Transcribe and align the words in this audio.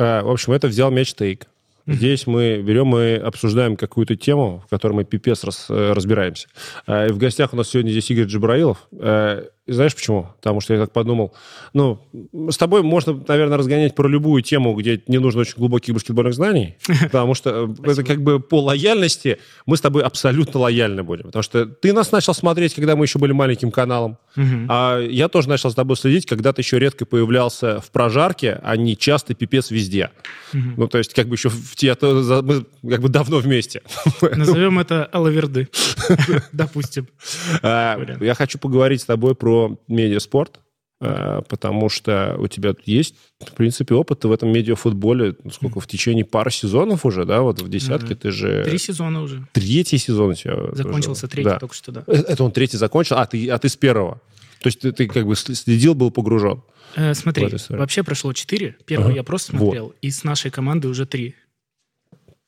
А, 0.00 0.22
в 0.22 0.30
общем, 0.30 0.54
это 0.54 0.66
взял 0.66 0.90
мяч 0.90 1.12
тейк. 1.12 1.46
Здесь 1.86 2.26
мы 2.26 2.62
берем 2.62 2.96
и 2.96 3.14
обсуждаем 3.14 3.76
какую-то 3.76 4.16
тему, 4.16 4.62
в 4.64 4.70
которой 4.70 4.92
мы 4.92 5.04
пипец 5.04 5.44
раз, 5.44 5.66
э, 5.68 5.92
разбираемся. 5.92 6.48
А, 6.86 7.06
и 7.06 7.12
в 7.12 7.18
гостях 7.18 7.52
у 7.52 7.56
нас 7.56 7.68
сегодня 7.68 7.90
здесь 7.90 8.10
Игорь 8.10 8.26
Джабраилов. 8.26 8.88
И 9.70 9.72
знаешь 9.72 9.94
почему? 9.94 10.26
Потому 10.40 10.60
что 10.60 10.74
я 10.74 10.80
так 10.80 10.90
подумал, 10.90 11.32
ну, 11.74 12.00
с 12.50 12.56
тобой 12.56 12.82
можно, 12.82 13.22
наверное, 13.28 13.56
разгонять 13.56 13.94
про 13.94 14.08
любую 14.08 14.42
тему, 14.42 14.74
где 14.74 15.00
не 15.06 15.18
нужно 15.18 15.42
очень 15.42 15.54
глубоких 15.56 15.94
баскетбольных 15.94 16.34
знаний, 16.34 16.74
потому 17.02 17.34
что 17.34 17.72
это 17.84 18.02
как 18.02 18.20
бы 18.20 18.40
по 18.40 18.60
лояльности 18.60 19.38
мы 19.66 19.76
с 19.76 19.80
тобой 19.80 20.02
абсолютно 20.02 20.58
лояльны 20.58 21.04
будем. 21.04 21.26
Потому 21.26 21.44
что 21.44 21.66
ты 21.66 21.92
нас 21.92 22.10
начал 22.10 22.34
смотреть, 22.34 22.74
когда 22.74 22.96
мы 22.96 23.04
еще 23.04 23.20
были 23.20 23.30
маленьким 23.30 23.70
каналом, 23.70 24.18
а 24.36 24.98
я 25.00 25.28
тоже 25.28 25.48
начал 25.48 25.70
с 25.70 25.74
тобой 25.76 25.96
следить, 25.96 26.26
когда 26.26 26.52
ты 26.52 26.62
еще 26.62 26.80
редко 26.80 27.06
появлялся 27.06 27.80
в 27.80 27.92
прожарке, 27.92 28.58
а 28.64 28.76
не 28.76 28.96
часто 28.96 29.34
пипец 29.34 29.70
везде. 29.70 30.10
Ну, 30.52 30.88
то 30.88 30.98
есть 30.98 31.14
как 31.14 31.28
бы 31.28 31.36
еще 31.36 31.48
в 31.48 31.76
те, 31.76 31.96
мы 32.00 32.64
как 32.88 33.00
бы 33.00 33.08
давно 33.08 33.38
вместе. 33.38 33.82
Назовем 34.20 34.80
это 34.80 35.04
алаверды, 35.04 35.68
допустим. 36.52 37.06
А, 37.62 38.00
я 38.20 38.34
хочу 38.34 38.58
поговорить 38.58 39.02
с 39.02 39.04
тобой 39.04 39.34
про 39.34 39.59
медиаспорт, 39.88 40.60
э, 41.00 41.42
потому 41.48 41.88
что 41.88 42.36
у 42.38 42.48
тебя 42.48 42.74
есть, 42.84 43.14
в 43.40 43.52
принципе, 43.52 43.94
опыт 43.94 44.24
в 44.24 44.32
этом 44.32 44.52
медиафутболе, 44.52 45.36
сколько, 45.52 45.80
в 45.80 45.86
течение 45.86 46.24
пары 46.24 46.50
сезонов 46.50 47.06
уже, 47.06 47.24
да, 47.24 47.40
вот 47.40 47.60
в 47.60 47.68
десятке 47.68 48.14
ты 48.14 48.30
же... 48.30 48.64
Три 48.64 48.78
сезона 48.78 49.22
уже. 49.22 49.46
Третий 49.52 49.98
сезон 49.98 50.30
у 50.30 50.34
тебя. 50.34 50.56
Закончился 50.72 51.26
уже. 51.26 51.32
третий 51.32 51.50
да. 51.50 51.58
только 51.58 51.74
что, 51.74 51.92
да. 51.92 52.04
Э, 52.06 52.22
это 52.28 52.44
он 52.44 52.52
третий 52.52 52.76
закончил, 52.76 53.16
а 53.16 53.26
ты, 53.26 53.48
а 53.50 53.58
ты 53.58 53.68
с 53.68 53.76
первого. 53.76 54.20
То 54.60 54.66
есть 54.66 54.80
ты, 54.80 54.92
ты 54.92 55.06
как 55.06 55.26
бы 55.26 55.34
следил, 55.36 55.94
был 55.94 56.10
погружен. 56.10 56.62
Э, 56.96 57.14
смотри, 57.14 57.48
вообще 57.70 58.02
прошло 58.02 58.32
четыре. 58.32 58.76
Первый 58.86 59.08
ага. 59.08 59.16
я 59.16 59.22
просто 59.22 59.56
смотрел, 59.56 59.86
вот. 59.86 59.96
и 60.02 60.10
с 60.10 60.24
нашей 60.24 60.50
команды 60.50 60.88
уже 60.88 61.06
три. 61.06 61.34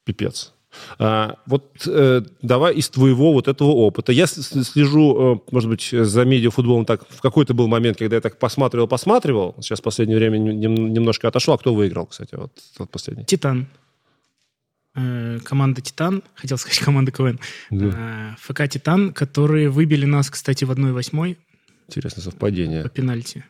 Пипец. 0.05 0.53
А, 0.99 1.37
вот 1.47 1.87
э, 1.87 2.23
давай 2.43 2.75
из 2.75 2.89
твоего 2.89 3.33
вот 3.33 3.49
этого 3.49 3.71
опыта. 3.71 4.13
Я 4.13 4.27
слежу, 4.27 5.37
э, 5.37 5.41
может 5.51 5.69
быть, 5.69 5.89
за 5.91 6.25
медиафутболом 6.25 6.85
так 6.85 7.05
в 7.09 7.21
какой-то 7.21 7.55
был 7.55 7.69
момент, 7.69 7.99
когда 7.99 8.17
я 8.17 8.23
так 8.23 8.39
посматривал, 8.39 8.87
посматривал. 8.87 9.55
Сейчас 9.61 9.81
в 9.81 9.83
последнее 9.83 10.19
время 10.19 10.39
немножко 10.39 11.29
отошел. 11.29 11.55
А 11.55 11.59
кто 11.59 11.75
выиграл, 11.75 12.07
кстати, 12.07 12.35
вот, 12.35 12.53
вот 12.79 12.91
последний? 12.91 13.25
Титан. 13.25 13.67
Э, 14.95 15.39
команда 15.45 15.81
Титан, 15.81 16.23
хотел 16.35 16.59
сказать 16.59 16.79
команда 16.85 17.13
КВН. 17.13 17.41
Да. 17.71 17.87
Э, 17.87 18.35
ФК 18.39 18.69
Титан, 18.69 19.13
которые 19.13 19.71
выбили 19.71 20.05
нас, 20.05 20.31
кстати, 20.31 20.65
в 20.65 20.71
1-8 20.71 21.37
Интересное 21.99 22.23
совпадение. 22.23 22.83
По 22.83 22.89
пенальти. 22.89 23.45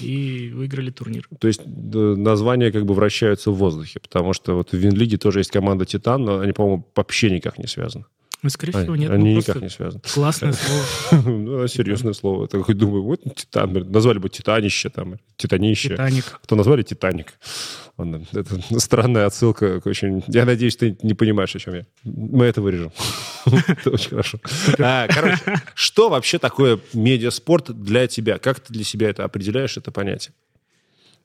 И 0.00 0.50
выиграли 0.54 0.90
турнир. 0.90 1.28
То 1.38 1.48
есть 1.48 1.62
названия 1.64 2.72
как 2.72 2.84
бы 2.84 2.94
вращаются 2.94 3.50
в 3.50 3.56
воздухе, 3.56 4.00
потому 4.00 4.32
что 4.32 4.54
вот 4.54 4.72
в 4.72 4.76
Винлиге 4.76 5.16
тоже 5.16 5.40
есть 5.40 5.50
команда 5.50 5.84
«Титан», 5.84 6.24
но 6.24 6.40
они, 6.40 6.52
по-моему, 6.52 6.86
вообще 6.94 7.30
никак 7.30 7.58
не 7.58 7.66
связаны. 7.66 8.04
Ну, 8.42 8.50
скорее 8.50 8.72
всего, 8.72 8.96
нет. 8.96 9.10
Они 9.10 9.32
ну, 9.32 9.38
никак 9.38 9.60
не 9.60 9.70
связаны. 9.70 10.02
Классное 10.02 10.52
слово. 11.10 11.22
ну, 11.28 11.62
а 11.62 11.68
серьезное 11.68 12.12
слово. 12.12 12.48
Я 12.52 12.74
думаю, 12.74 13.02
вот 13.02 13.22
Титан, 13.34 13.72
назвали 13.90 14.18
бы 14.18 14.28
Титанище 14.28 14.90
там, 14.90 15.16
Титанище. 15.36 15.90
Титаник. 15.90 16.38
Кто 16.42 16.54
назвали 16.54 16.82
Титаник. 16.82 17.34
Это 17.96 18.60
странная 18.78 19.26
отсылка. 19.26 19.80
Очень... 19.84 20.22
Я 20.28 20.44
надеюсь, 20.44 20.76
ты 20.76 20.96
не 21.02 21.14
понимаешь, 21.14 21.56
о 21.56 21.58
чем 21.58 21.74
я. 21.74 21.86
Мы 22.04 22.44
это 22.44 22.60
вырежем. 22.60 22.92
это 23.66 23.90
очень 23.90 24.10
хорошо. 24.10 24.38
А, 24.78 25.08
короче, 25.08 25.40
что 25.74 26.10
вообще 26.10 26.38
такое 26.38 26.78
медиаспорт 26.92 27.70
для 27.82 28.06
тебя? 28.06 28.38
Как 28.38 28.60
ты 28.60 28.72
для 28.72 28.84
себя 28.84 29.08
это 29.08 29.24
определяешь, 29.24 29.76
это 29.78 29.90
понятие? 29.90 30.34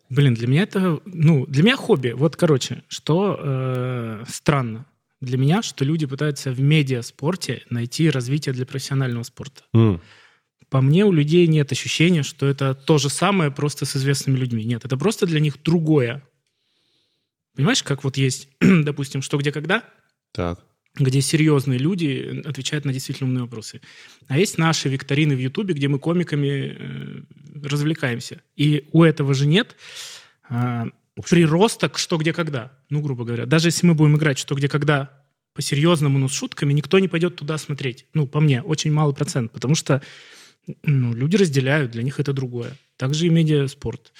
Блин, 0.09 0.33
для 0.33 0.47
меня 0.47 0.63
это, 0.63 0.99
ну, 1.05 1.45
для 1.45 1.63
меня 1.63 1.75
хобби. 1.75 2.11
Вот, 2.11 2.35
короче, 2.35 2.83
что 2.89 3.37
э, 3.39 4.23
странно 4.27 4.85
для 5.21 5.37
меня, 5.37 5.61
что 5.61 5.85
люди 5.85 6.05
пытаются 6.05 6.51
в 6.51 6.59
медиаспорте 6.59 7.63
найти 7.69 8.09
развитие 8.09 8.53
для 8.53 8.65
профессионального 8.65 9.23
спорта. 9.23 9.63
Mm. 9.73 10.01
По 10.69 10.81
мне, 10.81 11.05
у 11.05 11.11
людей 11.11 11.47
нет 11.47 11.71
ощущения, 11.71 12.23
что 12.23 12.47
это 12.47 12.73
то 12.73 12.97
же 12.97 13.09
самое 13.09 13.51
просто 13.51 13.85
с 13.85 13.95
известными 13.95 14.37
людьми. 14.37 14.63
Нет, 14.63 14.83
это 14.83 14.97
просто 14.97 15.27
для 15.27 15.39
них 15.39 15.61
другое. 15.61 16.23
Понимаешь, 17.55 17.83
как 17.83 18.03
вот 18.03 18.17
есть, 18.17 18.49
допустим, 18.59 19.21
что, 19.21 19.37
где, 19.37 19.51
когда? 19.51 19.83
Так. 20.31 20.65
Где 20.95 21.21
серьезные 21.21 21.77
люди 21.77 22.41
отвечают 22.45 22.85
на 22.85 22.93
действительно 22.93 23.29
умные 23.29 23.43
вопросы. 23.43 23.81
А 24.27 24.37
есть 24.37 24.57
наши 24.57 24.89
викторины 24.89 25.35
в 25.35 25.39
Ютубе, 25.39 25.73
где 25.73 25.87
мы 25.87 25.99
комиками 25.99 26.77
э, 26.77 27.21
развлекаемся. 27.63 28.41
И 28.55 28.87
у 28.91 29.03
этого 29.03 29.33
же 29.33 29.45
нет 29.45 29.75
э, 30.49 30.85
приросток 31.27 31.97
что, 31.97 32.17
где, 32.17 32.33
когда. 32.33 32.71
Ну, 32.89 33.01
грубо 33.01 33.25
говоря. 33.25 33.45
Даже 33.45 33.67
если 33.67 33.87
мы 33.87 33.93
будем 33.93 34.17
играть 34.17 34.37
что, 34.37 34.55
где, 34.55 34.67
когда 34.67 35.11
по-серьезному, 35.53 36.17
но 36.17 36.27
с 36.27 36.33
шутками, 36.33 36.73
никто 36.73 36.99
не 36.99 37.07
пойдет 37.07 37.35
туда 37.35 37.57
смотреть. 37.57 38.05
Ну, 38.13 38.27
по 38.27 38.39
мне, 38.39 38.61
очень 38.61 38.91
малый 38.91 39.13
процент. 39.13 39.51
Потому 39.51 39.75
что 39.75 40.01
ну, 40.83 41.13
люди 41.13 41.35
разделяют, 41.35 41.91
для 41.91 42.03
них 42.03 42.19
это 42.19 42.33
другое. 42.33 42.77
Также 42.97 43.27
и 43.27 43.29
медиаспорт. 43.29 44.13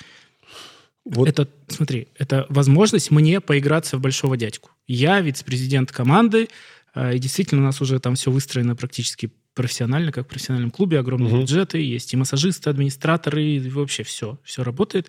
Вот. 1.06 1.28
Это, 1.28 1.47
смотри, 1.67 2.09
это 2.17 2.45
возможность 2.50 3.11
мне 3.11 3.41
поиграться 3.41 3.97
в 3.97 4.01
большого 4.01 4.38
дядьку. 4.38 4.72
Я 4.88 5.19
вице-президент 5.22 5.91
команды, 5.91 6.50
а, 6.94 7.13
и 7.13 7.19
действительно 7.19 7.61
у 7.61 7.66
нас 7.66 7.81
уже 7.81 8.00
там 8.00 8.16
все 8.16 8.29
выстроено 8.29 8.75
практически 8.75 9.31
профессионально, 9.61 10.11
как 10.11 10.25
в 10.25 10.27
профессиональном 10.27 10.72
клубе, 10.72 10.97
огромные 10.97 11.31
угу. 11.31 11.41
бюджеты, 11.41 11.79
есть 11.79 12.13
и 12.13 12.17
массажисты, 12.17 12.69
администраторы, 12.69 13.44
и 13.44 13.69
вообще 13.69 14.01
все, 14.01 14.39
все 14.44 14.63
работает. 14.63 15.07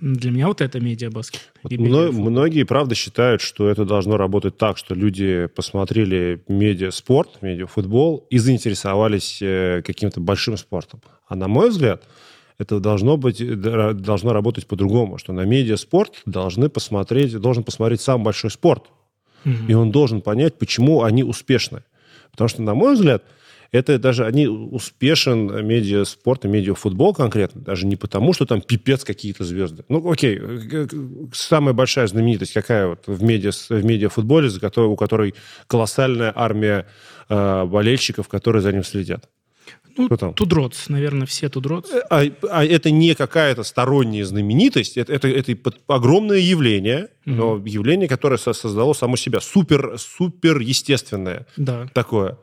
Для 0.00 0.32
меня 0.32 0.48
вот 0.48 0.60
это 0.60 0.80
медиабаскет. 0.80 1.52
Вот 1.62 1.72
мно- 1.72 2.10
многие, 2.10 2.64
правда, 2.64 2.96
считают, 2.96 3.40
что 3.40 3.68
это 3.68 3.84
должно 3.84 4.16
работать 4.16 4.58
так, 4.58 4.78
что 4.78 4.96
люди 4.96 5.46
посмотрели 5.54 6.42
медиаспорт, 6.48 7.40
медиафутбол 7.40 8.26
и 8.30 8.38
заинтересовались 8.38 9.38
э, 9.40 9.82
каким-то 9.86 10.18
большим 10.20 10.56
спортом. 10.56 11.00
А 11.28 11.36
на 11.36 11.46
мой 11.46 11.70
взгляд, 11.70 12.02
это 12.58 12.80
должно 12.80 13.16
быть, 13.16 13.38
должно 13.60 14.32
работать 14.32 14.66
по-другому, 14.66 15.18
что 15.18 15.32
на 15.32 15.42
медиаспорт 15.42 16.22
должны 16.26 16.68
посмотреть, 16.68 17.38
должен 17.38 17.62
посмотреть 17.62 18.00
сам 18.00 18.24
большой 18.24 18.50
спорт. 18.50 18.86
Угу. 19.44 19.54
И 19.68 19.74
он 19.74 19.92
должен 19.92 20.20
понять, 20.20 20.58
почему 20.58 21.04
они 21.04 21.22
успешны. 21.22 21.84
Потому 22.32 22.48
что, 22.48 22.62
на 22.62 22.74
мой 22.74 22.94
взгляд, 22.94 23.22
это 23.74 23.98
даже 23.98 24.24
они 24.24 24.46
успешен 24.46 25.66
медиаспорт 25.66 26.44
и 26.44 26.48
медиафутбол 26.48 27.12
конкретно, 27.12 27.60
даже 27.60 27.86
не 27.86 27.96
потому, 27.96 28.32
что 28.32 28.46
там 28.46 28.60
пипец 28.60 29.02
какие-то 29.02 29.42
звезды. 29.42 29.84
Ну, 29.88 30.10
окей, 30.10 30.40
самая 31.32 31.74
большая 31.74 32.06
знаменитость 32.06 32.52
какая 32.52 32.86
вот 32.86 33.02
в, 33.08 33.20
медиа, 33.24 33.50
в 33.50 33.84
медиафутболе, 33.84 34.48
за 34.48 34.60
которой, 34.60 34.86
у 34.86 34.96
которой 34.96 35.34
колоссальная 35.66 36.32
армия 36.34 36.86
э, 37.28 37.64
болельщиков, 37.64 38.28
которые 38.28 38.62
за 38.62 38.72
ним 38.72 38.84
следят. 38.84 39.28
Ну, 39.96 40.08
Тудроц, 40.08 40.88
наверное, 40.88 41.26
все 41.26 41.48
Тудроц. 41.48 41.90
Э, 41.90 42.02
а, 42.10 42.22
а 42.50 42.64
это 42.64 42.92
не 42.92 43.14
какая-то 43.16 43.64
сторонняя 43.64 44.24
знаменитость, 44.24 44.96
это, 44.96 45.12
это, 45.12 45.26
это 45.28 45.56
огромное 45.88 46.38
явление, 46.38 47.08
mm-hmm. 47.26 47.34
но 47.34 47.62
явление, 47.64 48.08
которое 48.08 48.38
создало 48.38 48.92
само 48.92 49.16
себя, 49.16 49.40
супер, 49.40 49.96
супер 49.98 50.60
естественное 50.60 51.46
да. 51.56 51.88
такое. 51.92 52.38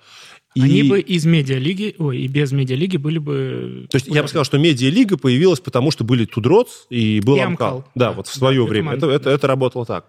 И... 0.54 0.62
Они 0.62 0.84
бы 0.84 1.00
из 1.00 1.26
медиалиги, 1.26 1.96
ой, 1.98 2.20
и 2.20 2.28
без 2.28 2.52
медиалиги 2.52 2.98
были 2.98 3.20
бы... 3.20 3.88
То 3.90 3.98
есть 3.98 4.08
я 4.08 4.22
бы 4.22 4.28
сказал, 4.28 4.44
что 4.44 4.58
медиалига 4.58 5.18
появилась 5.18 5.62
потому, 5.62 5.92
что 5.92 6.04
были 6.04 6.26
Тудроц 6.26 6.88
и 6.90 7.22
был 7.22 7.38
и 7.38 7.40
Амкал. 7.40 7.78
Амкал. 7.78 7.92
Да, 7.96 8.12
вот 8.12 8.28
в 8.28 8.34
свое 8.34 8.64
да, 8.64 8.70
время. 8.70 8.94
Это, 8.94 9.10
это, 9.10 9.30
это 9.30 9.48
работало 9.48 9.86
так. 9.86 10.08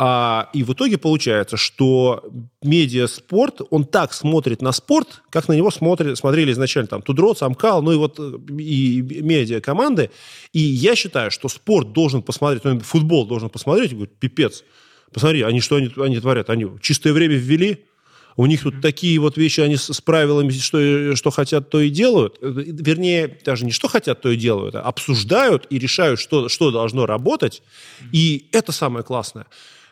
А, 0.00 0.48
и 0.52 0.62
в 0.62 0.72
итоге 0.72 0.96
получается, 0.96 1.56
что 1.56 2.24
медиаспорт, 2.62 3.60
он 3.70 3.84
так 3.84 4.12
смотрит 4.12 4.62
на 4.62 4.70
спорт, 4.70 5.22
как 5.28 5.48
на 5.48 5.54
него 5.54 5.72
смотрели, 5.72 6.14
смотрели 6.14 6.52
изначально 6.52 6.86
там 6.86 7.02
Тудроц, 7.02 7.42
Амкал, 7.42 7.82
ну 7.82 7.92
и 7.92 7.96
вот 7.96 8.18
и 8.20 9.02
медиа 9.02 9.60
команды. 9.60 10.10
И 10.52 10.60
я 10.60 10.94
считаю, 10.94 11.32
что 11.32 11.48
спорт 11.48 11.92
должен 11.92 12.22
посмотреть, 12.22 12.62
ну, 12.64 12.78
футбол 12.80 13.26
должен 13.26 13.50
посмотреть, 13.50 13.90
и 13.90 13.96
говорит, 13.96 14.14
пипец, 14.20 14.62
посмотри, 15.12 15.42
они 15.42 15.60
что 15.60 15.76
они, 15.76 15.90
они 15.96 16.20
творят? 16.20 16.48
Они 16.48 16.66
чистое 16.80 17.12
время 17.12 17.34
ввели, 17.34 17.84
у 18.38 18.46
них 18.46 18.62
тут 18.62 18.80
такие 18.80 19.18
вот 19.18 19.36
вещи, 19.36 19.60
они 19.60 19.76
с 19.76 20.00
правилами, 20.00 20.50
что, 20.50 21.16
что 21.16 21.30
хотят, 21.30 21.70
то 21.70 21.80
и 21.80 21.90
делают. 21.90 22.38
Вернее, 22.40 23.36
даже 23.44 23.64
не 23.64 23.72
что 23.72 23.88
хотят, 23.88 24.22
то 24.22 24.30
и 24.30 24.36
делают, 24.36 24.76
а 24.76 24.82
обсуждают 24.82 25.66
и 25.70 25.78
решают, 25.78 26.20
что, 26.20 26.48
что 26.48 26.70
должно 26.70 27.04
работать. 27.04 27.62
И 28.12 28.46
это 28.52 28.70
самое 28.70 29.04
классное. 29.04 29.46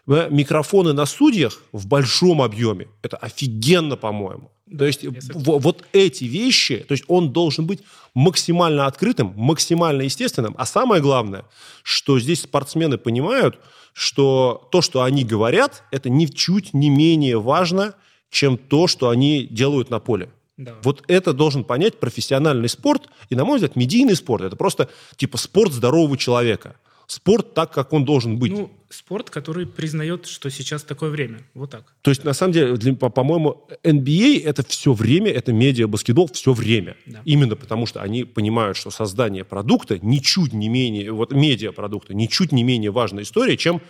Микрофоны 0.07 0.93
на 0.93 1.07
судьях 1.07 1.61
в 1.73 1.89
большом 1.89 2.41
объеме. 2.41 2.87
Это 3.03 3.17
офигенно, 3.17 3.97
по-моему. 3.97 4.53
То 4.79 4.85
есть 4.85 5.05
в, 5.05 5.59
вот 5.59 5.85
эти 5.93 6.23
вещи, 6.23 6.85
то 6.87 6.93
есть 6.93 7.03
он 7.09 7.33
должен 7.33 7.67
быть 7.67 7.81
максимально 8.15 8.87
открытым, 8.87 9.33
максимально 9.35 10.03
естественным. 10.03 10.55
А 10.57 10.67
самое 10.67 11.03
главное, 11.03 11.47
что 11.83 12.21
здесь 12.21 12.43
спортсмены 12.43 12.97
понимают, 12.97 13.59
что 13.93 14.69
то, 14.71 14.83
что 14.83 15.03
они 15.03 15.25
говорят, 15.25 15.83
это 15.91 16.11
ничуть 16.11 16.75
не 16.75 16.91
менее 16.91 17.41
важно, 17.41 17.95
чем 18.31 18.59
то, 18.59 18.87
что 18.87 19.09
они 19.09 19.47
делают 19.47 19.91
на 19.91 19.99
поле. 19.99 20.29
Да. 20.57 20.75
Вот 20.83 21.05
это 21.07 21.33
должен 21.33 21.65
понять 21.65 22.01
профессиональный 22.01 22.69
спорт. 22.69 23.09
И, 23.29 23.35
на 23.35 23.45
мой 23.45 23.57
взгляд, 23.57 23.77
медийный 23.77 24.17
спорт– 24.17 24.43
это 24.45 24.57
просто 24.57 24.89
типа 25.17 25.37
спорт 25.37 25.73
здорового 25.73 26.17
человека. 26.17 26.77
спорт 27.07 27.55
так, 27.55 27.73
как 27.73 27.93
он 27.93 28.05
должен 28.05 28.39
быть. 28.39 28.53
Ну, 28.53 28.73
спорт, 28.89 29.31
который 29.31 29.67
признает, 29.67 30.27
что 30.27 30.51
сейчас 30.51 30.83
такое 30.83 31.11
время. 31.11 31.41
Вот 31.55 31.71
так. 31.71 31.95
То 32.03 32.11
есть, 32.11 32.25
на 32.25 32.33
самом 32.33 32.53
деле, 32.53 32.77
для, 32.77 32.95
по- 32.95 33.11
по-моему, 33.11 33.69
NBA 33.85 34.43
а 34.45 34.49
это 34.49 34.65
все 34.67 34.93
время, 34.93 35.31
это 35.31 35.53
медиа, 35.53 35.87
баскетбол 35.87 36.29
все 36.33 36.53
время. 36.53 36.97
Да. 37.05 37.21
Именно 37.25 37.55
потому, 37.55 37.87
что 37.87 38.01
они 38.01 38.25
понимают, 38.25 38.77
что 38.77 38.91
создание 38.91 39.45
продукта 39.45 39.99
ничуть 40.01 40.53
не 40.53 40.69
менее, 40.69 41.13
вот 41.13 41.33
медиа 41.33 41.73
продукта 41.73 42.15
ничуть 42.15 42.51
не 42.51 42.65
менее 42.65 42.91
важная 42.91 43.25
история, 43.25 43.57
чем 43.57 43.81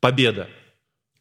победа. 0.00 0.48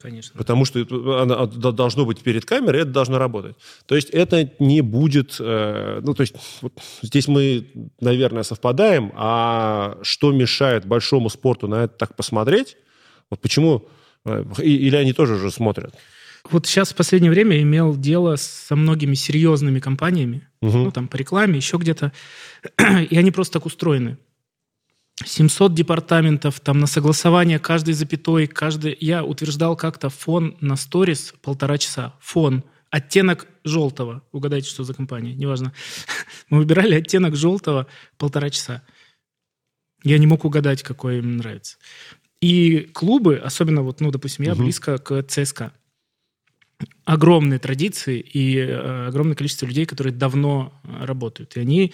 Конечно. 0.04 0.38
Потому 0.38 0.66
что 0.66 0.80
оно 1.22 1.46
должно 1.72 2.06
быть 2.06 2.20
перед 2.20 2.44
камерой, 2.44 2.82
это 2.82 2.92
должно 2.92 3.18
работать. 3.18 3.56
То 3.86 3.96
есть 3.96 4.10
это 4.10 4.52
не 4.60 4.82
будет... 4.82 5.38
Э, 5.40 6.02
ну, 6.04 6.14
то 6.14 6.22
есть 6.22 6.36
вот 6.62 6.74
здесь 7.02 7.30
мы, 7.30 7.66
наверное, 8.02 8.44
совпадаем, 8.44 9.14
а 9.16 9.98
что 10.02 10.34
мешает 10.34 10.86
большому 10.86 11.30
спорту 11.30 11.70
на 11.70 11.86
это 11.86 11.98
так 11.98 12.18
посмотреть? 12.18 12.76
Вот 13.30 13.40
почему... 13.40 13.88
Э, 14.26 14.44
или 14.62 14.98
они 14.98 15.14
тоже 15.14 15.36
уже 15.36 15.52
смотрят? 15.52 15.96
Вот 16.52 16.68
сейчас 16.68 16.92
в 16.92 16.96
последнее 16.96 17.32
время 17.32 17.62
имел 17.62 17.96
дело 17.96 18.36
со 18.36 18.76
многими 18.76 19.16
серьезными 19.16 19.80
компаниями, 19.80 20.46
угу. 20.60 20.80
ну, 20.80 20.92
там, 20.92 21.08
по 21.08 21.16
рекламе, 21.16 21.56
еще 21.56 21.78
где-то, 21.78 22.12
и 23.10 23.18
они 23.18 23.32
просто 23.32 23.54
так 23.54 23.66
устроены. 23.66 24.18
700 25.24 25.74
департаментов, 25.74 26.60
там 26.60 26.80
на 26.80 26.88
согласование 26.88 27.60
каждой 27.60 27.94
запятой, 27.94 28.48
каждый... 28.48 28.98
Я 29.00 29.24
утверждал 29.24 29.76
как-то 29.76 30.10
фон 30.10 30.58
на 30.60 30.76
сторис 30.76 31.34
полтора 31.42 31.78
часа. 31.78 32.16
Фон. 32.20 32.64
Оттенок 32.90 33.48
желтого. 33.64 34.24
Угадайте, 34.32 34.70
что 34.70 34.84
за 34.84 34.94
компания. 34.94 35.34
Неважно. 35.34 35.74
Мы 36.50 36.60
выбирали 36.60 36.96
оттенок 36.96 37.36
желтого 37.36 37.88
полтора 38.18 38.50
часа. 38.50 38.84
Я 40.04 40.18
не 40.18 40.28
мог 40.28 40.46
угадать, 40.46 40.84
какой 40.84 41.20
им 41.20 41.38
нравится. 41.38 41.78
И 42.42 42.90
клубы, 42.94 43.38
особенно 43.38 43.84
вот, 43.84 44.02
ну, 44.02 44.12
допустим, 44.12 44.46
я 44.46 44.54
угу. 44.54 44.64
близко 44.64 44.98
к 44.98 45.24
ЦСКА. 45.24 45.74
Огромные 47.06 47.60
традиции 47.60 48.20
и 48.20 48.58
э, 48.58 49.08
огромное 49.08 49.36
количество 49.36 49.66
людей, 49.66 49.86
которые 49.86 50.14
давно 50.14 50.74
работают. 50.84 51.56
И 51.56 51.62
они 51.62 51.94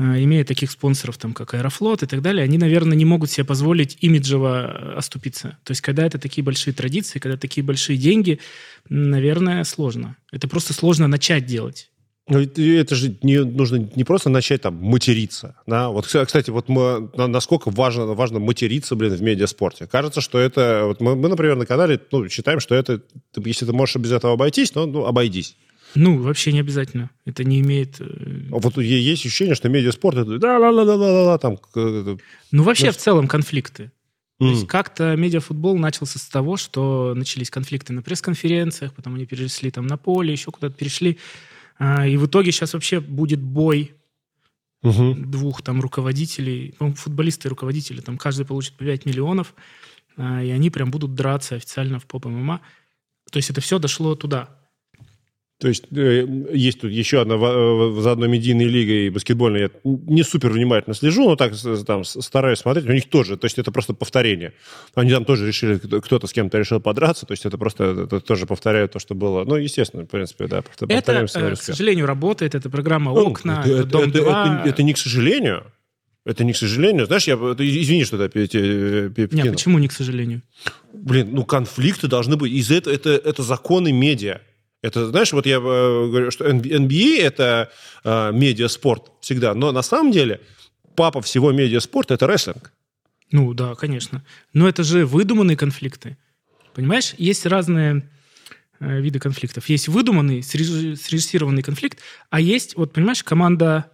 имея 0.00 0.44
таких 0.44 0.70
спонсоров, 0.70 1.18
там, 1.18 1.32
как 1.32 1.54
Аэрофлот 1.54 2.02
и 2.02 2.06
так 2.06 2.22
далее, 2.22 2.44
они, 2.44 2.58
наверное, 2.58 2.96
не 2.96 3.04
могут 3.04 3.30
себе 3.30 3.44
позволить 3.44 3.98
имиджево 4.00 4.66
э, 4.66 4.94
оступиться. 4.96 5.58
То 5.64 5.72
есть, 5.72 5.80
когда 5.80 6.06
это 6.06 6.18
такие 6.18 6.42
большие 6.42 6.72
традиции, 6.74 7.18
когда 7.18 7.36
такие 7.36 7.64
большие 7.64 7.98
деньги, 7.98 8.40
наверное, 8.88 9.64
сложно. 9.64 10.16
Это 10.32 10.48
просто 10.48 10.72
сложно 10.72 11.06
начать 11.06 11.46
делать. 11.46 11.90
Ну, 12.28 12.38
это 12.40 12.94
же 12.94 13.16
не, 13.22 13.42
нужно 13.42 13.90
не 13.96 14.04
просто 14.04 14.30
начать 14.30 14.62
там 14.62 14.76
материться. 14.76 15.56
Да? 15.66 15.88
Вот, 15.88 16.06
кстати, 16.06 16.50
вот 16.50 16.68
мы, 16.68 17.10
насколько 17.16 17.70
важно, 17.70 18.06
важно 18.06 18.38
материться, 18.38 18.94
блин, 18.94 19.14
в 19.14 19.22
медиаспорте. 19.22 19.88
Кажется, 19.88 20.20
что 20.20 20.38
это... 20.38 20.82
Вот 20.84 21.00
мы, 21.00 21.16
мы, 21.16 21.28
например, 21.28 21.56
на 21.56 21.66
канале 21.66 22.00
ну, 22.12 22.28
считаем, 22.28 22.60
что 22.60 22.76
это... 22.76 23.02
Если 23.36 23.66
ты 23.66 23.72
можешь 23.72 23.96
без 23.96 24.12
этого 24.12 24.34
обойтись, 24.34 24.74
ну, 24.76 24.86
ну 24.86 25.06
обойдись. 25.06 25.56
Ну, 25.94 26.18
вообще 26.18 26.52
не 26.52 26.60
обязательно. 26.60 27.10
Это 27.24 27.44
не 27.44 27.60
имеет... 27.60 28.00
Э, 28.00 28.04
а 28.52 28.58
вот 28.58 28.76
есть 28.78 29.24
ощущение, 29.24 29.54
что 29.54 29.68
медиаспорт 29.68 30.18
это 30.18 30.38
да 30.38 30.58
ла 30.58 30.70
ла 30.70 30.82
ла 30.82 30.94
ла 30.94 31.22
ла 31.24 31.38
там. 31.38 31.58
Ну, 31.74 32.62
вообще 32.62 32.86
ну, 32.86 32.92
в 32.92 32.96
целом 32.96 33.28
конфликты. 33.28 33.84
Mm. 33.84 33.90
То 34.38 34.46
есть 34.46 34.66
как-то 34.66 35.16
медиафутбол 35.16 35.76
начался 35.78 36.18
с 36.18 36.26
того, 36.26 36.56
что 36.56 37.14
начались 37.14 37.50
конфликты 37.50 37.92
на 37.92 38.02
пресс-конференциях, 38.02 38.94
потом 38.94 39.16
они 39.16 39.26
перешли 39.26 39.70
там 39.70 39.86
на 39.86 39.96
поле, 39.96 40.32
еще 40.32 40.50
куда-то 40.50 40.74
перешли. 40.74 41.18
А, 41.78 42.06
и 42.06 42.16
в 42.16 42.26
итоге 42.26 42.52
сейчас 42.52 42.72
вообще 42.72 43.00
будет 43.00 43.40
бой 43.40 43.92
угу. 44.82 45.14
двух 45.14 45.62
там 45.62 45.80
руководителей, 45.80 46.74
футболисты 46.96 47.48
и 47.48 47.50
руководители, 47.50 48.00
там 48.00 48.16
каждый 48.16 48.46
получит 48.46 48.74
по 48.74 48.84
5 48.84 49.06
миллионов, 49.06 49.54
а, 50.16 50.42
и 50.42 50.50
они 50.50 50.70
прям 50.70 50.90
будут 50.90 51.14
драться 51.14 51.56
официально 51.56 51.98
в 51.98 52.06
поп 52.06 52.26
ММА. 52.26 52.60
То 53.30 53.36
есть 53.36 53.50
это 53.50 53.60
все 53.60 53.78
дошло 53.78 54.14
туда. 54.14 54.59
То 55.60 55.68
есть 55.68 55.84
э, 55.94 56.26
есть 56.54 56.80
тут 56.80 56.90
еще 56.90 57.20
одна 57.20 57.34
э, 57.34 58.00
заодно 58.00 58.26
медийная 58.26 58.64
лига 58.64 58.92
и 58.94 59.10
баскетбольная. 59.10 59.60
Я 59.60 59.70
не 59.84 60.22
супер 60.22 60.50
внимательно 60.50 60.94
слежу, 60.94 61.28
но 61.28 61.36
так 61.36 61.52
там 61.86 62.02
стараюсь 62.04 62.60
смотреть. 62.60 62.86
У 62.86 62.92
них 62.92 63.10
тоже, 63.10 63.36
то 63.36 63.44
есть 63.44 63.58
это 63.58 63.70
просто 63.70 63.92
повторение. 63.92 64.54
Они 64.94 65.10
там 65.10 65.26
тоже 65.26 65.46
решили, 65.46 65.76
кто-то 65.76 66.26
с 66.26 66.32
кем-то 66.32 66.56
решил 66.56 66.80
подраться, 66.80 67.26
то 67.26 67.32
есть 67.32 67.44
это 67.44 67.58
просто 67.58 68.04
это 68.04 68.20
тоже 68.20 68.46
повторяют 68.46 68.92
то, 68.92 68.98
что 68.98 69.14
было. 69.14 69.44
Ну, 69.44 69.56
естественно, 69.56 70.04
в 70.04 70.06
принципе, 70.06 70.46
да. 70.46 70.64
Это, 70.88 71.12
э, 71.12 71.54
к 71.56 71.62
сожалению, 71.62 72.06
работает. 72.06 72.54
Это 72.54 72.70
программа 72.70 73.12
ну, 73.12 73.26
«Окна», 73.26 73.62
ну, 73.66 73.74
это, 73.74 73.84
«Дом 73.84 74.08
это, 74.08 74.18
2». 74.18 74.60
Это, 74.60 74.68
это 74.70 74.82
не 74.82 74.94
к 74.94 74.98
сожалению. 74.98 75.64
Это 76.24 76.44
не 76.44 76.54
к 76.54 76.56
сожалению. 76.56 77.04
Знаешь, 77.04 77.26
я... 77.26 77.34
Извини, 77.34 78.04
что 78.04 78.16
это 78.16 78.30
перекинул. 78.30 79.44
Нет, 79.44 79.52
почему 79.52 79.78
не 79.78 79.88
к 79.88 79.92
сожалению? 79.92 80.40
Блин, 80.94 81.30
ну 81.32 81.44
конфликты 81.44 82.08
должны 82.08 82.36
быть. 82.36 82.50
Из 82.50 82.70
этого 82.70 82.94
это, 82.94 83.10
это 83.10 83.42
законы 83.42 83.92
медиа. 83.92 84.40
Это, 84.82 85.08
знаешь, 85.08 85.32
вот 85.32 85.46
я 85.46 85.56
э, 85.56 85.60
говорю, 85.60 86.30
что 86.30 86.48
NBA– 86.48 87.18
это 87.20 87.70
э, 88.02 88.32
медиаспорт 88.32 89.12
всегда, 89.20 89.54
но 89.54 89.72
на 89.72 89.82
самом 89.82 90.10
деле 90.10 90.40
папа 90.96 91.20
всего 91.20 91.52
медиаспорта– 91.52 92.14
это 92.16 92.26
рестлинг. 92.26 92.72
Ну 93.30 93.54
да, 93.54 93.74
конечно. 93.74 94.24
Но 94.52 94.68
это 94.68 94.82
же 94.82 95.06
выдуманные 95.06 95.56
конфликты. 95.56 96.16
Понимаешь, 96.74 97.14
есть 97.18 97.46
разные 97.46 98.08
э, 98.80 99.00
виды 99.00 99.18
конфликтов. 99.18 99.68
Есть 99.68 99.88
выдуманный, 99.88 100.42
срежиссированный 100.42 101.62
конфликт, 101.62 101.98
а 102.30 102.40
есть, 102.40 102.76
вот 102.76 102.92
понимаешь, 102.92 103.22
команда, 103.22 103.90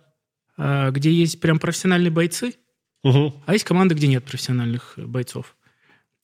э, 0.56 0.90
где 0.92 1.10
есть 1.10 1.40
прям 1.40 1.58
профессиональные 1.58 2.10
бойцы, 2.10 2.54
угу. 3.02 3.34
а 3.44 3.52
есть 3.52 3.64
команда, 3.64 3.94
где 3.94 4.06
нет 4.06 4.24
профессиональных 4.24 4.94
бойцов. 4.96 5.56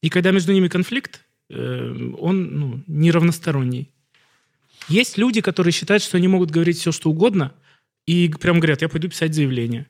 И 0.02 0.08
когда 0.08 0.30
между 0.30 0.52
ними 0.52 0.68
конфликт, 0.68 1.24
э, 1.50 2.12
он 2.18 2.58
ну, 2.58 2.84
неравносторонний. 2.86 3.90
Есть 4.88 5.18
люди, 5.18 5.40
которые 5.40 5.72
считают, 5.72 6.02
что 6.02 6.16
они 6.16 6.28
могут 6.28 6.50
говорить 6.50 6.78
все, 6.78 6.92
что 6.92 7.10
угодно, 7.10 7.54
и 8.06 8.28
прям 8.40 8.60
говорят, 8.60 8.82
я 8.82 8.88
пойду 8.88 9.08
писать 9.08 9.34
заявление. 9.34 9.86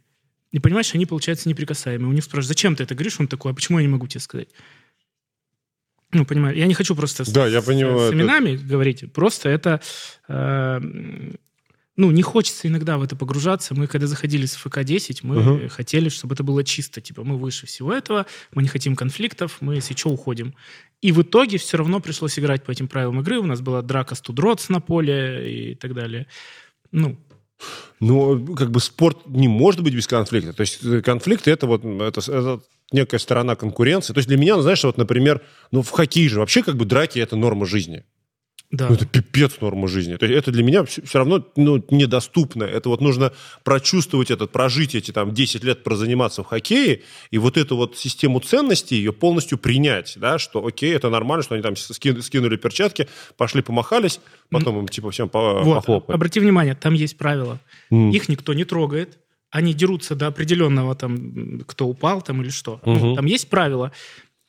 И 0.50 0.58
понимаешь, 0.58 0.94
они, 0.94 1.06
получаются, 1.06 1.48
неприкасаемые. 1.48 2.08
У 2.08 2.12
них 2.12 2.24
спрашивают, 2.24 2.48
зачем 2.48 2.76
ты 2.76 2.82
это 2.82 2.94
говоришь? 2.94 3.18
Он 3.18 3.26
такой, 3.26 3.52
а 3.52 3.54
почему 3.54 3.78
я 3.78 3.86
не 3.86 3.92
могу 3.92 4.06
тебе 4.06 4.20
сказать? 4.20 4.48
Ну, 6.12 6.26
понимаю, 6.26 6.56
я 6.56 6.66
не 6.66 6.74
хочу 6.74 6.94
просто 6.94 7.24
да, 7.32 7.48
с, 7.48 7.52
я 7.52 7.62
понимаю, 7.62 8.10
с 8.10 8.12
именами 8.12 8.50
это... 8.50 8.64
говорить. 8.64 9.12
Просто 9.14 9.48
это... 9.48 9.80
Э, 10.28 10.80
ну, 12.02 12.10
не 12.10 12.22
хочется 12.22 12.66
иногда 12.66 12.98
в 12.98 13.02
это 13.04 13.14
погружаться. 13.14 13.74
Мы, 13.76 13.86
когда 13.86 14.08
заходили 14.08 14.44
с 14.44 14.56
ФК-10, 14.56 15.20
мы 15.22 15.36
угу. 15.38 15.68
хотели, 15.68 16.08
чтобы 16.08 16.34
это 16.34 16.42
было 16.42 16.64
чисто. 16.64 17.00
Типа, 17.00 17.22
мы 17.22 17.38
выше 17.38 17.66
всего 17.66 17.92
этого, 17.92 18.26
мы 18.52 18.62
не 18.62 18.68
хотим 18.68 18.96
конфликтов, 18.96 19.58
мы, 19.60 19.76
если 19.76 19.94
что, 19.94 20.10
уходим. 20.10 20.52
И 21.00 21.12
в 21.12 21.22
итоге 21.22 21.58
все 21.58 21.76
равно 21.76 22.00
пришлось 22.00 22.36
играть 22.40 22.64
по 22.64 22.72
этим 22.72 22.88
правилам 22.88 23.20
игры. 23.20 23.38
У 23.38 23.46
нас 23.46 23.60
была 23.60 23.82
драка 23.82 24.16
студротс 24.16 24.68
на 24.68 24.80
поле 24.80 25.72
и 25.72 25.74
так 25.76 25.94
далее. 25.94 26.26
Ну, 26.90 27.16
но 28.00 28.36
как 28.56 28.72
бы 28.72 28.80
спорт 28.80 29.18
не 29.26 29.46
может 29.46 29.80
быть 29.82 29.94
без 29.94 30.08
конфликта. 30.08 30.52
То 30.52 30.62
есть 30.62 30.84
э, 30.84 31.02
конфликт 31.02 31.46
это 31.46 31.68
вот 31.68 31.84
это, 31.84 32.20
это 32.20 32.60
некая 32.90 33.18
сторона 33.18 33.54
конкуренции. 33.54 34.12
То 34.12 34.18
есть 34.18 34.28
для 34.28 34.38
меня, 34.38 34.56
ну, 34.56 34.62
знаешь, 34.62 34.82
вот, 34.82 34.98
например, 34.98 35.40
ну 35.70 35.82
в 35.82 35.90
хоккее 35.90 36.28
же 36.28 36.40
вообще 36.40 36.64
как 36.64 36.76
бы 36.76 36.84
драки 36.84 37.20
это 37.20 37.36
норма 37.36 37.64
жизни. 37.64 38.02
Да. 38.72 38.88
Ну, 38.88 38.94
это 38.94 39.04
пипец 39.04 39.60
норма 39.60 39.86
жизни. 39.86 40.16
То 40.16 40.24
есть 40.24 40.38
это 40.38 40.50
для 40.50 40.62
меня 40.62 40.84
все, 40.84 41.18
равно 41.18 41.46
ну, 41.56 41.84
недоступно. 41.90 42.64
Это 42.64 42.88
вот 42.88 43.02
нужно 43.02 43.32
прочувствовать 43.64 44.30
этот, 44.30 44.50
прожить 44.50 44.94
эти 44.94 45.10
там 45.10 45.34
10 45.34 45.62
лет, 45.62 45.84
прозаниматься 45.84 46.42
в 46.42 46.46
хоккее, 46.46 47.02
и 47.30 47.36
вот 47.36 47.58
эту 47.58 47.76
вот 47.76 47.98
систему 47.98 48.40
ценностей 48.40 48.96
ее 48.96 49.12
полностью 49.12 49.58
принять, 49.58 50.14
да, 50.16 50.38
что 50.38 50.66
окей, 50.66 50.94
это 50.94 51.10
нормально, 51.10 51.42
что 51.42 51.54
они 51.54 51.62
там 51.62 51.76
скинули, 51.76 52.22
скинули 52.22 52.56
перчатки, 52.56 53.08
пошли 53.36 53.60
помахались, 53.60 54.20
потом 54.50 54.78
им 54.78 54.88
типа 54.88 55.10
всем 55.10 55.28
по 55.28 55.62
вот. 55.62 55.74
похлопали. 55.76 56.16
Обрати 56.16 56.40
внимание, 56.40 56.74
там 56.74 56.94
есть 56.94 57.18
правила. 57.18 57.60
Mm. 57.90 58.12
Их 58.12 58.30
никто 58.30 58.54
не 58.54 58.64
трогает, 58.64 59.18
они 59.50 59.74
дерутся 59.74 60.14
до 60.14 60.28
определенного 60.28 60.94
там, 60.94 61.60
кто 61.66 61.86
упал 61.86 62.22
там 62.22 62.40
или 62.40 62.48
что. 62.48 62.80
Угу. 62.86 63.16
Там 63.16 63.26
есть 63.26 63.50
правила. 63.50 63.92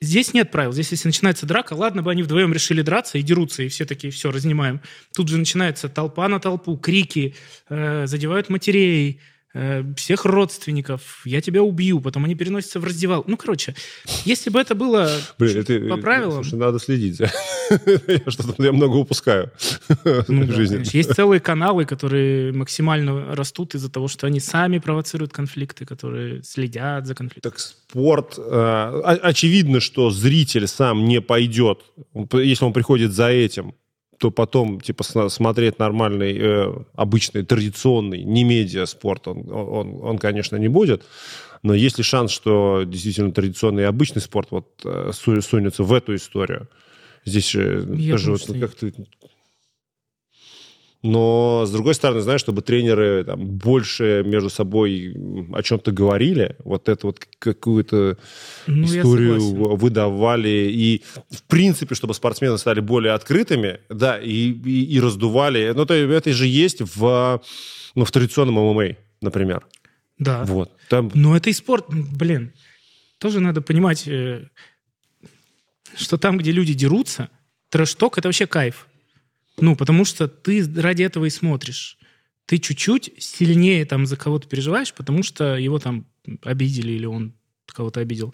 Здесь 0.04 0.34
нет 0.34 0.52
правил. 0.52 0.74
Здесь, 0.74 0.92
если 0.92 1.08
начинается 1.08 1.46
драка, 1.46 1.74
ладно 1.74 2.04
бы 2.04 2.12
они 2.12 2.24
вдвоем 2.24 2.54
решили 2.54 2.82
драться 2.82 3.18
и 3.18 3.22
дерутся, 3.22 3.64
и 3.64 3.70
все 3.70 3.86
такие, 3.86 4.12
все, 4.12 4.32
разнимаем. 4.32 4.82
Тут 5.16 5.30
же 5.30 5.38
начинается 5.38 5.88
толпа 5.88 6.28
на 6.28 6.42
толпу, 6.42 6.76
крики, 6.76 7.36
э, 7.70 8.06
задевают 8.06 8.50
матерей, 8.50 9.22
всех 9.96 10.26
родственников, 10.26 11.22
я 11.26 11.40
тебя 11.42 11.62
убью, 11.62 12.02
потом 12.02 12.26
они 12.26 12.34
переносятся 12.34 12.80
в 12.80 12.86
раздевал. 12.86 13.24
Ну, 13.28 13.38
короче, 13.38 13.76
если 14.26 14.50
бы 14.50 14.60
это 14.60 14.74
было 14.74 15.12
Блин, 15.38 15.60
это, 15.60 15.80
по 15.90 15.98
правилам... 15.98 16.44
Слушай, 16.44 16.60
надо 16.60 16.80
следить. 16.80 17.20
я 17.70 18.32
что-то 18.32 18.64
я 18.64 18.72
много 18.72 18.96
упускаю 18.96 19.52
ну, 20.28 20.44
в 20.44 20.48
да, 20.48 20.54
жизни. 20.54 20.76
Конечно. 20.78 20.98
Есть 20.98 21.14
целые 21.14 21.40
каналы, 21.40 21.86
которые 21.86 22.52
максимально 22.52 23.36
растут 23.36 23.76
из-за 23.76 23.92
того, 23.92 24.08
что 24.08 24.26
они 24.26 24.40
сами 24.40 24.80
провоцируют 24.80 25.34
конфликты, 25.34 25.86
которые 25.86 26.42
следят 26.44 27.06
за 27.06 27.14
конфликтом. 27.14 27.52
Так 27.52 27.60
спорт... 27.60 28.38
Э, 28.38 29.02
очевидно, 29.22 29.80
что 29.80 30.10
зритель 30.10 30.68
сам 30.68 31.06
не 31.06 31.22
пойдет, 31.22 31.82
если 32.34 32.66
он 32.66 32.74
приходит 32.74 33.12
за 33.14 33.30
этим, 33.30 33.76
то 34.18 34.32
потом, 34.32 34.80
типа, 34.80 35.04
смотреть 35.30 35.80
нормальный, 35.80 36.38
э, 36.38 36.74
обычный, 36.96 37.44
традиционный, 37.44 38.24
не 38.24 38.44
медиа 38.44 38.86
спорт, 38.86 39.28
он, 39.28 39.52
он, 39.52 40.00
он, 40.02 40.18
конечно, 40.18 40.56
не 40.58 40.68
будет. 40.68 41.04
Но 41.64 41.74
есть 41.74 41.98
ли 41.98 42.04
шанс, 42.04 42.32
что 42.32 42.84
действительно 42.86 43.32
традиционный 43.32 43.84
и 43.84 43.86
обычный 43.86 44.22
спорт 44.22 44.50
вот 44.52 44.68
э, 44.86 45.12
сунется 45.14 45.84
в 45.84 45.94
эту 45.94 46.16
историю? 46.16 46.68
Здесь 47.26 47.50
же 47.50 47.88
Я 47.98 48.14
тоже 48.14 48.32
вот 48.32 48.46
как-то 48.60 48.92
но, 51.04 51.66
с 51.66 51.72
другой 51.72 51.96
стороны, 51.96 52.22
знаешь, 52.22 52.40
чтобы 52.40 52.62
тренеры 52.62 53.26
там, 53.26 53.46
больше 53.46 54.24
между 54.26 54.50
собой 54.50 55.14
о 55.52 55.62
чем-то 55.62 55.92
говорили, 55.92 56.56
вот 56.64 56.88
это 56.88 57.08
вот 57.08 57.28
какую-то 57.40 58.18
ну, 58.68 58.86
историю 58.86 59.76
выдавали, 59.76 60.72
и, 60.72 61.04
в 61.30 61.44
принципе, 61.44 61.94
чтобы 61.94 62.14
спортсмены 62.14 62.58
стали 62.58 62.80
более 62.80 63.12
открытыми, 63.12 63.82
да, 63.90 64.18
и, 64.18 64.52
и, 64.52 64.96
и 64.96 65.00
раздували. 65.02 65.74
Ну, 65.76 65.86
то 65.86 65.94
это 65.94 66.32
же 66.32 66.48
есть 66.48 66.82
в, 66.82 67.42
ну, 67.96 68.06
в 68.06 68.12
традиционном 68.12 68.56
ММА, 68.56 68.96
например. 69.22 69.68
Да. 70.18 70.46
Вот. 70.46 70.72
Там... 70.88 71.12
Но 71.14 71.36
это 71.36 71.50
и 71.50 71.54
спорт, 71.54 71.86
блин. 71.90 72.54
Тоже 73.18 73.42
надо 73.42 73.62
понимать, 73.62 74.08
э, 74.08 74.48
что 75.98 76.18
там, 76.18 76.38
где 76.38 76.54
люди 76.54 76.74
дерутся, 76.74 77.30
трэш-ток— 77.72 78.18
это 78.20 78.30
вообще 78.30 78.48
кайф. 78.48 78.88
Ну, 79.58 79.76
потому 79.76 80.06
что 80.06 80.28
ты 80.28 80.64
ради 80.80 81.04
этого 81.04 81.26
и 81.26 81.30
смотришь. 81.30 81.98
Ты 82.46 82.58
чуть-чуть 82.58 83.14
сильнее 83.20 83.86
там 83.86 84.06
за 84.06 84.18
кого-то 84.18 84.48
переживаешь, 84.48 84.94
потому 84.94 85.24
что 85.24 85.56
его 85.56 85.80
там 85.80 86.06
обидели 86.42 86.92
или 86.92 87.06
он 87.06 87.34
кого-то 87.68 88.00
обидел. 88.00 88.34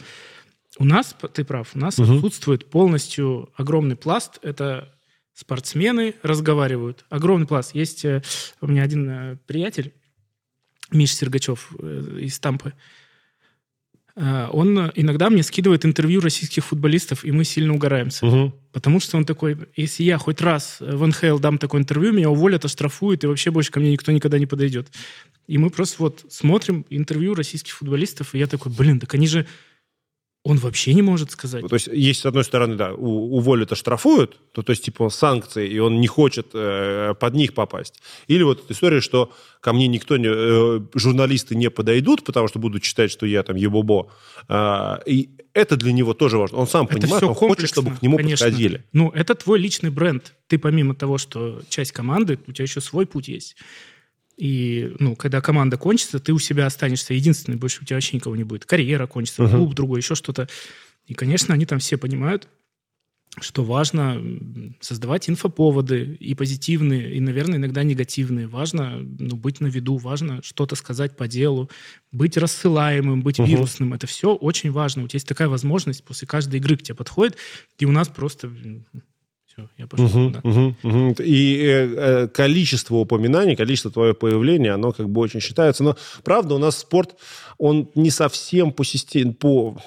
У 0.78 0.86
нас, 0.86 1.16
ты 1.34 1.44
прав, 1.44 1.76
у 1.76 1.80
нас 1.80 1.98
угу. 2.00 2.16
отсутствует 2.16 2.70
полностью 2.70 3.52
огромный 3.56 3.96
пласт. 3.96 4.40
Это 4.42 4.96
спортсмены 5.34 6.16
разговаривают. 6.22 7.06
Огромный 7.10 7.48
пласт. 7.48 7.74
Есть 7.74 8.06
э, 8.06 8.22
у 8.62 8.68
меня 8.68 8.84
один 8.84 9.10
э, 9.10 9.38
приятель, 9.48 9.94
Миша 10.92 11.16
Сергачев 11.16 11.72
э, 11.80 12.20
из 12.22 12.40
Тампы. 12.40 12.74
А, 14.22 14.50
он 14.52 14.92
иногда 14.96 15.30
мне 15.30 15.44
скидывает 15.44 15.86
интервью 15.86 16.20
российских 16.20 16.66
футболистов, 16.66 17.24
и 17.24 17.32
мы 17.32 17.46
сильно 17.46 17.74
угораемся. 17.74 18.26
Угу. 18.26 18.54
Потому 18.74 19.00
что 19.00 19.16
он 19.16 19.24
такой, 19.24 19.58
если 19.78 20.04
я 20.04 20.18
хоть 20.18 20.42
раз 20.42 20.78
в 20.82 21.08
НХЛ 21.08 21.40
дам 21.40 21.58
такое 21.58 21.82
интервью, 21.82 22.12
меня 22.12 22.30
уволят, 22.30 22.66
оштрафуют, 22.66 23.24
и 23.24 23.28
вообще 23.28 23.50
больше 23.50 23.72
ко 23.72 23.80
мне 23.80 23.92
никто 23.92 24.12
никогда 24.12 24.38
не 24.38 24.46
подойдет. 24.46 24.88
И 25.48 25.58
мы 25.58 25.70
просто 25.70 26.04
вот 26.04 26.26
смотрим 26.30 26.86
интервью 26.90 27.34
российских 27.34 27.74
футболистов, 27.74 28.36
и 28.36 28.40
я 28.40 28.48
такой, 28.48 28.72
блин, 28.72 29.00
так 29.00 29.14
они 29.14 29.26
же 29.26 29.48
он 30.50 30.58
вообще 30.58 30.94
не 30.94 31.01
может 31.01 31.32
сказать. 31.32 31.68
То 31.68 31.75
есть, 31.75 31.88
есть, 31.88 32.22
с 32.22 32.25
одной 32.25 32.44
стороны, 32.44 32.75
да, 32.75 32.94
уволят, 32.94 33.72
оштрафуют, 33.72 34.38
то, 34.51 34.63
то 34.63 34.72
есть, 34.72 34.84
типа, 34.84 35.10
санкции, 35.10 35.70
и 35.70 35.79
он 35.79 36.01
не 36.01 36.08
хочет 36.08 36.48
э, 36.53 37.13
под 37.20 37.36
них 37.36 37.53
попасть. 37.53 38.01
Или 38.27 38.44
вот 38.44 38.70
история, 38.72 39.00
что 39.01 39.32
ко 39.62 39.74
мне 39.74 39.88
никто 39.88 40.18
не... 40.18 40.27
Э, 40.27 40.82
журналисты 40.96 41.56
не 41.56 41.70
подойдут, 41.70 42.24
потому 42.24 42.48
что 42.48 42.60
будут 42.60 42.84
считать, 42.84 43.12
что 43.12 43.25
я 43.25 43.44
там 43.44 43.58
ебобо. 43.58 44.12
Э, 44.48 44.98
и 45.06 45.29
это 45.53 45.77
для 45.77 45.94
него 45.94 46.13
тоже 46.13 46.38
важно. 46.38 46.58
Он 46.58 46.68
сам 46.68 46.86
это 46.86 46.96
понимает, 46.96 47.24
он 47.24 47.36
хочет, 47.36 47.70
чтобы 47.70 47.91
к 47.96 48.01
нему 48.01 48.18
конечно. 48.18 48.46
подходили. 48.46 48.84
Ну, 48.91 49.10
это 49.10 49.36
твой 49.36 49.60
личный 49.60 49.91
бренд. 49.91 50.34
Ты 50.48 50.58
помимо 50.58 50.96
того, 50.96 51.18
что 51.18 51.62
часть 51.70 51.91
команды, 51.91 52.39
у 52.48 52.51
тебя 52.51 52.63
еще 52.63 52.82
свой 52.82 53.06
путь 53.06 53.27
есть. 53.27 53.56
И, 54.39 54.96
ну, 55.00 55.17
когда 55.17 55.41
команда 55.41 55.75
кончится, 55.75 56.17
ты 56.17 56.31
у 56.31 56.39
себя 56.39 56.65
останешься 56.65 57.13
единственный, 57.13 57.58
больше 57.58 57.81
у 57.81 57.86
тебя 57.86 57.98
вообще 57.98 58.15
никого 58.15 58.38
не 58.38 58.46
будет. 58.46 58.65
Карьера 58.65 59.05
кончится, 59.05 59.43
uh-huh. 59.43 59.51
клуб 59.51 59.74
другой, 59.74 60.00
еще 60.00 60.15
что-то. 60.15 60.48
И, 61.08 61.13
конечно, 61.13 61.53
они 61.53 61.65
там 61.65 61.79
все 61.79 61.98
понимают, 61.98 62.48
что 63.41 63.65
важно 63.65 64.24
создавать 64.79 65.29
инфоповоды 65.29 66.15
и 66.22 66.36
позитивные, 66.36 67.15
и, 67.15 67.19
наверное, 67.19 67.58
иногда 67.58 67.84
негативные. 67.84 68.48
Важно 68.48 69.00
ну, 69.19 69.36
быть 69.36 69.60
на 69.60 69.67
виду, 69.67 69.98
важно 69.98 70.41
что-то 70.41 70.77
сказать 70.77 71.17
по 71.17 71.27
делу, 71.27 71.69
быть 72.13 72.38
рассылаемым, 72.38 73.22
быть 73.22 73.39
uh-huh. 73.39 73.46
вирусным. 73.46 73.93
Это 73.93 74.08
все 74.08 74.34
очень 74.34 74.72
важно. 74.72 75.03
У 75.03 75.10
тебя 75.10 75.17
есть 75.17 75.27
такая 75.27 75.50
возможность 75.50 76.05
после 76.05 76.29
каждой 76.29 76.62
игры 76.62 76.77
к 76.77 76.84
тебе 76.84 76.96
подходит, 76.96 77.36
и 77.77 77.84
у 77.84 77.91
нас 77.91 78.08
просто 78.08 78.50
все, 79.60 79.70
я 79.78 79.88
пошел 79.88 80.06
угу, 80.06 80.32
туда. 80.32 80.39
Угу, 80.44 80.75
угу. 80.84 81.16
И 81.20 81.58
э, 81.62 81.94
э, 81.96 82.28
количество 82.28 82.96
упоминаний, 82.96 83.56
количество 83.56 83.92
твоего 83.92 84.13
появления, 84.13 84.74
оно 84.74 84.92
как 84.92 85.10
бы 85.10 85.22
очень 85.22 85.39
считается. 85.39 85.84
Но 85.84 85.96
правда, 86.24 86.56
у 86.56 86.58
нас 86.58 86.78
спорт, 86.78 87.16
он 87.58 87.89
не 87.96 88.10
совсем 88.10 88.72
по 88.72 88.84
системе, 88.84 89.34
по, 89.34 89.78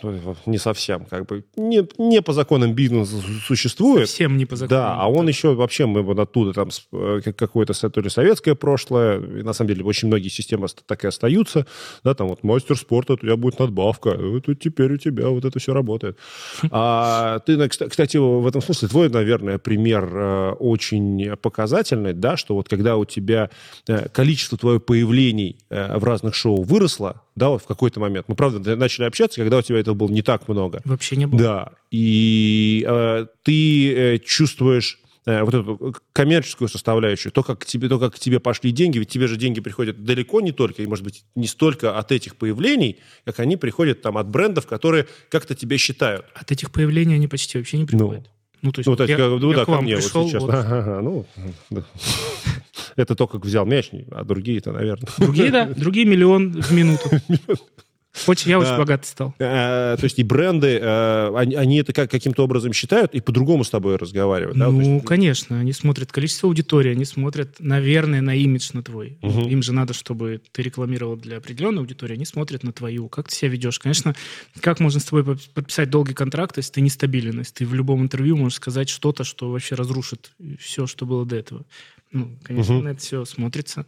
не 0.46 0.58
совсем, 0.58 1.06
как 1.06 1.26
бы, 1.26 1.44
не, 1.56 1.86
не 1.98 2.20
по 2.22 2.32
законам 2.32 2.74
бизнеса 2.74 3.16
существует. 3.46 4.08
Совсем 4.08 4.36
не 4.36 4.46
по 4.46 4.56
законам. 4.56 4.82
Да, 4.82 4.94
а 4.94 5.08
он 5.08 5.26
да. 5.26 5.30
еще 5.30 5.54
вообще, 5.54 5.86
мы 5.86 6.02
вот 6.02 6.18
оттуда, 6.18 6.52
там, 6.52 6.68
э, 6.92 7.20
какое-то 7.36 7.72
то 7.72 8.00
ли 8.00 8.10
советское 8.10 8.54
прошлое, 8.54 9.20
и 9.20 9.42
на 9.42 9.52
самом 9.52 9.68
деле 9.68 9.84
очень 9.84 10.08
многие 10.08 10.28
системы 10.28 10.66
так 10.86 11.04
и 11.04 11.06
остаются, 11.06 11.66
да, 12.04 12.14
там 12.14 12.28
вот 12.28 12.44
мастер 12.44 12.76
спорта, 12.76 13.14
у 13.14 13.16
тебя 13.16 13.36
будет 13.36 13.58
надбавка, 13.58 14.10
это 14.10 14.54
теперь 14.54 14.92
у 14.92 14.96
тебя 14.98 15.28
вот 15.28 15.44
это 15.44 15.58
все 15.58 15.72
работает. 15.72 16.18
А 16.74 17.38
ты, 17.40 17.68
кстати, 17.68 18.16
в 18.16 18.46
этом 18.46 18.62
смысле, 18.62 18.88
твой, 18.88 19.08
наверное, 19.08 19.58
пример 19.62 20.10
э, 20.12 20.50
очень 20.52 21.36
показательный, 21.36 22.12
да, 22.12 22.36
что 22.36 22.54
вот 22.54 22.68
когда 22.68 22.96
у 22.96 23.04
тебя 23.04 23.50
э, 23.88 24.08
количество 24.08 24.58
твоих 24.58 24.84
появлений 24.84 25.56
э, 25.70 25.98
в 25.98 26.04
разных 26.04 26.34
шоу 26.34 26.62
выросло, 26.62 27.22
да, 27.36 27.48
вот 27.48 27.62
в 27.62 27.66
какой-то 27.66 28.00
момент. 28.00 28.26
Мы, 28.28 28.34
правда, 28.34 28.76
начали 28.76 29.04
общаться, 29.04 29.40
когда 29.40 29.58
у 29.58 29.62
тебя 29.62 29.78
этого 29.78 29.94
было 29.94 30.08
не 30.08 30.22
так 30.22 30.48
много. 30.48 30.82
Вообще 30.84 31.16
не 31.16 31.26
было. 31.26 31.40
Да. 31.40 31.72
И 31.90 32.84
э, 32.88 33.26
ты 33.42 34.18
чувствуешь 34.24 34.98
вот 35.24 35.54
эту 35.54 35.94
коммерческую 36.12 36.68
составляющую, 36.68 37.30
то 37.30 37.44
как, 37.44 37.60
к 37.60 37.64
тебе, 37.64 37.88
то, 37.88 38.00
как 38.00 38.16
к 38.16 38.18
тебе 38.18 38.40
пошли 38.40 38.72
деньги, 38.72 38.98
ведь 38.98 39.08
тебе 39.08 39.28
же 39.28 39.36
деньги 39.36 39.60
приходят 39.60 40.02
далеко 40.02 40.40
не 40.40 40.50
только, 40.50 40.82
и, 40.82 40.86
может 40.86 41.04
быть, 41.04 41.24
не 41.36 41.46
столько 41.46 41.96
от 41.96 42.10
этих 42.10 42.34
появлений, 42.34 42.98
как 43.24 43.38
они 43.38 43.56
приходят 43.56 44.02
там 44.02 44.18
от 44.18 44.28
брендов, 44.28 44.66
которые 44.66 45.06
как-то 45.28 45.54
тебя 45.54 45.78
считают. 45.78 46.26
От 46.34 46.50
этих 46.50 46.72
появлений 46.72 47.14
они 47.14 47.28
почти 47.28 47.56
вообще 47.56 47.78
не 47.78 47.84
приходят. 47.84 48.24
Ну, 48.24 48.30
ну, 48.62 48.70
то 48.70 48.78
есть, 48.78 48.88
ну, 48.88 48.96
то 48.96 49.02
есть 49.02 49.18
я, 49.18 49.28
ну, 49.28 49.50
я 49.50 49.56
да, 49.56 49.64
к 49.64 49.68
вам 49.68 49.84
мне 49.84 49.96
пришел, 49.96 50.22
вот 50.22 50.30
сейчас. 50.30 50.42
Вот... 50.42 50.54
Ага, 50.54 51.00
ну, 51.02 51.26
да. 51.70 51.84
Это 52.96 53.14
то, 53.14 53.26
как 53.26 53.44
взял 53.44 53.66
мяч, 53.66 53.90
а 54.10 54.24
другие-то, 54.24 54.72
наверное. 54.72 55.08
Другие, 55.18 55.50
да. 55.50 55.66
Другие 55.66 56.06
миллион 56.06 56.62
в 56.62 56.72
минуту. 56.72 57.10
Очень, 58.26 58.50
я 58.50 58.58
очень 58.58 58.76
богатый 58.76 59.06
стал. 59.06 59.34
А, 59.38 59.96
то 59.96 60.04
есть 60.04 60.18
и 60.18 60.22
бренды, 60.22 60.78
а, 60.82 61.34
они, 61.36 61.78
это 61.78 61.92
как, 61.92 62.10
каким-то 62.10 62.44
образом 62.44 62.72
считают 62.72 63.14
и 63.14 63.20
по-другому 63.20 63.64
с 63.64 63.70
тобой 63.70 63.96
разговаривают? 63.96 64.56
Ну, 64.56 65.00
конечно. 65.00 65.60
Они 65.60 65.72
смотрят 65.72 66.12
количество 66.12 66.48
аудитории, 66.48 66.92
они 66.92 67.04
смотрят, 67.04 67.56
наверное, 67.58 68.20
на 68.20 68.34
имидж 68.34 68.70
на 68.74 68.82
твой. 68.82 69.18
Им 69.22 69.62
же 69.62 69.72
надо, 69.72 69.94
чтобы 69.94 70.40
ты 70.52 70.62
рекламировал 70.62 71.16
для 71.16 71.38
определенной 71.38 71.80
аудитории, 71.80 72.14
они 72.14 72.24
смотрят 72.24 72.62
на 72.62 72.72
твою. 72.72 73.08
Как 73.08 73.28
ты 73.28 73.34
себя 73.34 73.50
ведешь? 73.50 73.78
Конечно, 73.78 74.14
как 74.60 74.80
можно 74.80 75.00
с 75.00 75.04
тобой 75.04 75.38
подписать 75.54 75.90
долгий 75.90 76.14
контракт, 76.14 76.56
если 76.58 76.72
ты 76.72 76.80
нестабилен, 76.80 77.38
если 77.38 77.54
ты 77.54 77.66
в 77.66 77.74
любом 77.74 78.02
интервью 78.02 78.36
можешь 78.36 78.56
сказать 78.56 78.88
что-то, 78.88 79.24
что 79.24 79.50
вообще 79.50 79.74
разрушит 79.74 80.32
все, 80.60 80.86
что 80.86 81.06
было 81.06 81.24
до 81.24 81.36
этого. 81.36 81.64
Ну, 82.12 82.36
конечно, 82.42 82.80
на 82.80 82.88
это 82.88 83.00
все 83.00 83.24
смотрится. 83.24 83.86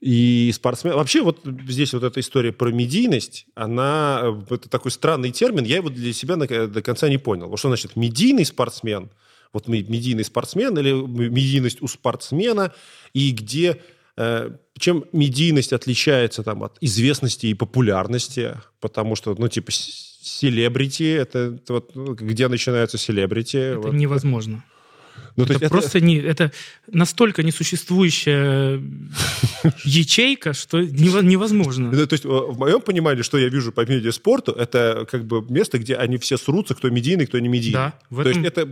И 0.00 0.50
спортсмен... 0.54 0.94
Вообще 0.94 1.22
вот 1.22 1.40
здесь 1.68 1.92
вот 1.92 2.04
эта 2.04 2.20
история 2.20 2.52
про 2.52 2.70
медийность, 2.70 3.46
она... 3.54 4.20
Э, 4.22 4.54
это 4.54 4.68
такой 4.68 4.90
странный 4.90 5.30
термин, 5.30 5.64
я 5.64 5.76
его 5.76 5.90
для 5.90 6.12
себя 6.12 6.36
до 6.36 6.82
конца 6.82 7.08
не 7.08 7.18
понял. 7.18 7.54
Что 7.56 7.68
значит 7.68 7.96
медийный 7.96 8.46
спортсмен? 8.46 9.10
Вот 9.52 9.68
медийный 9.68 10.24
спортсмен 10.24 10.78
или 10.78 10.92
медийность 10.92 11.82
у 11.82 11.88
спортсмена? 11.88 12.72
И 13.12 13.32
где... 13.32 13.80
Э, 14.16 14.50
чем 14.78 15.04
медийность 15.12 15.74
отличается 15.74 16.42
там, 16.42 16.62
от 16.62 16.78
известности 16.80 17.46
и 17.46 17.54
популярности? 17.54 18.56
Потому 18.80 19.16
что, 19.16 19.34
ну, 19.36 19.48
типа, 19.48 19.70
селебрити, 19.70 21.04
это, 21.04 21.58
это 21.62 21.74
вот 21.74 21.94
где 21.94 22.48
начинается 22.48 22.96
селебрити? 22.96 23.56
Это 23.56 23.80
вот. 23.80 23.92
невозможно. 23.92 24.64
Ну, 25.36 25.44
это 25.44 25.68
просто 25.68 25.98
это... 25.98 26.06
Не, 26.06 26.18
это 26.18 26.52
настолько 26.90 27.42
несуществующая 27.42 28.80
ячейка, 29.84 30.52
что 30.52 30.80
невозможно. 30.80 31.90
то 32.06 32.14
есть 32.14 32.24
в 32.24 32.58
моем 32.58 32.80
понимании, 32.80 33.22
что 33.22 33.38
я 33.38 33.48
вижу 33.48 33.72
по 33.72 33.84
медиаспорту, 33.86 34.52
это 34.52 35.06
как 35.10 35.24
бы 35.24 35.44
место, 35.48 35.78
где 35.78 35.96
они 35.96 36.18
все 36.18 36.36
срутся, 36.36 36.74
кто 36.74 36.90
медийный, 36.90 37.26
кто 37.26 37.38
не 37.38 37.48
медийный. 37.48 37.92
Да. 38.10 38.22
То 38.22 38.28
есть 38.28 38.44
это 38.44 38.68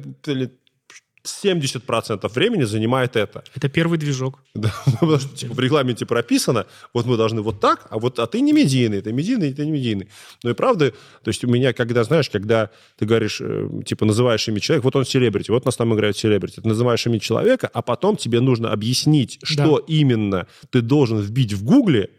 70% 1.45 2.33
времени 2.33 2.65
занимает 2.65 3.17
это. 3.17 3.45
Это 3.55 3.69
первый 3.69 3.99
движок. 3.99 4.43
Да, 4.59 4.73
потому 4.85 5.19
что 5.19 5.37
типа, 5.37 5.55
в 5.55 5.61
регламенте 5.61 6.05
прописано, 6.05 6.67
вот 6.93 7.07
мы 7.07 7.17
должны 7.17 7.43
вот 7.43 7.61
так, 7.61 7.87
а 7.91 7.99
вот 7.99 8.19
а 8.19 8.27
ты 8.27 8.41
не 8.41 8.53
медийный, 8.53 9.01
ты 9.01 9.13
медийный, 9.13 9.53
ты 9.53 9.65
не 9.65 9.71
медийный. 9.71 10.09
Ну 10.43 10.51
и 10.51 10.55
правда, 10.55 10.91
то 11.23 11.29
есть 11.29 11.45
у 11.45 11.49
меня, 11.49 11.73
когда, 11.73 12.03
знаешь, 12.03 12.29
когда 12.29 12.71
ты 12.99 13.07
говоришь, 13.07 13.41
э, 13.41 13.69
типа, 13.87 14.05
называешь 14.05 14.49
имя 14.49 14.59
человека, 14.59 14.85
вот 14.85 14.97
он 14.97 15.05
селебрити, 15.05 15.53
вот 15.53 15.65
нас 15.65 15.77
там 15.77 15.95
играют 15.95 16.17
селебрити, 16.17 16.61
ты 16.61 16.69
называешь 16.69 17.07
имя 17.07 17.21
человека, 17.21 17.71
а 17.73 17.83
потом 17.83 18.17
тебе 18.17 18.41
нужно 18.41 18.73
объяснить, 18.73 19.39
что 19.43 19.79
да. 19.79 19.85
именно 19.87 20.47
ты 20.71 20.81
должен 20.81 21.19
вбить 21.19 21.53
в 21.53 21.65
Гугле, 21.65 22.11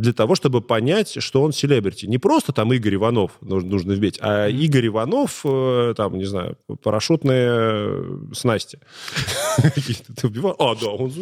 для 0.00 0.12
того, 0.12 0.34
чтобы 0.34 0.60
понять, 0.60 1.22
что 1.22 1.42
он 1.42 1.52
селебрити. 1.52 2.06
Не 2.06 2.18
просто 2.18 2.52
там 2.52 2.72
Игорь 2.72 2.94
Иванов 2.94 3.32
нужно, 3.40 3.70
нужно 3.70 3.92
вбить, 3.92 4.18
а 4.20 4.48
Игорь 4.48 4.86
Иванов, 4.86 5.42
э, 5.44 5.94
там, 5.96 6.16
не 6.16 6.24
знаю, 6.24 6.56
парашютные 6.82 8.32
снасти. 8.32 8.78
А, 10.58 10.74
да, 10.74 10.88
он... 10.88 11.12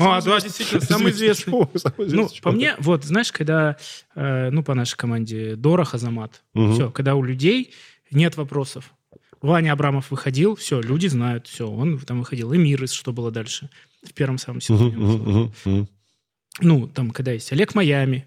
А, 0.00 0.20
да, 0.22 0.40
действительно, 0.40 0.80
самый 0.80 1.12
известный. 1.12 1.52
Ну, 1.98 2.28
по 2.42 2.50
мне, 2.52 2.74
вот, 2.78 3.04
знаешь, 3.04 3.32
когда, 3.32 3.76
э, 4.14 4.50
ну, 4.50 4.62
по 4.62 4.74
нашей 4.74 4.96
команде, 4.96 5.56
Дорох, 5.56 5.94
Азамат, 5.94 6.42
все, 6.54 6.90
когда 6.90 7.14
у 7.14 7.22
людей 7.22 7.72
нет 8.10 8.36
вопросов. 8.36 8.92
Ваня 9.40 9.72
Абрамов 9.72 10.10
выходил, 10.10 10.54
все, 10.54 10.80
люди 10.80 11.08
знают, 11.08 11.46
все, 11.46 11.68
он 11.68 11.98
там 11.98 12.20
выходил. 12.20 12.54
Эмир, 12.54 12.88
что 12.88 13.12
было 13.12 13.30
дальше 13.30 13.70
в 14.02 14.12
первом 14.14 14.38
самом 14.38 14.60
сезоне. 14.60 15.50
Ну, 16.60 16.86
там, 16.86 17.10
когда 17.10 17.32
есть 17.32 17.52
Олег 17.52 17.74
Майами, 17.74 18.26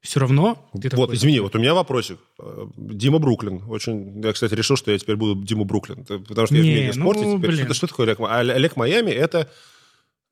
все 0.00 0.20
равно 0.20 0.68
ты 0.72 0.88
Вот, 0.90 0.90
такой... 0.90 1.16
извини, 1.16 1.40
вот 1.40 1.56
у 1.56 1.58
меня 1.58 1.74
вопросик. 1.74 2.18
Э, 2.38 2.66
Дима 2.76 3.18
Бруклин. 3.18 3.64
Очень, 3.68 4.22
я, 4.22 4.32
кстати, 4.32 4.54
решил, 4.54 4.76
что 4.76 4.92
я 4.92 4.98
теперь 4.98 5.16
буду 5.16 5.42
Дима 5.44 5.64
Бруклин. 5.64 6.04
Потому 6.04 6.46
что 6.46 6.54
я 6.54 6.62
не, 6.62 6.70
в 6.70 6.74
медиаспорте 6.74 7.24
ну, 7.24 7.38
теперь. 7.38 7.50
Блин. 7.50 7.64
Что, 7.64 7.74
что 7.74 7.86
такое 7.88 8.06
Олег 8.06 8.18
Майами? 8.20 8.50
Олег 8.52 8.76
Майами, 8.76 9.10
это 9.10 9.50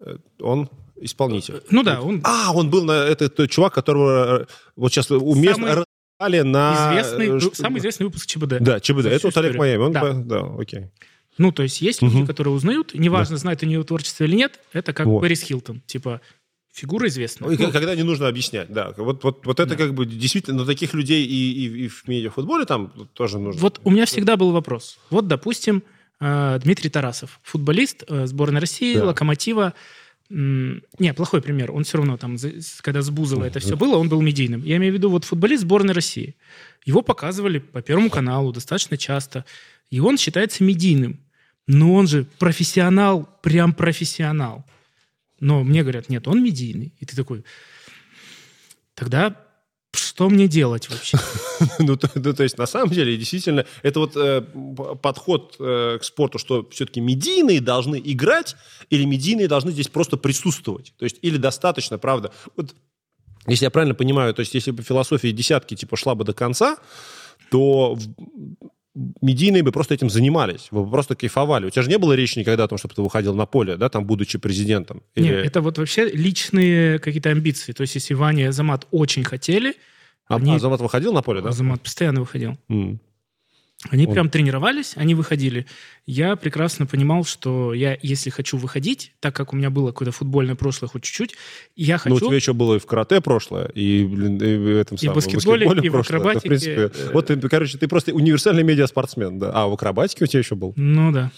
э, 0.01 0.17
он 0.41 0.71
исполнитель. 0.97 1.63
Ну 1.71 1.83
да, 1.83 2.01
он... 2.01 2.21
А, 2.25 2.53
он 2.55 2.71
был 2.71 2.85
на... 2.85 2.93
Это 2.93 3.29
тот 3.29 3.51
чувак, 3.51 3.75
которого 3.75 4.43
э, 4.43 4.47
вот 4.77 4.93
сейчас 4.93 5.11
уместно 5.11 5.85
Самый... 6.21 6.43
на... 6.45 7.01
Известный, 7.01 7.55
самый 7.55 7.79
известный 7.81 8.05
выпуск 8.05 8.27
ЧБД. 8.27 8.61
Да, 8.61 8.79
ЧБД. 8.79 9.07
Это 9.07 9.27
вот 9.27 9.37
Олег 9.37 9.57
Майами. 9.57 9.83
Он... 9.83 9.93
Да. 9.93 10.13
да, 10.13 10.47
окей. 10.57 10.91
Ну, 11.37 11.51
то 11.51 11.65
есть 11.65 11.81
есть 11.81 12.01
люди, 12.01 12.25
которые 12.25 12.55
узнают, 12.55 12.95
неважно, 12.95 13.35
да. 13.35 13.41
знают 13.41 13.63
они 13.65 13.75
его 13.75 13.83
творчество 13.83 14.23
или 14.23 14.37
нет, 14.37 14.61
это 14.73 14.93
как 14.93 15.07
вот. 15.07 15.21
Пэрис 15.21 15.43
Хилтон. 15.43 15.81
Типа, 15.81 16.21
фигура 16.75 17.07
известная. 17.07 17.51
И, 17.51 17.57
ну, 17.57 17.71
когда 17.71 17.95
не 17.95 18.03
нужно 18.03 18.27
объяснять, 18.27 18.73
да. 18.73 18.93
Вот, 18.97 19.23
вот, 19.23 19.47
вот 19.47 19.61
это 19.61 19.71
да. 19.71 19.77
как 19.77 19.95
бы 19.95 20.07
действительно, 20.07 20.59
но 20.59 20.65
таких 20.65 20.93
людей 20.93 21.25
и, 21.25 21.53
и, 21.53 21.85
и 21.85 21.89
в 21.89 22.07
медиафутболе 22.09 22.65
там 22.65 22.93
тоже 23.15 23.39
нужно. 23.39 23.61
Вот 23.61 23.81
у 23.85 23.91
меня 23.91 24.07
всегда 24.07 24.37
был 24.37 24.51
вопрос. 24.51 24.99
Вот, 25.11 25.29
допустим, 25.29 25.85
э, 26.21 26.59
Дмитрий 26.63 26.91
Тарасов, 26.91 27.39
футболист 27.45 28.03
э, 28.09 28.27
сборной 28.27 28.61
России, 28.61 28.97
да. 28.97 29.07
Локомотива. 29.07 29.73
Не, 30.31 31.15
плохой 31.15 31.43
пример. 31.43 31.71
Он 31.71 31.85
все 31.85 31.99
равно 31.99 32.17
там, 32.17 32.37
когда 32.81 33.03
с 33.03 33.11
Бузова 33.11 33.45
это 33.45 33.61
все 33.61 33.77
было, 33.77 33.97
он 33.97 34.09
был 34.09 34.23
медийным. 34.23 34.63
Я 34.65 34.79
имею 34.79 34.93
в 34.93 34.97
виду 34.97 35.11
вот 35.11 35.25
футболист 35.25 35.63
сборной 35.63 35.93
России. 35.93 36.35
Его 36.87 37.03
показывали 37.03 37.59
по 37.59 37.83
Первому 37.83 38.11
каналу 38.11 38.51
достаточно 38.51 38.97
часто. 38.97 39.45
И 39.91 40.01
он 40.01 40.17
считается 40.17 40.65
медийным. 40.65 41.21
Но 41.67 41.95
он 41.95 42.09
же 42.09 42.27
профессионал, 42.39 43.29
прям 43.43 43.75
профессионал. 43.75 44.65
Но 45.41 45.63
мне 45.63 45.83
говорят, 45.83 46.09
нет, 46.09 46.29
он 46.29 46.43
медийный. 46.43 46.95
И 47.01 47.07
ты 47.07 47.17
такой, 47.17 47.45
тогда 48.95 49.45
что 49.95 50.29
мне 50.29 50.49
делать 50.49 50.89
вообще? 50.91 51.19
ну, 51.79 51.97
то, 51.97 52.11
ну, 52.15 52.33
то 52.33 52.43
есть, 52.43 52.59
на 52.59 52.67
самом 52.67 52.91
деле, 52.91 53.17
действительно, 53.17 53.65
это 53.83 54.01
вот 54.01 54.17
э, 54.17 54.43
подход 55.03 55.57
э, 55.59 55.99
к 56.01 56.05
спорту, 56.05 56.39
что 56.39 56.69
все-таки 56.71 57.01
медийные 57.01 57.61
должны 57.61 58.01
играть, 58.05 58.57
или 58.91 59.05
медийные 59.05 59.49
должны 59.49 59.73
здесь 59.73 59.89
просто 59.89 60.17
присутствовать. 60.17 60.95
То 60.99 61.05
есть, 61.05 61.19
или 61.23 61.37
достаточно, 61.37 61.99
правда. 61.99 62.33
Вот, 62.57 62.75
если 63.47 63.65
я 63.65 63.71
правильно 63.71 63.95
понимаю, 63.95 64.35
то 64.35 64.41
есть, 64.41 64.55
если 64.55 64.71
бы 64.71 64.83
философия 64.83 65.33
десятки, 65.33 65.75
типа, 65.75 65.97
шла 65.97 66.15
бы 66.15 66.25
до 66.25 66.33
конца, 66.33 66.77
то 67.51 67.99
медийные 68.95 69.63
бы 69.63 69.73
просто 69.73 69.95
этим 69.95 70.09
занимались, 70.09 70.69
вы 70.71 70.85
бы 70.85 70.91
просто 70.91 71.17
кайфовали. 71.17 71.67
У 71.67 71.71
тебя 71.71 71.83
же 71.83 71.91
не 71.91 71.99
было 71.99 72.13
речи 72.13 72.39
никогда 72.39 72.65
о 72.65 72.69
том, 72.69 72.79
чтобы 72.79 72.95
ты 72.95 73.03
выходил 73.03 73.35
на 73.35 73.47
поле, 73.47 73.77
да, 73.77 73.89
там, 73.89 74.07
будучи 74.07 74.39
президентом? 74.39 75.03
Или... 75.15 75.25
Нет, 75.25 75.47
это 75.47 75.61
вот 75.61 75.79
вообще 75.79 76.09
личные 76.09 76.99
какие-то 76.99 77.31
амбиции. 77.31 77.73
То 77.73 77.83
есть, 77.83 77.95
если 77.97 78.15
Ваня 78.15 78.45
и 78.45 78.47
Азамат 78.47 78.87
очень 78.91 79.25
хотели... 79.25 79.75
А, 80.29 80.37
они... 80.37 80.55
Азамат 80.55 80.81
выходил 80.81 81.13
на 81.13 81.23
поле, 81.23 81.43
да? 81.43 81.51
Азамат 81.51 81.83
постоянно 81.83 82.21
выходил. 82.21 82.57
Mm. 82.69 82.99
Они 83.91 84.07
Он... 84.07 84.15
прям 84.15 84.31
тренировались, 84.31 84.95
они 84.97 85.15
выходили. 85.15 85.67
Я 86.07 86.37
прекрасно 86.37 86.87
понимал, 86.87 87.25
что 87.25 87.75
я, 87.75 87.99
если 88.01 88.31
хочу 88.31 88.57
выходить, 88.57 89.13
так 89.21 89.37
как 89.37 89.53
у 89.53 89.57
меня 89.57 89.69
было 89.69 89.89
какое-то 89.89 90.13
футбольное 90.13 90.55
прошлое 90.55 90.89
хоть 90.89 91.03
чуть-чуть, 91.03 91.37
я 91.77 91.99
хочу... 91.99 92.15
Ну, 92.15 92.17
у 92.17 92.29
тебя 92.29 92.37
еще 92.37 92.55
было 92.55 92.77
и 92.77 92.79
в 92.79 92.87
карате 92.87 93.21
прошлое, 93.21 93.67
и, 93.69 94.05
блин, 94.05 94.39
и 94.39 94.57
в 94.57 94.77
этом 94.77 94.97
и 94.97 95.01
самом... 95.01 95.17
баскетболе, 95.17 95.67
баскетболе 95.67 95.87
и 95.87 95.91
в 95.91 95.97
акробатике. 95.97 96.39
Это, 96.39 96.41
в 96.41 96.49
принципе, 96.49 97.13
вот, 97.13 97.27
ты, 97.27 97.37
короче, 97.49 97.77
ты 97.79 97.89
просто 97.89 98.15
универсальный 98.15 98.63
медиаспортсмен, 98.63 99.39
да. 99.39 99.51
А 99.53 99.67
в 99.67 99.75
акробатике 99.75 100.25
у 100.25 100.27
тебя 100.27 100.39
еще 100.41 100.55
был? 100.55 100.73
Ну, 100.77 101.13
да. 101.13 101.31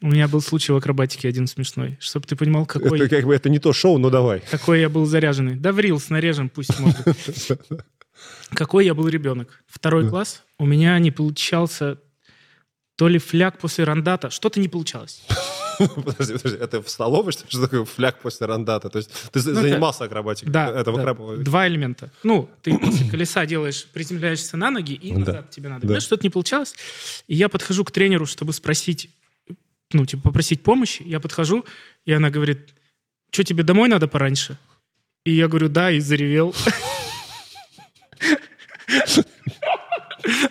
У 0.00 0.08
меня 0.08 0.28
был 0.28 0.40
случай 0.40 0.72
в 0.72 0.76
акробатике 0.76 1.28
один 1.28 1.46
смешной. 1.48 1.98
Чтобы 2.00 2.26
ты 2.26 2.36
понимал, 2.36 2.66
какой... 2.66 2.98
Это, 3.00 3.16
как 3.16 3.24
бы, 3.24 3.34
это 3.34 3.48
не 3.48 3.58
то 3.58 3.72
шоу, 3.72 3.98
но 3.98 4.10
давай. 4.10 4.42
Какой 4.50 4.80
я 4.80 4.88
был 4.88 5.06
заряженный. 5.06 5.56
Да 5.56 5.72
в 5.72 5.80
рилс 5.80 6.08
нарежем, 6.08 6.48
пусть 6.48 6.78
может. 6.78 6.98
Какой 8.50 8.86
я 8.86 8.94
был 8.94 9.08
ребенок? 9.08 9.62
Второй 9.66 10.04
да. 10.04 10.10
класс. 10.10 10.42
У 10.58 10.66
меня 10.66 10.98
не 10.98 11.10
получался 11.10 11.98
то 12.96 13.06
ли 13.06 13.18
фляг 13.18 13.58
после 13.58 13.84
рандата. 13.84 14.30
Что-то 14.30 14.58
не 14.58 14.68
получалось. 14.68 15.22
Подожди, 15.78 16.32
подожди, 16.32 16.58
это 16.58 16.82
в 16.82 16.90
столовой, 16.90 17.30
что, 17.30 17.44
что 17.48 17.62
такое 17.62 17.84
фляг 17.84 18.18
после 18.18 18.48
рандата? 18.48 18.88
То 18.88 18.98
есть 18.98 19.10
ты 19.30 19.40
ну, 19.44 19.60
занимался 19.60 20.04
это, 20.04 20.06
акробатикой? 20.06 20.52
Да, 20.52 20.68
это 20.68 20.92
да. 20.92 21.14
два 21.36 21.68
элемента. 21.68 22.10
Ну, 22.24 22.50
ты 22.62 22.76
после 22.76 23.08
колеса 23.08 23.46
делаешь, 23.46 23.86
приземляешься 23.92 24.56
на 24.56 24.72
ноги, 24.72 24.94
и 24.94 25.12
назад 25.12 25.46
да. 25.46 25.52
тебе 25.52 25.68
надо. 25.68 25.86
Да. 25.86 26.00
Что-то 26.00 26.24
не 26.24 26.30
получалось. 26.30 26.74
И 27.28 27.36
я 27.36 27.48
подхожу 27.48 27.84
к 27.84 27.92
тренеру, 27.92 28.26
чтобы 28.26 28.52
спросить, 28.52 29.10
ну, 29.92 30.04
типа, 30.04 30.22
попросить 30.22 30.64
помощи. 30.64 31.04
Я 31.04 31.20
подхожу, 31.20 31.64
и 32.04 32.12
она 32.12 32.30
говорит, 32.30 32.74
что 33.30 33.44
тебе 33.44 33.62
домой 33.62 33.88
надо 33.88 34.08
пораньше? 34.08 34.58
И 35.24 35.32
я 35.32 35.46
говорю, 35.46 35.68
да, 35.68 35.92
и 35.92 36.00
заревел. 36.00 36.56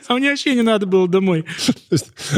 А 0.07 0.15
мне 0.15 0.29
вообще 0.29 0.55
не 0.55 0.61
надо 0.61 0.85
было 0.85 1.07
домой. 1.07 1.45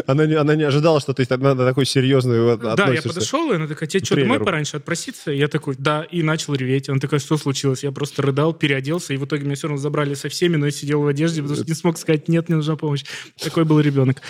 Она 0.08 0.26
не, 0.26 0.34
она 0.34 0.56
не 0.56 0.64
ожидала, 0.64 1.00
что 1.00 1.14
ты 1.14 1.26
на, 1.30 1.54
на 1.54 1.66
такой 1.66 1.86
серьезный 1.86 2.58
Да, 2.58 2.92
я 2.92 3.02
подошел, 3.02 3.52
и 3.52 3.56
она 3.56 3.68
такая, 3.68 3.88
тебе 3.88 4.04
что, 4.04 4.16
домой 4.16 4.40
пораньше 4.40 4.78
отпроситься? 4.78 5.32
Я 5.32 5.48
такой, 5.48 5.76
да, 5.78 6.04
и 6.04 6.24
начал 6.24 6.56
реветь. 6.56 6.90
Она 6.90 7.00
такая, 7.00 7.20
что 7.20 7.38
случилось? 7.38 7.84
Я 7.84 7.92
просто 7.92 8.22
рыдал, 8.22 8.54
переоделся, 8.54 9.14
и 9.14 9.18
в 9.18 9.26
итоге 9.26 9.46
меня 9.46 9.56
все 9.56 9.68
равно 9.68 9.82
забрали 9.82 10.16
со 10.16 10.30
всеми, 10.30 10.56
но 10.58 10.66
я 10.66 10.72
сидел 10.72 11.02
в 11.02 11.08
одежде, 11.08 11.42
потому 11.42 11.58
что 11.58 11.68
не 11.68 11.76
смог 11.76 11.98
сказать, 11.98 12.28
нет, 12.28 12.50
мне 12.50 12.58
нужна 12.58 12.76
помощь. 12.76 13.04
Такой 13.40 13.66
был 13.66 13.80
ребенок. 13.80 14.22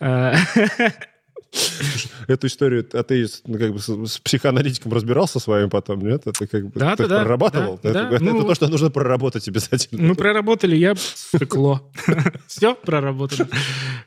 Эту 2.28 2.46
историю, 2.46 2.86
а 2.92 3.02
ты 3.02 3.26
ну, 3.46 3.58
как 3.58 3.72
бы 3.72 3.78
с, 3.78 4.18
психоаналитиком 4.18 4.92
разбирался 4.92 5.38
с 5.38 5.46
вами 5.46 5.68
потом, 5.68 6.00
нет? 6.00 6.26
Это 6.26 6.46
как 6.46 6.66
бы 6.66 6.80
да, 6.80 6.96
ты 6.96 7.06
да, 7.06 7.20
прорабатывал? 7.20 7.80
Да, 7.82 7.90
это, 7.90 7.92
да, 8.10 8.16
это, 8.16 8.24
ну, 8.24 8.42
то, 8.42 8.54
что 8.54 8.68
нужно 8.68 8.90
проработать 8.90 9.48
обязательно. 9.48 10.02
Мы 10.02 10.14
проработали, 10.14 10.76
я 10.76 10.94
стекло. 10.96 11.90
Все 12.46 12.74
проработали. 12.74 13.48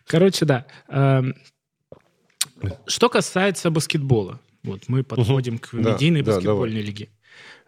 Короче, 0.05 0.45
да. 0.45 0.65
Эм, 0.89 1.35
что 2.87 3.09
касается 3.09 3.69
баскетбола, 3.69 4.39
вот 4.63 4.83
мы 4.87 5.03
подходим 5.03 5.57
к 5.57 5.73
медийной 5.73 6.21
баскетбольной 6.21 6.81
лиге. 6.81 7.09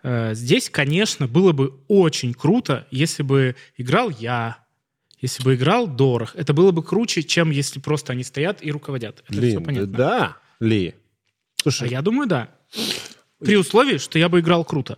Э, 0.03 0.33
здесь, 0.33 0.69
конечно, 0.69 1.27
было 1.27 1.51
бы 1.51 1.73
очень 1.87 2.33
круто, 2.33 2.87
если 2.91 3.23
бы 3.23 3.55
играл 3.77 4.09
я, 4.09 4.57
если 5.21 5.43
бы 5.43 5.55
играл 5.55 5.87
Дорох, 5.87 6.35
это 6.35 6.53
было 6.53 6.71
бы 6.71 6.83
круче, 6.83 7.23
чем 7.23 7.51
если 7.51 7.79
просто 7.79 8.13
они 8.13 8.23
стоят 8.23 8.63
и 8.63 8.71
руководят. 8.71 9.23
Это 9.27 9.39
Лин, 9.39 9.51
все 9.51 9.61
понятно. 9.61 9.87
Да, 9.87 10.37
Ли. 10.59 10.95
Слушай. 11.61 11.89
А 11.89 11.91
я 11.91 12.01
думаю, 12.01 12.27
да. 12.27 12.49
При 13.39 13.55
условии, 13.55 13.97
что 13.97 14.17
я 14.17 14.29
бы 14.29 14.39
играл 14.39 14.65
круто. 14.65 14.97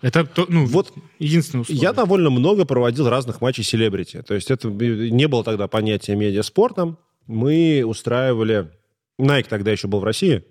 Это 0.00 0.28
ну, 0.48 0.66
вот 0.66 0.92
единственное 1.18 1.62
условие. 1.62 1.82
Я 1.82 1.92
довольно 1.92 2.30
много 2.30 2.64
проводил 2.64 3.08
разных 3.08 3.40
матчей 3.40 3.64
селебрити. 3.64 4.22
То 4.22 4.34
есть 4.34 4.50
это 4.50 4.68
не 4.68 5.28
было 5.28 5.44
тогда 5.44 5.68
понятия 5.68 6.16
медиаспортом. 6.16 6.98
Мы 7.26 7.82
устраивали... 7.86 8.70
Nike 9.18 9.46
тогда 9.48 9.70
еще 9.70 9.88
был 9.88 10.00
в 10.00 10.04
России. 10.04 10.44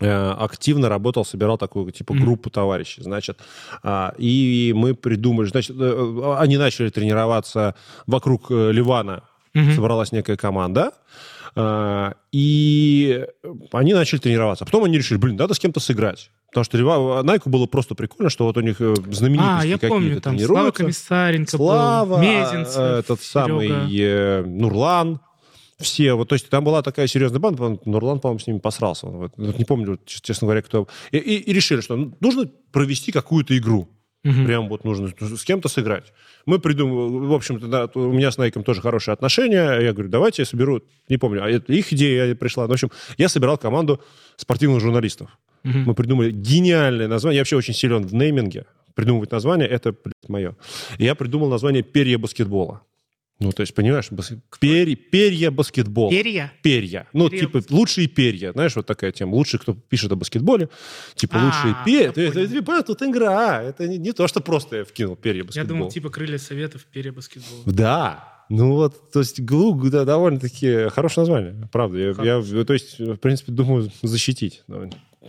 Э, 0.00 0.30
активно 0.38 0.88
работал, 0.88 1.24
собирал 1.24 1.58
такую 1.58 1.90
типа 1.90 2.14
группу 2.14 2.48
mm-hmm. 2.48 2.52
товарищей, 2.52 3.02
значит, 3.02 3.40
а, 3.82 4.14
и 4.16 4.72
мы 4.76 4.94
придумали, 4.94 5.48
значит, 5.48 5.74
э, 5.76 6.36
они 6.38 6.56
начали 6.56 6.88
тренироваться 6.88 7.74
вокруг 8.06 8.46
э, 8.50 8.70
Ливана, 8.70 9.24
mm-hmm. 9.54 9.74
собралась 9.74 10.12
некая 10.12 10.36
команда, 10.36 10.92
а, 11.56 12.14
и 12.30 13.26
они 13.72 13.92
начали 13.92 14.20
тренироваться. 14.20 14.64
Потом 14.64 14.84
они 14.84 14.98
решили, 14.98 15.18
блин, 15.18 15.34
надо 15.34 15.54
с 15.54 15.58
кем-то 15.58 15.80
сыграть. 15.80 16.30
Потому 16.52 16.64
что 16.64 17.22
Найку 17.24 17.50
было 17.50 17.66
просто 17.66 17.96
прикольно, 17.96 18.30
что 18.30 18.44
вот 18.44 18.56
у 18.56 18.60
них 18.60 18.78
знаменитости 18.78 19.62
а, 19.62 19.64
я 19.64 19.78
помню, 19.78 20.20
там 20.20 20.38
Слава 20.38 20.70
Комиссаренко 20.70 21.50
Слава, 21.50 22.14
был, 22.14 22.22
Мезенцев, 22.22 22.78
этот 22.78 23.20
Серега. 23.20 23.48
самый 23.48 23.98
э, 23.98 24.42
Нурлан, 24.46 25.20
все, 25.80 26.14
вот, 26.14 26.28
то 26.28 26.34
есть 26.34 26.48
там 26.48 26.64
была 26.64 26.82
такая 26.82 27.06
серьезная 27.06 27.38
банда, 27.40 27.78
Нурлан, 27.84 28.18
по-моему, 28.20 28.40
с 28.40 28.46
ними 28.46 28.58
посрался. 28.58 29.06
Вот, 29.06 29.38
не 29.38 29.64
помню, 29.64 29.98
честно 30.04 30.46
говоря, 30.46 30.62
кто. 30.62 30.88
И, 31.12 31.18
и, 31.18 31.36
и 31.36 31.52
решили, 31.52 31.80
что 31.80 31.96
нужно 32.20 32.50
провести 32.72 33.12
какую-то 33.12 33.56
игру. 33.56 33.88
Угу. 34.24 34.44
Прям 34.46 34.68
вот 34.68 34.84
нужно 34.84 35.12
с 35.20 35.44
кем-то 35.44 35.68
сыграть. 35.68 36.12
Мы 36.44 36.58
придумали, 36.58 37.26
в 37.26 37.32
общем-то, 37.32 37.68
да, 37.68 37.88
у 37.94 38.12
меня 38.12 38.32
с 38.32 38.38
Найком 38.38 38.64
тоже 38.64 38.80
хорошие 38.80 39.12
отношения. 39.12 39.78
Я 39.78 39.92
говорю, 39.92 40.08
давайте 40.08 40.42
я 40.42 40.46
соберу, 40.46 40.82
не 41.08 41.16
помню, 41.18 41.44
а 41.44 41.48
это 41.48 41.72
их 41.72 41.92
идея 41.92 42.34
пришла. 42.34 42.64
Ну, 42.64 42.70
в 42.70 42.72
общем, 42.72 42.90
я 43.16 43.28
собирал 43.28 43.56
команду 43.56 44.02
спортивных 44.36 44.80
журналистов. 44.80 45.30
Угу. 45.64 45.78
Мы 45.78 45.94
придумали 45.94 46.32
гениальное 46.32 47.06
название. 47.06 47.36
Я 47.36 47.40
вообще 47.42 47.56
очень 47.56 47.74
силен 47.74 48.04
в 48.04 48.12
нейминге. 48.12 48.66
Придумывать 48.94 49.30
название— 49.30 49.68
это, 49.70 49.92
блядь, 49.92 50.28
мое. 50.28 50.56
Я 50.98 51.14
придумал 51.14 51.48
название 51.48 51.84
«Перья 51.84 52.18
баскетбола». 52.18 52.82
Ну, 53.40 53.52
то 53.52 53.60
есть, 53.60 53.72
понимаешь, 53.72 54.10
бас... 54.10 54.32
Пер... 54.58 54.96
перья 54.96 55.50
баскетбол. 55.52 56.10
Перья? 56.10 56.52
Перья. 56.62 57.06
Ну, 57.12 57.30
перья 57.30 57.46
типа, 57.46 57.62
лучшие 57.70 58.08
перья. 58.08 58.52
Знаешь, 58.52 58.74
вот 58.74 58.86
такая 58.86 59.12
тема. 59.12 59.34
Лучшие, 59.34 59.60
кто 59.60 59.74
пишет 59.74 60.10
о 60.10 60.16
баскетболе. 60.16 60.68
Типа, 61.14 61.36
а, 61.40 61.44
лучшие 61.46 61.76
перья. 61.84 62.08
Это, 62.08 62.20
это, 62.20 62.40
это, 62.40 62.82
тут 62.82 63.02
игра. 63.02 63.62
Это 63.62 63.86
не, 63.86 63.98
не 63.98 64.12
то, 64.12 64.26
что 64.26 64.40
просто 64.40 64.78
я 64.78 64.84
вкинул 64.84 65.14
перья 65.14 65.44
баскетбол. 65.44 65.62
Я 65.62 65.68
думал, 65.68 65.90
типа, 65.90 66.10
крылья 66.10 66.38
советов, 66.38 66.84
перья 66.86 67.12
баскетбола. 67.12 67.62
Да. 67.66 68.38
Ну 68.48 68.72
вот, 68.72 69.12
то 69.12 69.20
есть 69.20 69.40
Глук, 69.40 69.90
да, 69.90 70.04
довольно-таки 70.04 70.88
хорошее 70.88 71.22
название, 71.22 71.68
правда. 71.70 71.98
Я, 71.98 72.38
я, 72.38 72.64
то 72.64 72.72
есть, 72.72 72.98
в 72.98 73.16
принципе, 73.16 73.52
думаю 73.52 73.90
защитить. 74.02 74.62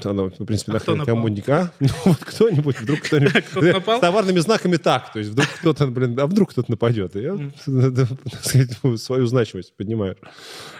Оно, 0.04 0.30
в 0.30 0.46
принципе, 0.46 0.72
а 0.72 0.74
нахрен 0.76 1.04
кому-нибудь, 1.04 1.50
а? 1.50 1.72
Ну, 1.80 1.90
вот 2.06 2.18
кто-нибудь, 2.20 2.80
вдруг 2.80 3.02
кто-нибудь... 3.02 3.44
С 3.98 4.00
товарными 4.00 4.40
знаками 4.40 4.78
так, 4.78 5.12
то 5.12 5.20
есть 5.20 5.32
вдруг 5.32 5.48
кто-то, 5.60 5.88
блин, 5.88 6.18
а 6.20 6.28
вдруг 6.28 6.52
кто-то 6.52 6.70
нападет. 6.72 7.16
И 7.16 7.22
я, 7.22 7.38
так 7.66 8.44
сказать, 8.44 9.02
свою 9.02 9.26
значимость 9.26 9.76
поднимаю. 9.76 10.16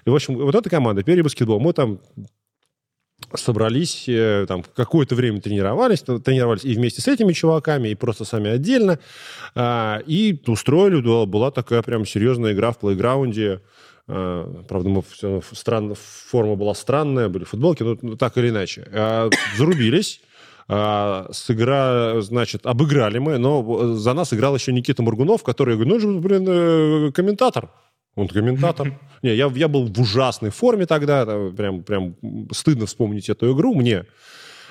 И, 0.06 0.10
в 0.10 0.16
общем, 0.16 0.38
вот 0.38 0.54
эта 0.54 0.70
команда, 0.70 1.04
перебаскетбол, 1.04 1.60
мы 1.60 1.74
там 1.74 2.00
собрались, 3.34 4.06
э, 4.08 4.46
там 4.48 4.64
какое-то 4.76 5.16
время 5.16 5.42
тренировались, 5.42 6.02
тренировались 6.02 6.64
и 6.64 6.74
вместе 6.74 7.02
с 7.02 7.08
этими 7.08 7.34
чуваками, 7.34 7.90
и 7.90 7.96
просто 7.96 8.26
сами 8.26 8.50
отдельно, 8.50 9.00
а, 9.56 10.02
и 10.06 10.42
устроили, 10.48 11.26
была 11.26 11.52
такая 11.52 11.82
прям 11.82 12.06
серьезная 12.06 12.54
игра 12.54 12.72
в 12.72 12.80
плейграунде, 12.80 13.62
правда, 14.10 14.90
мы 14.90 15.04
все 15.04 15.42
странно, 15.54 15.96
форма 15.96 16.56
была 16.56 16.74
странная, 16.74 17.30
были 17.30 17.44
футболки, 17.44 17.84
но 17.84 18.16
так 18.16 18.38
или 18.38 18.50
иначе. 18.50 18.88
А, 18.92 19.30
зарубились, 19.58 20.22
сыгра, 20.68 22.22
значит, 22.22 22.66
обыграли 22.66 23.18
мы, 23.18 23.38
но 23.38 23.96
за 23.96 24.14
нас 24.14 24.34
играл 24.34 24.56
еще 24.56 24.72
Никита 24.72 25.02
Мургунов, 25.02 25.44
который, 25.44 25.76
я 25.76 25.84
говорю, 25.84 26.08
ну, 26.08 26.20
блин, 26.20 26.46
э, 26.48 27.12
комментатор. 27.12 27.70
Он 28.16 28.28
комментатор. 28.28 29.00
Не, 29.24 29.36
я, 29.36 29.52
я 29.56 29.68
был 29.68 29.88
в 29.88 30.00
ужасной 30.00 30.52
форме 30.52 30.86
тогда, 30.86 31.26
прям, 31.26 31.84
прям 31.84 32.16
стыдно 32.52 32.86
вспомнить 32.86 33.30
эту 33.30 33.54
игру 33.54 33.74
мне. 33.74 34.06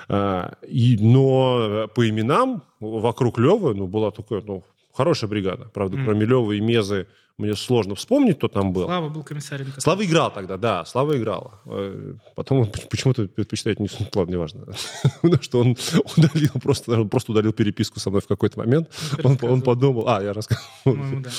А, 0.09 0.55
и, 0.67 0.97
но 1.01 1.89
по 1.95 2.09
именам 2.09 2.63
вокруг 2.81 3.39
Левы, 3.39 3.75
ну, 3.75 3.87
была 3.87 4.11
такая, 4.11 4.43
ну, 4.47 4.65
хорошая 4.99 5.31
бригада. 5.31 5.71
Правда, 5.73 5.97
mm. 5.97 6.05
кроме 6.05 6.27
Левы 6.27 6.57
и 6.59 6.61
Мезы 6.61 7.07
мне 7.39 7.55
сложно 7.55 7.95
вспомнить, 7.95 8.37
кто 8.39 8.49
там 8.49 8.73
был. 8.73 8.87
Слава 8.87 9.09
был 9.09 9.23
комиссарем. 9.23 9.69
Слава 9.79 10.05
играл 10.05 10.33
тогда, 10.33 10.57
да, 10.57 10.85
Слава 10.85 11.17
играл. 11.17 11.53
Э, 11.67 12.15
потом 12.35 12.59
он 12.63 12.73
почему-то 12.91 13.29
предпочитает 13.29 13.79
не... 13.79 13.89
Ладно, 14.13 14.33
неважно. 14.33 14.67
Потому 15.23 15.43
что 15.43 15.61
он 15.61 15.77
удалил 16.17 16.51
просто, 16.61 17.05
просто 17.05 17.31
удалил 17.31 17.53
переписку 17.53 18.01
со 18.01 18.11
мной 18.11 18.23
в 18.23 18.27
какой-то 18.27 18.59
момент. 18.59 18.91
Он, 19.23 19.39
он 19.43 19.63
подумал... 19.63 20.09
А, 20.09 20.21
я 20.21 20.33
рассказывал. 20.33 20.67
Да. 20.85 21.31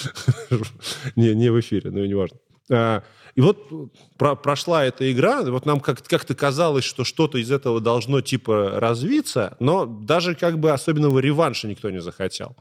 не, 1.17 1.35
не 1.35 1.51
в 1.51 1.59
эфире, 1.59 1.91
но 1.91 2.05
неважно. 2.05 2.37
А, 2.71 3.03
и 3.35 3.41
вот 3.41 3.69
про, 4.17 4.35
прошла 4.35 4.85
эта 4.85 5.11
игра, 5.11 5.43
вот 5.43 5.65
нам 5.65 5.81
как- 5.81 6.07
как-то 6.07 6.33
казалось, 6.33 6.85
что 6.85 7.03
что-то 7.03 7.37
из 7.37 7.51
этого 7.51 7.81
должно 7.81 8.21
типа 8.21 8.79
развиться, 8.79 9.57
но 9.59 9.85
даже 9.85 10.33
как 10.33 10.59
бы 10.59 10.71
особенного 10.71 11.19
реванша 11.19 11.67
никто 11.67 11.89
не 11.89 11.99
захотел. 11.99 12.55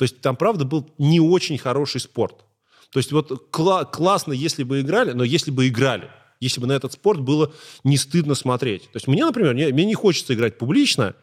То 0.00 0.04
есть 0.04 0.22
там, 0.22 0.34
правда, 0.34 0.64
был 0.64 0.90
не 0.96 1.20
очень 1.20 1.58
хороший 1.58 2.00
спорт. 2.00 2.46
То 2.90 2.98
есть 3.00 3.12
вот 3.12 3.30
кла- 3.52 3.84
классно, 3.84 4.32
если 4.32 4.62
бы 4.62 4.80
играли, 4.80 5.12
но 5.12 5.24
если 5.24 5.50
бы 5.50 5.68
играли, 5.68 6.08
если 6.40 6.58
бы 6.58 6.66
на 6.66 6.72
этот 6.72 6.94
спорт 6.94 7.20
было 7.20 7.52
не 7.84 7.98
стыдно 7.98 8.34
смотреть. 8.34 8.84
То 8.84 8.96
есть 8.96 9.08
мне, 9.08 9.26
например, 9.26 9.52
мне, 9.52 9.68
мне 9.68 9.84
не 9.84 9.92
хочется 9.92 10.32
играть 10.32 10.56
публично, 10.56 11.14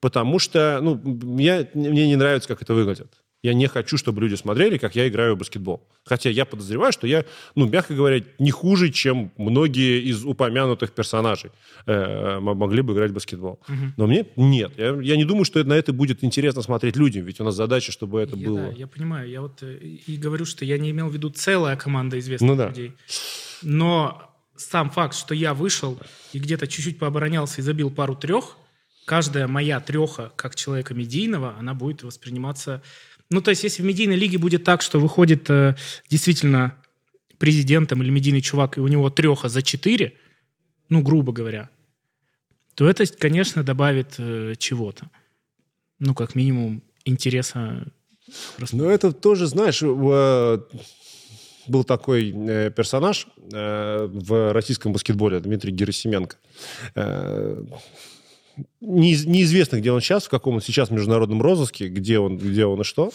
потому 0.00 0.40
что 0.40 0.80
ну, 0.82 1.38
я, 1.38 1.68
мне 1.74 2.08
не 2.08 2.16
нравится, 2.16 2.48
как 2.48 2.60
это 2.60 2.74
выглядит. 2.74 3.06
Я 3.44 3.52
не 3.52 3.68
хочу, 3.68 3.98
чтобы 3.98 4.22
люди 4.22 4.36
смотрели, 4.36 4.78
как 4.78 4.96
я 4.96 5.06
играю 5.06 5.34
в 5.34 5.38
баскетбол. 5.38 5.86
Хотя 6.06 6.30
я 6.30 6.46
подозреваю, 6.46 6.92
что 6.94 7.06
я, 7.06 7.26
ну, 7.54 7.68
мягко 7.68 7.94
говоря, 7.94 8.24
не 8.38 8.50
хуже, 8.50 8.88
чем 8.88 9.32
многие 9.36 10.00
из 10.00 10.24
упомянутых 10.24 10.92
персонажей 10.92 11.50
э, 11.84 12.38
могли 12.40 12.80
бы 12.80 12.94
играть 12.94 13.10
в 13.10 13.14
баскетбол. 13.14 13.60
Угу. 13.68 13.76
Но 13.98 14.06
мне 14.06 14.24
нет. 14.36 14.72
Я, 14.78 14.98
я 14.98 15.16
не 15.16 15.26
думаю, 15.26 15.44
что 15.44 15.62
на 15.62 15.74
это 15.74 15.92
будет 15.92 16.24
интересно 16.24 16.62
смотреть 16.62 16.96
людям, 16.96 17.26
ведь 17.26 17.38
у 17.38 17.44
нас 17.44 17.54
задача, 17.54 17.92
чтобы 17.92 18.22
это 18.22 18.34
я, 18.34 18.48
было. 18.48 18.60
Да, 18.60 18.68
я 18.70 18.86
понимаю. 18.86 19.28
Я 19.28 19.42
вот 19.42 19.62
э, 19.62 19.76
и 19.76 20.16
говорю, 20.16 20.46
что 20.46 20.64
я 20.64 20.78
не 20.78 20.92
имел 20.92 21.08
в 21.08 21.12
виду 21.12 21.28
целая 21.28 21.76
команда 21.76 22.18
известных 22.18 22.50
ну, 22.50 22.56
да. 22.56 22.68
людей. 22.68 22.92
Но 23.60 24.22
сам 24.56 24.88
факт, 24.88 25.14
что 25.14 25.34
я 25.34 25.52
вышел 25.52 26.00
и 26.32 26.38
где-то 26.38 26.66
чуть-чуть 26.66 26.98
пооборонялся 26.98 27.60
и 27.60 27.62
забил 27.62 27.90
пару 27.90 28.16
трех, 28.16 28.56
каждая 29.04 29.46
моя 29.48 29.80
треха 29.80 30.32
как 30.36 30.54
человека 30.54 30.94
медийного, 30.94 31.56
она 31.58 31.74
будет 31.74 32.02
восприниматься 32.02 32.82
ну, 33.34 33.40
то 33.40 33.50
есть, 33.50 33.64
если 33.64 33.82
в 33.82 33.84
медийной 33.84 34.16
лиге 34.16 34.38
будет 34.38 34.62
так, 34.62 34.80
что 34.80 35.00
выходит 35.00 35.50
э, 35.50 35.74
действительно 36.08 36.76
президентом 37.38 38.00
или 38.02 38.10
медийный 38.10 38.40
чувак, 38.40 38.78
и 38.78 38.80
у 38.80 38.86
него 38.86 39.10
треха 39.10 39.48
за 39.48 39.62
четыре, 39.62 40.14
ну, 40.88 41.02
грубо 41.02 41.32
говоря, 41.32 41.68
то 42.74 42.88
это, 42.88 43.04
конечно, 43.06 43.64
добавит 43.64 44.14
э, 44.18 44.54
чего-то. 44.58 45.10
Ну, 45.98 46.14
как 46.14 46.36
минимум, 46.36 46.82
интереса. 47.04 47.86
Просто. 48.56 48.76
Ну, 48.76 48.88
это 48.88 49.12
тоже, 49.12 49.48
знаешь, 49.48 49.82
э, 49.82 50.58
был 51.66 51.84
такой 51.84 52.30
э, 52.30 52.70
персонаж 52.70 53.26
э, 53.52 54.06
в 54.12 54.52
российском 54.52 54.92
баскетболе, 54.92 55.40
Дмитрий 55.40 55.72
Герасименко. 55.72 56.36
Э, 56.94 57.64
не, 58.80 59.16
неизвестно, 59.24 59.78
где 59.78 59.90
он 59.92 60.00
сейчас, 60.00 60.24
в 60.24 60.28
каком 60.28 60.56
он 60.56 60.60
сейчас 60.60 60.90
международном 60.90 61.42
розыске, 61.42 61.88
где 61.88 62.18
он, 62.18 62.36
где 62.36 62.66
он 62.66 62.80
и 62.80 62.84
что. 62.84 63.10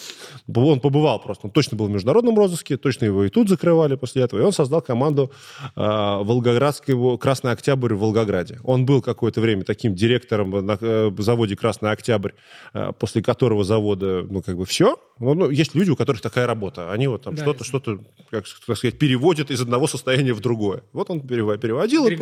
Он 0.54 0.80
побывал 0.80 1.19
просто, 1.19 1.47
он 1.47 1.52
точно 1.52 1.78
был 1.78 1.88
в 1.88 1.89
международном 1.89 2.38
розыске, 2.38 2.78
точно 2.78 3.06
его 3.06 3.23
и 3.23 3.30
тут 3.30 3.49
закрывали 3.49 3.95
после 3.95 4.23
этого. 4.23 4.39
И 4.41 4.43
он 4.43 4.52
создал 4.52 4.82
команду 4.82 5.32
э, 5.75 5.82
Волгоградского 5.82 7.17
«Красный 7.17 7.52
Октябрь» 7.52 7.93
в 7.93 7.99
Волгограде. 7.99 8.60
Он 8.63 8.86
был 8.86 9.02
какое-то 9.02 9.41
время 9.41 9.63
таким 9.63 9.95
директором 9.95 10.52
на 10.65 10.78
э, 10.80 11.12
заводе 11.17 11.56
«Красный 11.56 11.91
Октябрь», 11.91 12.32
э, 12.73 12.91
после 12.99 13.21
которого 13.21 13.63
завода, 13.63 14.25
ну, 14.30 14.41
как 14.41 14.58
бы 14.58 14.65
все. 14.65 14.97
Ну, 15.19 15.34
ну, 15.34 15.49
есть 15.49 15.75
люди, 15.75 15.89
у 15.89 15.95
которых 15.97 16.21
такая 16.21 16.47
работа. 16.47 16.91
Они 16.91 17.08
вот 17.08 17.23
там 17.23 17.36
да, 17.36 17.41
что-то, 17.43 17.63
что-то, 17.65 17.99
как 18.29 18.45
так 18.65 18.77
сказать, 18.77 18.97
переводят 18.97 19.51
из 19.51 19.62
одного 19.62 19.88
состояния 19.88 20.34
в 20.34 20.39
другое. 20.39 20.84
Вот 20.93 21.10
он 21.10 21.21
переводил. 21.21 22.08
И, 22.08 22.17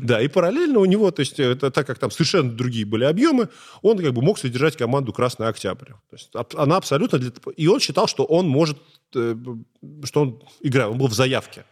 да, 0.00 0.22
и 0.22 0.28
параллельно 0.28 0.78
у 0.78 0.84
него, 0.84 1.10
то 1.10 1.20
есть, 1.20 1.40
это, 1.40 1.70
так 1.72 1.86
как 1.86 1.98
там 1.98 2.10
совершенно 2.10 2.50
другие 2.50 2.86
были 2.86 3.04
объемы, 3.04 3.48
он 3.82 3.98
как 3.98 4.12
бы 4.12 4.22
мог 4.22 4.38
содержать 4.38 4.76
команду 4.76 5.12
«Красный 5.12 5.48
Октябрь». 5.48 5.90
То 6.10 6.16
есть 6.16 6.30
она 6.54 6.76
абсолютно... 6.76 7.18
Для... 7.18 7.32
И 7.56 7.66
он 7.66 7.80
считал, 7.80 8.06
что 8.06 8.24
он 8.24 8.48
может... 8.48 8.78
Э, 9.14 9.34
что 10.04 10.20
он 10.22 10.42
играл, 10.60 10.92
он 10.92 10.98
был 10.98 11.08
в 11.08 11.14
заявке. 11.14 11.64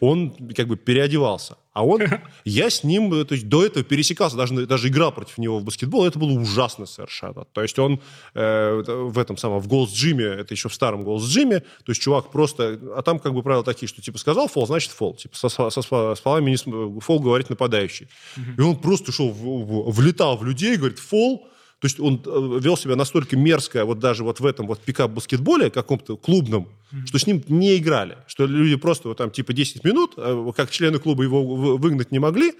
Он 0.00 0.34
как 0.54 0.68
бы 0.68 0.76
переодевался. 0.76 1.56
А 1.72 1.84
он, 1.84 2.00
я 2.44 2.70
с 2.70 2.84
ним, 2.84 3.10
то 3.24 3.34
есть 3.34 3.48
до 3.48 3.64
этого 3.64 3.84
пересекался, 3.84 4.36
даже, 4.36 4.66
даже 4.66 4.88
играл 4.88 5.12
против 5.12 5.38
него 5.38 5.58
в 5.58 5.64
баскетбол, 5.64 6.06
это 6.06 6.18
было 6.18 6.32
ужасно 6.32 6.86
совершенно. 6.86 7.44
То 7.52 7.62
есть 7.62 7.78
он 7.78 8.00
э, 8.34 8.82
в 8.86 9.18
этом 9.18 9.36
самом, 9.36 9.60
в 9.60 9.68
Голос 9.68 9.92
Джиме, 9.92 10.24
это 10.24 10.54
еще 10.54 10.68
в 10.68 10.74
старом 10.74 11.04
Голос 11.04 11.24
Джиме, 11.24 11.60
то 11.60 11.88
есть 11.88 12.00
чувак 12.00 12.30
просто, 12.30 12.78
а 12.96 13.02
там 13.02 13.18
как 13.18 13.34
бы 13.34 13.42
правила 13.42 13.64
такие, 13.64 13.88
что 13.88 14.00
типа 14.00 14.18
сказал 14.18 14.48
фол, 14.48 14.66
значит 14.66 14.92
фол. 14.92 15.14
Типа 15.14 15.36
со, 15.36 15.48
со, 15.48 15.70
со, 15.70 15.82
с 15.82 16.20
фолами 16.20 16.50
не, 16.50 17.00
фол 17.00 17.20
говорит 17.20 17.50
нападающий. 17.50 18.08
И 18.56 18.60
он 18.60 18.76
просто 18.76 19.12
шел, 19.12 19.30
в, 19.30 19.42
в, 19.42 19.90
влетал 19.92 20.36
в 20.36 20.44
людей, 20.44 20.76
говорит 20.76 20.98
фол, 20.98 21.49
то 21.80 21.86
есть 21.86 21.98
он 21.98 22.22
э, 22.26 22.58
вел 22.62 22.76
себя 22.76 22.94
настолько 22.94 23.38
мерзко, 23.38 23.86
вот 23.86 23.98
даже 23.98 24.22
вот 24.22 24.38
в 24.38 24.44
этом 24.44 24.66
вот 24.66 24.80
пикап-баскетболе 24.80 25.70
каком-то 25.70 26.18
клубном, 26.18 26.68
mm-hmm. 26.92 27.06
что 27.06 27.18
с 27.18 27.26
ним 27.26 27.42
не 27.48 27.78
играли. 27.78 28.18
Что 28.26 28.44
люди 28.44 28.76
просто 28.76 29.08
вот 29.08 29.16
там 29.16 29.30
типа 29.30 29.54
10 29.54 29.82
минут, 29.82 30.12
э, 30.18 30.52
как 30.54 30.70
члены 30.70 30.98
клуба 30.98 31.22
его 31.22 31.42
выгнать 31.78 32.12
не 32.12 32.18
могли, 32.18 32.52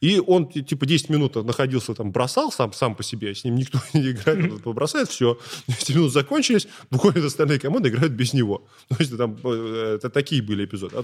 и 0.00 0.20
он 0.20 0.48
типа 0.48 0.86
10 0.86 1.08
минут 1.08 1.34
находился 1.36 1.94
там, 1.94 2.12
бросал 2.12 2.52
сам, 2.52 2.72
сам 2.72 2.94
по 2.94 3.02
себе, 3.02 3.34
с 3.34 3.44
ним 3.44 3.56
никто 3.56 3.78
не 3.94 4.10
играет, 4.10 4.66
он 4.66 4.74
бросает, 4.74 5.08
все, 5.08 5.38
10 5.66 5.96
минут 5.96 6.12
закончились, 6.12 6.68
буквально 6.90 7.26
остальные 7.26 7.58
команды 7.58 7.88
играют 7.88 8.12
без 8.12 8.32
него. 8.32 8.66
То 8.88 8.96
есть 8.98 9.16
там 9.16 9.36
э, 9.44 9.94
это 9.96 10.10
такие 10.10 10.42
были 10.42 10.64
эпизоды. 10.64 10.96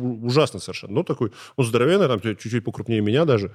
Ужасно 0.00 0.60
совершенно. 0.60 0.94
Ну, 0.94 1.02
такой, 1.04 1.32
он 1.56 1.64
здоровенный, 1.64 2.08
там 2.08 2.20
чуть-чуть 2.20 2.64
покрупнее 2.64 3.00
меня 3.00 3.24
даже. 3.24 3.52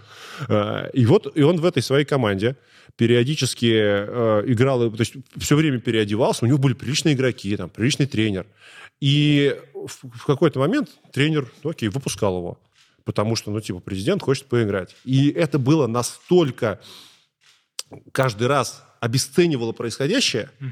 И 0.94 1.06
вот, 1.06 1.32
и 1.36 1.42
он 1.42 1.58
в 1.58 1.66
этой 1.66 1.84
своей 1.84 2.06
команде 2.06 2.56
периодически 2.96 3.74
э, 3.74 4.44
играл, 4.48 4.90
то 4.92 5.00
есть 5.00 5.16
все 5.38 5.56
время 5.56 5.80
переодевался, 5.80 6.46
у 6.46 6.48
него 6.48 6.58
были 6.58 6.74
приличные 6.74 7.16
игроки, 7.16 7.56
там, 7.56 7.70
приличный 7.70 8.08
тренер. 8.08 8.46
И 9.00 9.56
в 9.74 10.26
какой-то 10.26 10.60
момент 10.60 10.90
тренер, 11.12 11.52
ну 11.64 11.70
окей, 11.70 11.90
выпускал 11.90 12.38
его, 12.38 12.60
потому 13.08 13.38
что, 13.38 13.52
ну, 13.52 13.62
типа, 13.62 13.80
президент 13.80 14.22
хочет 14.22 14.48
поиграть. 14.48 14.94
И 15.06 15.30
это 15.30 15.58
было 15.58 15.88
настолько 15.88 16.82
каждый 18.12 18.48
раз 18.48 18.84
обесценивало 19.00 19.72
происходящее, 19.72 20.50
угу. 20.60 20.70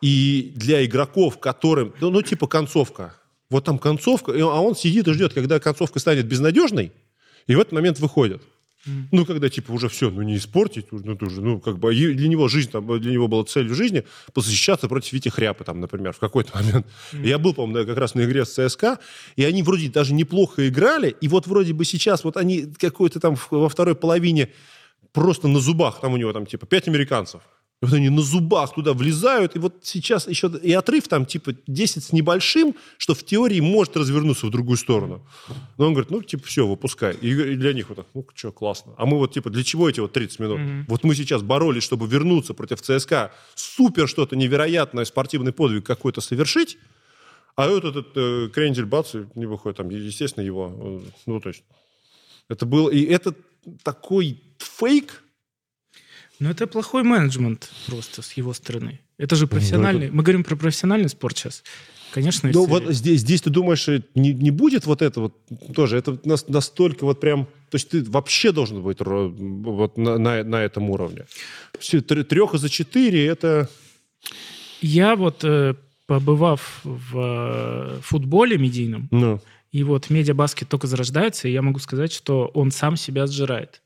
и 0.00 0.50
для 0.56 0.82
игроков, 0.86 1.38
которым, 1.38 1.92
ну, 2.00 2.08
ну, 2.08 2.22
типа, 2.22 2.46
концовка, 2.46 3.14
вот 3.50 3.66
там 3.66 3.78
концовка, 3.78 4.32
а 4.32 4.60
он 4.60 4.74
сидит 4.74 5.06
и 5.08 5.12
ждет, 5.12 5.34
когда 5.34 5.60
концовка 5.60 5.98
станет 5.98 6.26
безнадежной, 6.26 6.90
и 7.46 7.54
в 7.54 7.60
этот 7.60 7.74
момент 7.74 7.98
выходит. 7.98 8.40
Mm. 8.86 9.08
Ну, 9.12 9.26
когда, 9.26 9.48
типа, 9.48 9.72
уже 9.72 9.88
все, 9.88 10.10
ну, 10.10 10.22
не 10.22 10.36
испортить, 10.36 10.86
ну, 10.90 11.16
тоже, 11.16 11.40
ну, 11.40 11.60
как 11.60 11.78
бы, 11.78 11.94
для 11.94 12.28
него 12.28 12.48
жизнь, 12.48 12.70
там, 12.70 13.00
для 13.00 13.12
него 13.12 13.28
была 13.28 13.44
целью 13.44 13.74
жизни 13.74 14.04
посзащищаться 14.32 14.88
против 14.88 15.12
Вити 15.12 15.28
Хряпы, 15.28 15.64
там, 15.64 15.80
например, 15.80 16.12
в 16.12 16.18
какой-то 16.18 16.56
момент. 16.58 16.86
Mm. 17.12 17.26
Я 17.26 17.38
был, 17.38 17.54
по-моему, 17.54 17.86
как 17.86 17.98
раз 17.98 18.14
на 18.14 18.24
игре 18.24 18.44
с 18.44 18.54
ЦСКА, 18.54 18.98
и 19.36 19.44
они 19.44 19.62
вроде 19.62 19.88
даже 19.88 20.14
неплохо 20.14 20.68
играли, 20.68 21.14
и 21.20 21.28
вот 21.28 21.46
вроде 21.46 21.72
бы 21.72 21.84
сейчас 21.84 22.24
вот 22.24 22.36
они 22.36 22.66
какой-то 22.78 23.20
там 23.20 23.36
во 23.50 23.68
второй 23.68 23.94
половине 23.94 24.50
просто 25.12 25.48
на 25.48 25.60
зубах, 25.60 26.00
там 26.00 26.12
у 26.12 26.16
него 26.16 26.32
там, 26.32 26.44
типа, 26.44 26.66
пять 26.66 26.88
американцев, 26.88 27.42
вот 27.84 27.94
они 27.94 28.10
на 28.10 28.22
зубах 28.22 28.74
туда 28.74 28.92
влезают, 28.92 29.56
и 29.56 29.58
вот 29.58 29.74
сейчас 29.82 30.28
еще 30.28 30.48
и 30.62 30.72
отрыв 30.72 31.08
там 31.08 31.26
типа 31.26 31.54
10 31.66 32.04
с 32.04 32.12
небольшим, 32.12 32.74
что 32.98 33.14
в 33.14 33.24
теории 33.24 33.60
может 33.60 33.96
развернуться 33.96 34.46
в 34.46 34.50
другую 34.50 34.76
сторону. 34.76 35.26
Но 35.78 35.86
он 35.86 35.94
говорит, 35.94 36.10
ну, 36.10 36.22
типа, 36.22 36.46
все, 36.46 36.66
выпускай. 36.66 37.14
И 37.14 37.54
для 37.56 37.72
них 37.72 37.88
вот 37.88 37.96
так, 37.96 38.06
ну, 38.14 38.26
что, 38.34 38.52
классно. 38.52 38.92
А 38.96 39.06
мы 39.06 39.18
вот, 39.18 39.32
типа, 39.32 39.50
для 39.50 39.64
чего 39.64 39.88
эти 39.88 40.00
вот 40.00 40.12
30 40.12 40.38
минут? 40.38 40.60
Mm-hmm. 40.60 40.84
Вот 40.88 41.04
мы 41.04 41.14
сейчас 41.14 41.42
боролись, 41.42 41.82
чтобы 41.82 42.06
вернуться 42.06 42.54
против 42.54 42.80
ЦСКА, 42.80 43.32
супер 43.54 44.08
что-то 44.08 44.36
невероятное, 44.36 45.04
спортивный 45.04 45.52
подвиг 45.52 45.84
какой-то 45.84 46.20
совершить, 46.20 46.78
а 47.56 47.68
этот, 47.68 47.96
этот 47.96 48.16
э, 48.16 48.48
крендель 48.52 48.84
бац, 48.84 49.14
не 49.34 49.46
выходит 49.46 49.76
там, 49.76 49.88
естественно, 49.88 50.44
его, 50.44 50.72
э, 50.76 51.10
ну, 51.26 51.40
то 51.40 51.50
есть, 51.50 51.62
это 52.48 52.66
был, 52.66 52.88
и 52.88 53.02
это 53.02 53.34
такой 53.82 54.40
фейк, 54.58 55.23
ну, 56.40 56.50
это 56.50 56.66
плохой 56.66 57.02
менеджмент 57.02 57.70
просто 57.86 58.22
с 58.22 58.32
его 58.32 58.52
стороны. 58.52 59.00
Это 59.18 59.36
же 59.36 59.46
профессиональный... 59.46 60.10
Мы 60.10 60.22
говорим 60.22 60.44
про 60.44 60.56
профессиональный 60.56 61.08
спорт 61.08 61.38
сейчас. 61.38 61.62
Конечно, 62.12 62.50
Ну, 62.52 62.66
вот 62.66 62.84
здесь, 62.94 63.20
здесь 63.20 63.42
ты 63.42 63.50
думаешь, 63.50 63.88
не, 64.14 64.32
не 64.32 64.50
будет 64.50 64.86
вот 64.86 65.02
это 65.02 65.20
вот 65.20 65.34
тоже? 65.74 65.96
Это 65.96 66.18
настолько 66.24 67.04
вот 67.04 67.20
прям... 67.20 67.46
То 67.70 67.76
есть 67.76 67.88
ты 67.88 68.04
вообще 68.04 68.52
должен 68.52 68.82
быть 68.82 68.98
вот 69.00 69.96
на, 69.96 70.18
на, 70.18 70.44
на 70.44 70.62
этом 70.62 70.90
уровне. 70.90 71.26
Трех 72.02 72.54
за 72.54 72.68
четыре 72.68 73.26
это... 73.26 73.68
Я 74.80 75.16
вот, 75.16 75.44
э, 75.44 75.74
побывав 76.06 76.80
в 76.84 77.18
э, 77.18 77.98
футболе 78.02 78.58
медийном, 78.58 79.08
ну. 79.10 79.40
и 79.72 79.82
вот 79.82 80.10
медиабаскет 80.10 80.68
только 80.68 80.86
зарождается, 80.86 81.48
и 81.48 81.52
я 81.52 81.62
могу 81.62 81.78
сказать, 81.78 82.12
что 82.12 82.50
он 82.54 82.70
сам 82.70 82.96
себя 82.96 83.26
сжирает. 83.26 83.80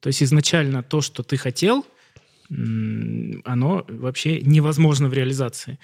То 0.00 0.08
есть 0.08 0.22
изначально 0.22 0.82
то, 0.82 1.00
что 1.00 1.22
ты 1.22 1.36
хотел, 1.36 1.86
оно 2.48 3.84
вообще 3.88 4.40
невозможно 4.40 5.08
в 5.08 5.14
реализации. 5.14 5.78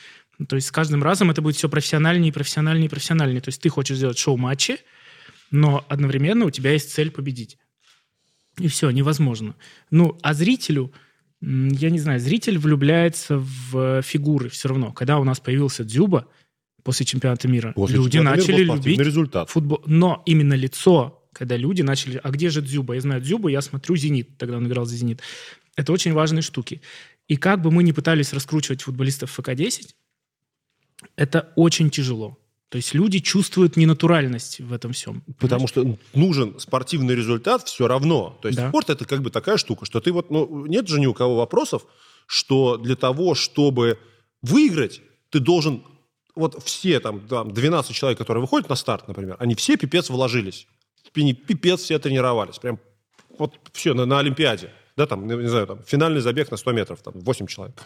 То 0.48 0.57
есть 0.57 0.68
с 0.68 0.72
каждым 0.72 1.03
разом 1.03 1.31
это 1.31 1.42
будет 1.42 1.57
все 1.57 1.68
профессиональнее, 1.68 2.33
профессиональнее, 2.33 2.88
профессиональнее. 2.88 3.40
То 3.40 3.48
есть 3.48 3.61
ты 3.61 3.68
хочешь 3.68 3.96
сделать 3.96 4.18
шоу-матчи, 4.18 4.79
но 5.51 5.85
одновременно 5.88 6.46
у 6.46 6.51
тебя 6.51 6.72
есть 6.72 6.92
цель 6.92 7.11
победить. 7.11 7.59
И 8.59 8.68
все, 8.68 8.90
невозможно. 8.90 9.55
Ну, 9.90 10.18
а 10.22 10.35
зрителю, 10.35 10.92
я 11.40 11.90
не 11.90 11.98
знаю, 11.98 12.20
зритель 12.20 12.59
влюбляется 12.59 13.38
в 13.38 14.03
фигуры 14.03 14.48
все 14.48 14.68
равно. 14.68 14.92
Когда 14.92 15.18
у 15.18 15.25
нас 15.25 15.40
появился 15.40 15.85
Дзюба 15.85 16.29
после 16.83 17.07
чемпионата 17.07 17.48
мира, 17.48 17.72
после 17.75 17.96
люди 17.96 18.18
чемпионата 18.18 18.37
начали 18.38 18.64
мира 18.64 18.75
любить 18.77 19.01
результат. 19.01 19.51
футбол. 19.51 19.83
Но 19.87 20.22
именно 20.27 20.55
лицо 20.55 21.22
когда 21.33 21.57
люди 21.57 21.83
начали, 21.83 22.21
а 22.23 22.31
где 22.31 22.51
же 22.51 22.61
Дзюба? 22.61 22.95
Я 22.95 23.01
знаю 23.01 23.21
Дзюбу, 23.21 23.49
я 23.49 23.62
смотрю 23.62 23.97
«Зенит», 23.97 24.37
тогда 24.38 24.57
он 24.59 24.66
играл 24.66 24.85
за 24.85 24.97
«Зенит». 24.97 25.21
Это 25.77 25.92
очень 25.92 26.12
важные 26.12 26.42
штуки. 26.42 26.83
И 27.29 27.37
как 27.37 27.62
бы 27.62 27.71
мы 27.71 27.83
ни 27.83 27.92
пытались 27.92 28.33
раскручивать 28.33 28.83
футболистов 28.83 29.31
ФК-10, 29.38 29.95
это 31.16 31.53
очень 31.57 31.90
тяжело. 31.90 32.38
То 32.68 32.77
есть 32.77 32.95
люди 32.95 33.18
чувствуют 33.18 33.77
ненатуральность 33.77 34.61
в 34.61 34.73
этом 34.73 34.92
всем. 34.92 35.23
Потому 35.38 35.68
что 35.68 35.99
нужен 36.14 36.59
спортивный 36.59 37.14
результат 37.14 37.68
все 37.68 37.87
равно. 37.87 38.38
То 38.40 38.49
есть 38.49 38.59
да. 38.59 38.68
спорт 38.68 38.90
это 38.90 39.05
как 39.05 39.23
бы 39.23 39.31
такая 39.31 39.57
штука, 39.57 39.85
что 39.85 40.01
ты 40.01 40.11
вот, 40.11 40.31
ну, 40.31 40.66
нет 40.66 40.88
же 40.88 40.99
ни 40.99 41.07
у 41.07 41.12
кого 41.12 41.37
вопросов, 41.37 41.85
что 42.27 42.77
для 42.77 42.97
того, 42.97 43.35
чтобы 43.35 43.99
выиграть, 44.40 45.03
ты 45.29 45.38
должен, 45.38 45.85
вот 46.35 46.62
все 46.64 46.99
там, 47.01 47.21
там 47.21 47.53
12 47.53 47.95
человек, 47.95 48.18
которые 48.18 48.40
выходят 48.40 48.68
на 48.68 48.75
старт, 48.75 49.07
например, 49.07 49.37
они 49.38 49.55
все 49.55 49.77
пипец 49.77 50.09
вложились 50.09 50.66
пипец 51.12 51.81
все 51.81 51.98
тренировались. 51.98 52.59
Прям 52.59 52.79
вот 53.38 53.55
все, 53.72 53.94
на, 53.94 54.07
на 54.07 54.18
Олимпиаде. 54.18 54.70
Да, 54.96 55.07
там, 55.07 55.27
не 55.27 55.48
знаю, 55.48 55.66
там, 55.66 55.83
финальный 55.85 56.20
забег 56.20 56.51
на 56.51 56.57
100 56.57 56.72
метров, 56.72 57.03
там, 57.03 57.14
8 57.16 57.46
человек. 57.46 57.77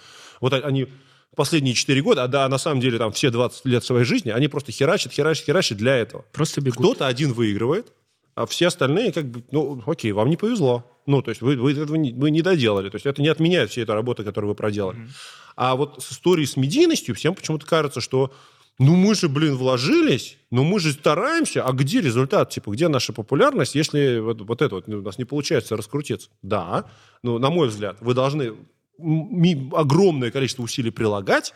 Вот 0.41 0.53
они 0.53 0.89
последние 1.37 1.75
4 1.75 2.03
года, 2.03 2.25
а 2.25 2.29
да, 2.29 2.49
на 2.49 2.59
самом 2.59 2.81
деле 2.81 2.99
там 2.99 3.13
все 3.13 3.31
20 3.31 3.65
лет 3.67 3.85
своей 3.85 4.05
жизни, 4.05 4.31
они 4.31 4.49
просто 4.49 4.73
херачат, 4.73 5.13
херачат, 5.13 5.45
херачат 5.45 5.79
для 5.79 5.97
этого. 5.97 6.25
Просто 6.33 6.61
бегут. 6.61 6.79
Кто-то 6.79 7.07
один 7.07 7.33
выигрывает, 7.33 7.93
а 8.35 8.47
все 8.47 8.67
остальные 8.67 9.13
как 9.13 9.31
бы, 9.31 9.45
ну, 9.51 9.83
окей, 9.87 10.13
вам 10.13 10.29
не 10.29 10.37
повезло. 10.37 10.85
Ну, 11.07 11.23
то 11.23 11.31
есть 11.31 11.41
вы, 11.41 11.57
вы 11.57 11.73
этого 11.73 11.97
не, 11.97 12.13
вы 12.13 12.31
не 12.31 12.43
доделали. 12.43 12.91
То 12.91 12.97
есть 12.97 13.07
это 13.07 13.23
не 13.23 13.29
отменяет 13.29 13.71
всей 13.71 13.85
этой 13.85 13.95
работы, 13.95 14.25
которую 14.25 14.51
вы 14.51 14.55
проделали. 14.57 14.99
Mm-hmm. 14.99 15.11
А 15.57 15.77
вот 15.77 16.03
с 16.03 16.13
историей 16.13 16.47
с 16.47 16.57
медийностью 16.57 17.15
всем 17.15 17.35
почему-то 17.35 17.65
кажется, 17.65 18.01
что 18.01 18.33
ну 18.79 18.95
мы 18.95 19.15
же, 19.15 19.29
блин, 19.29 19.57
вложились, 19.57 20.37
но 20.51 20.63
мы 20.63 20.81
же 20.81 20.93
стараемся, 20.93 21.65
а 21.65 21.73
где 21.73 22.01
результат? 22.03 22.51
Типа, 22.51 22.71
где 22.71 22.89
наша 22.89 23.15
популярность, 23.15 23.75
если 23.75 24.19
вот, 24.19 24.43
вот 24.43 24.61
это 24.61 24.75
вот 24.75 24.89
у 24.89 25.03
нас 25.03 25.17
не 25.17 25.25
получается 25.25 25.77
раскрутиться? 25.77 26.29
Да, 26.43 26.85
но, 27.23 27.39
на 27.39 27.49
мой 27.49 27.69
взгляд, 27.69 27.97
вы 28.01 28.13
должны 28.13 28.55
огромное 28.99 30.31
количество 30.31 30.63
усилий 30.63 30.91
прилагать, 30.91 31.55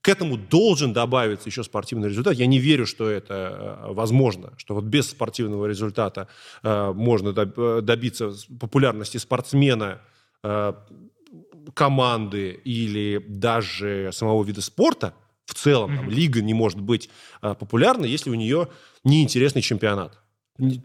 к 0.00 0.08
этому 0.08 0.36
должен 0.36 0.92
добавиться 0.92 1.48
еще 1.48 1.64
спортивный 1.64 2.08
результат. 2.08 2.34
Я 2.34 2.46
не 2.46 2.58
верю, 2.58 2.86
что 2.86 3.08
это 3.08 3.78
э, 3.88 3.92
возможно, 3.92 4.52
что 4.56 4.74
вот 4.74 4.84
без 4.84 5.10
спортивного 5.10 5.66
результата 5.66 6.28
э, 6.62 6.92
можно 6.92 7.30
доб- 7.30 7.80
добиться 7.80 8.32
популярности 8.60 9.16
спортсмена, 9.18 10.00
э, 10.44 10.72
команды 11.74 12.60
или 12.64 13.24
даже 13.28 14.10
самого 14.12 14.42
вида 14.44 14.60
спорта– 14.60 15.14
в 15.48 15.54
целом 15.54 15.96
там, 15.96 16.10
лига 16.10 16.42
не 16.42 16.52
может 16.52 16.78
быть 16.78 17.08
а, 17.40 17.54
популярной, 17.54 18.10
если 18.10 18.28
у 18.28 18.34
нее 18.34 18.68
неинтересный 19.02 19.62
чемпионат. 19.62 20.18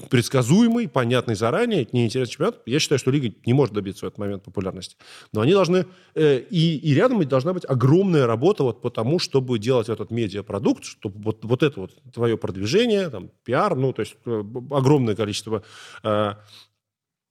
Предсказуемый, 0.10 0.88
понятный 0.88 1.36
заранее, 1.36 1.86
неинтересный 1.92 2.32
чемпионат. 2.32 2.62
Я 2.66 2.80
считаю, 2.80 2.98
что 2.98 3.12
лига 3.12 3.36
не 3.46 3.52
может 3.52 3.74
добиться 3.74 4.06
в 4.06 4.08
этот 4.08 4.20
момент 4.20 4.44
популярности. 4.44 4.96
Но 5.34 5.42
они 5.42 5.52
должны... 5.52 5.86
Э, 6.16 6.40
и, 6.40 6.78
и 6.78 6.94
рядом 6.94 7.28
должна 7.28 7.54
быть 7.54 7.66
огромная 7.68 8.26
работа 8.26 8.64
вот 8.64 8.82
по 8.82 8.90
тому, 8.90 9.20
чтобы 9.20 9.60
делать 9.60 9.90
этот 9.90 10.12
медиапродукт, 10.12 10.86
чтобы 10.86 11.22
вот, 11.22 11.44
вот 11.44 11.62
это 11.62 11.82
вот 11.82 11.92
твое 12.14 12.38
продвижение, 12.38 13.10
там, 13.10 13.32
пиар, 13.44 13.76
ну, 13.76 13.92
то 13.92 14.02
есть 14.02 14.16
э, 14.26 14.44
огромное 14.72 15.16
количество 15.16 15.64
э, 16.04 16.34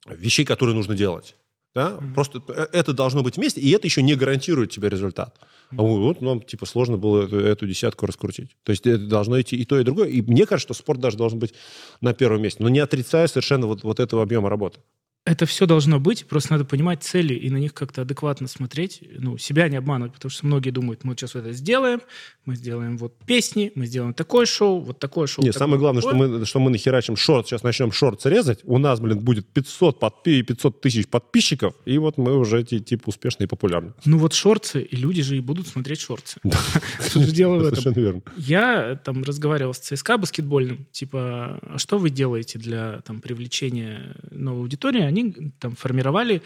вещей, 0.07 0.45
которые 0.45 0.75
нужно 0.75 0.95
делать. 0.95 1.37
Да? 1.75 1.93
Mm-hmm. 1.93 2.15
Просто 2.15 2.43
э, 2.49 2.67
это 2.73 2.93
должно 2.93 3.23
быть 3.23 3.37
вместе, 3.37 3.61
и 3.63 3.71
это 3.71 3.87
еще 3.87 4.03
не 4.03 4.17
гарантирует 4.17 4.71
тебе 4.71 4.91
результат. 4.91 5.39
А 5.77 5.83
вот 5.83 6.21
нам 6.21 6.41
типа 6.41 6.67
сложно 6.67 6.97
было 6.97 7.25
эту, 7.25 7.39
эту 7.39 7.67
десятку 7.67 8.07
раскрутить. 8.07 8.57
То 8.63 8.71
есть 8.71 8.87
это 8.87 9.07
должно 9.07 9.41
идти 9.41 9.57
и 9.57 9.65
то, 9.65 9.79
и 9.79 9.85
другое. 9.85 10.09
И 10.09 10.23
мне 10.23 10.47
кажется, 10.47 10.75
что 10.75 10.83
спорт 10.83 11.01
даже 11.01 11.17
должен 11.17 11.39
быть 11.39 11.55
на 12.01 12.13
первом 12.15 12.43
месте. 12.43 12.63
Но 12.63 12.69
не 12.69 12.81
отрицая 12.81 13.27
совершенно 13.27 13.67
вот, 13.67 13.83
вот 13.83 14.01
этого 14.01 14.23
объема 14.23 14.51
работы 14.51 14.81
это 15.25 15.47
все 15.47 15.67
должно 15.67 16.01
быть, 16.01 16.27
просто 16.27 16.53
надо 16.53 16.65
понимать 16.65 17.05
цели 17.05 17.35
и 17.35 17.49
на 17.49 17.59
них 17.59 17.75
как-то 17.75 18.03
адекватно 18.03 18.49
смотреть, 18.49 19.03
ну, 19.19 19.39
себя 19.39 19.69
не 19.69 19.77
обманывать, 19.77 20.15
потому 20.15 20.31
что 20.31 20.47
многие 20.47 20.71
думают, 20.71 21.05
мы 21.05 21.15
сейчас 21.15 21.37
это 21.37 21.53
сделаем, 21.53 22.01
мы 22.45 22.57
сделаем 22.57 22.99
вот 22.99 23.15
песни, 23.25 23.71
мы 23.77 23.87
сделаем 23.87 24.15
такое 24.15 24.47
шоу, 24.47 24.81
вот 24.81 24.99
такое 24.99 25.29
шоу. 25.29 25.45
Нет, 25.45 25.55
самое 25.55 25.79
главное, 25.79 26.03
что 26.03 26.15
мы, 26.15 26.45
что 26.45 26.59
мы 26.59 26.71
нахерачим 26.71 27.15
шорт, 27.15 27.47
сейчас 27.47 27.63
начнем 27.63 27.93
шорт 27.93 28.27
резать, 28.27 28.61
у 28.65 28.79
нас, 28.79 28.99
блин, 28.99 29.21
будет 29.21 29.47
500, 29.47 30.01
подпи 30.01 30.43
500 30.43 30.81
тысяч 30.81 31.07
подписчиков, 31.07 31.75
и 31.85 31.99
вот 31.99 32.19
мы 32.19 32.37
уже 32.37 32.65
типа 32.65 33.09
успешны 33.09 33.45
и 33.45 33.47
популярны. 33.47 33.93
Ну 34.05 34.19
вот 34.19 34.33
шорты, 34.33 34.83
и 34.83 34.97
люди 34.97 35.23
же 35.23 35.37
и 35.37 35.41
будут 35.41 35.69
смотреть 35.69 36.01
шорты. 36.01 36.41
Дело 37.15 37.59
в 37.59 37.67
этом? 37.67 37.93
верно. 37.93 38.23
Я 38.37 38.99
там 39.05 39.23
разговаривал 39.23 39.73
с 39.73 39.79
ЦСКА 39.79 40.19
баскетбольным, 40.19 40.87
типа, 40.91 41.61
а 41.63 41.79
что 41.79 41.99
вы 41.99 42.11
делаете 42.11 42.59
для 42.59 43.03
там 43.03 43.21
привлечения 43.21 44.17
новой 44.33 44.63
аудитории? 44.63 45.12
Они 45.13 45.53
там 45.61 45.77
формировали 45.77 46.43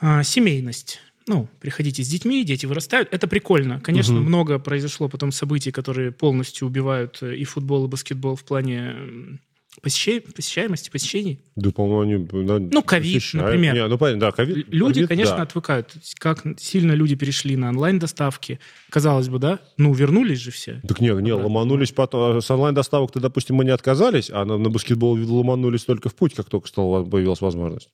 а, 0.00 0.22
семейность. 0.22 1.00
Ну, 1.26 1.46
приходите 1.60 2.02
с 2.02 2.08
детьми, 2.08 2.42
дети 2.42 2.64
вырастают. 2.64 3.08
Это 3.12 3.28
прикольно. 3.28 3.80
Конечно, 3.80 4.16
угу. 4.16 4.24
много 4.24 4.58
произошло 4.58 5.08
потом 5.08 5.30
событий, 5.30 5.70
которые 5.70 6.10
полностью 6.10 6.66
убивают 6.66 7.18
э, 7.20 7.36
и 7.36 7.44
футбол, 7.44 7.84
и 7.84 7.88
баскетбол 7.88 8.34
в 8.34 8.44
плане 8.44 9.38
посещай, 9.82 10.20
посещаемости, 10.20 10.90
посещений. 10.90 11.40
Да, 11.56 11.70
по-моему, 11.70 12.00
они... 12.00 12.44
Да, 12.46 12.58
ну, 12.58 12.82
ковид, 12.82 13.22
например. 13.32 13.74
Не, 13.74 13.86
ну, 13.86 13.98
понятно, 13.98 14.20
да, 14.20 14.32
ковид. 14.32 14.66
Люди, 14.68 15.00
COVID, 15.00 15.06
конечно, 15.06 15.36
да. 15.36 15.42
отвыкают. 15.42 15.94
Как 16.18 16.44
сильно 16.58 16.92
люди 16.92 17.14
перешли 17.14 17.56
на 17.56 17.68
онлайн-доставки. 17.70 18.60
Казалось 18.90 19.28
бы, 19.28 19.38
да? 19.38 19.60
Ну, 19.76 19.92
вернулись 19.92 20.38
же 20.38 20.50
все. 20.50 20.80
Так 20.86 21.00
нет, 21.00 21.20
не, 21.20 21.32
ломанулись 21.32 21.92
потом. 21.92 22.40
С 22.40 22.50
онлайн-доставок-то, 22.50 23.20
допустим, 23.20 23.56
мы 23.56 23.64
не 23.64 23.70
отказались, 23.70 24.30
а 24.30 24.44
на, 24.44 24.58
на 24.58 24.70
баскетбол 24.70 25.14
ломанулись 25.14 25.84
только 25.84 26.08
в 26.08 26.14
путь, 26.14 26.34
как 26.34 26.48
только 26.48 26.68
стала, 26.68 27.04
появилась 27.04 27.40
возможность. 27.40 27.90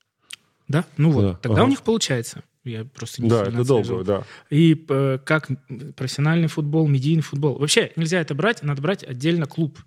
Да? 0.68 0.84
Ну 0.96 1.10
вот, 1.10 1.22
да. 1.22 1.34
тогда 1.34 1.58
ага. 1.58 1.64
у 1.66 1.68
них 1.68 1.82
получается. 1.82 2.42
Я 2.64 2.84
просто 2.86 3.22
не 3.22 3.28
Да, 3.28 3.42
это 3.42 3.64
долго, 3.64 4.02
да. 4.04 4.24
И 4.48 4.86
э, 4.88 5.18
как 5.22 5.50
профессиональный 5.96 6.48
футбол, 6.48 6.88
медийный 6.88 7.22
футбол. 7.22 7.58
Вообще 7.58 7.92
нельзя 7.96 8.20
это 8.20 8.34
брать, 8.34 8.62
надо 8.62 8.80
брать 8.80 9.04
отдельно 9.04 9.46
клуб 9.46 9.78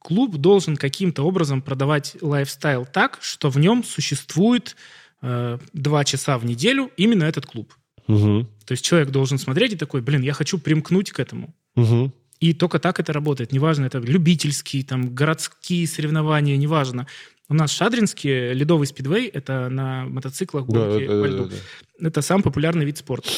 клуб 0.00 0.36
должен 0.36 0.76
каким-то 0.76 1.22
образом 1.22 1.62
продавать 1.62 2.16
лайфстайл 2.20 2.86
так, 2.86 3.18
что 3.20 3.50
в 3.50 3.58
нем 3.58 3.84
существует 3.84 4.76
э, 5.22 5.58
два 5.72 6.04
часа 6.04 6.38
в 6.38 6.44
неделю 6.44 6.90
именно 6.96 7.24
этот 7.24 7.46
клуб. 7.46 7.72
Угу. 8.08 8.46
То 8.64 8.72
есть 8.72 8.84
человек 8.84 9.10
должен 9.10 9.38
смотреть 9.38 9.74
и 9.74 9.76
такой, 9.76 10.00
блин, 10.00 10.22
я 10.22 10.32
хочу 10.32 10.58
примкнуть 10.58 11.12
к 11.12 11.20
этому. 11.20 11.54
Угу. 11.76 12.12
И 12.40 12.54
только 12.54 12.78
так 12.78 12.98
это 12.98 13.12
работает. 13.12 13.52
Неважно, 13.52 13.84
это 13.84 13.98
любительские, 13.98 14.82
там, 14.82 15.14
городские 15.14 15.86
соревнования, 15.86 16.56
неважно. 16.56 17.06
У 17.48 17.54
нас 17.54 17.70
Шадринский 17.70 18.52
ледовый 18.52 18.86
спидвей, 18.86 19.26
это 19.26 19.68
на 19.68 20.06
мотоциклах 20.06 20.66
гонки 20.66 21.06
да, 21.06 21.20
по 21.20 21.26
льду. 21.26 21.44
Да, 21.44 21.50
да, 21.50 21.56
да. 22.00 22.06
Это 22.08 22.22
самый 22.22 22.42
популярный 22.42 22.86
вид 22.86 22.96
спорта. 22.96 23.28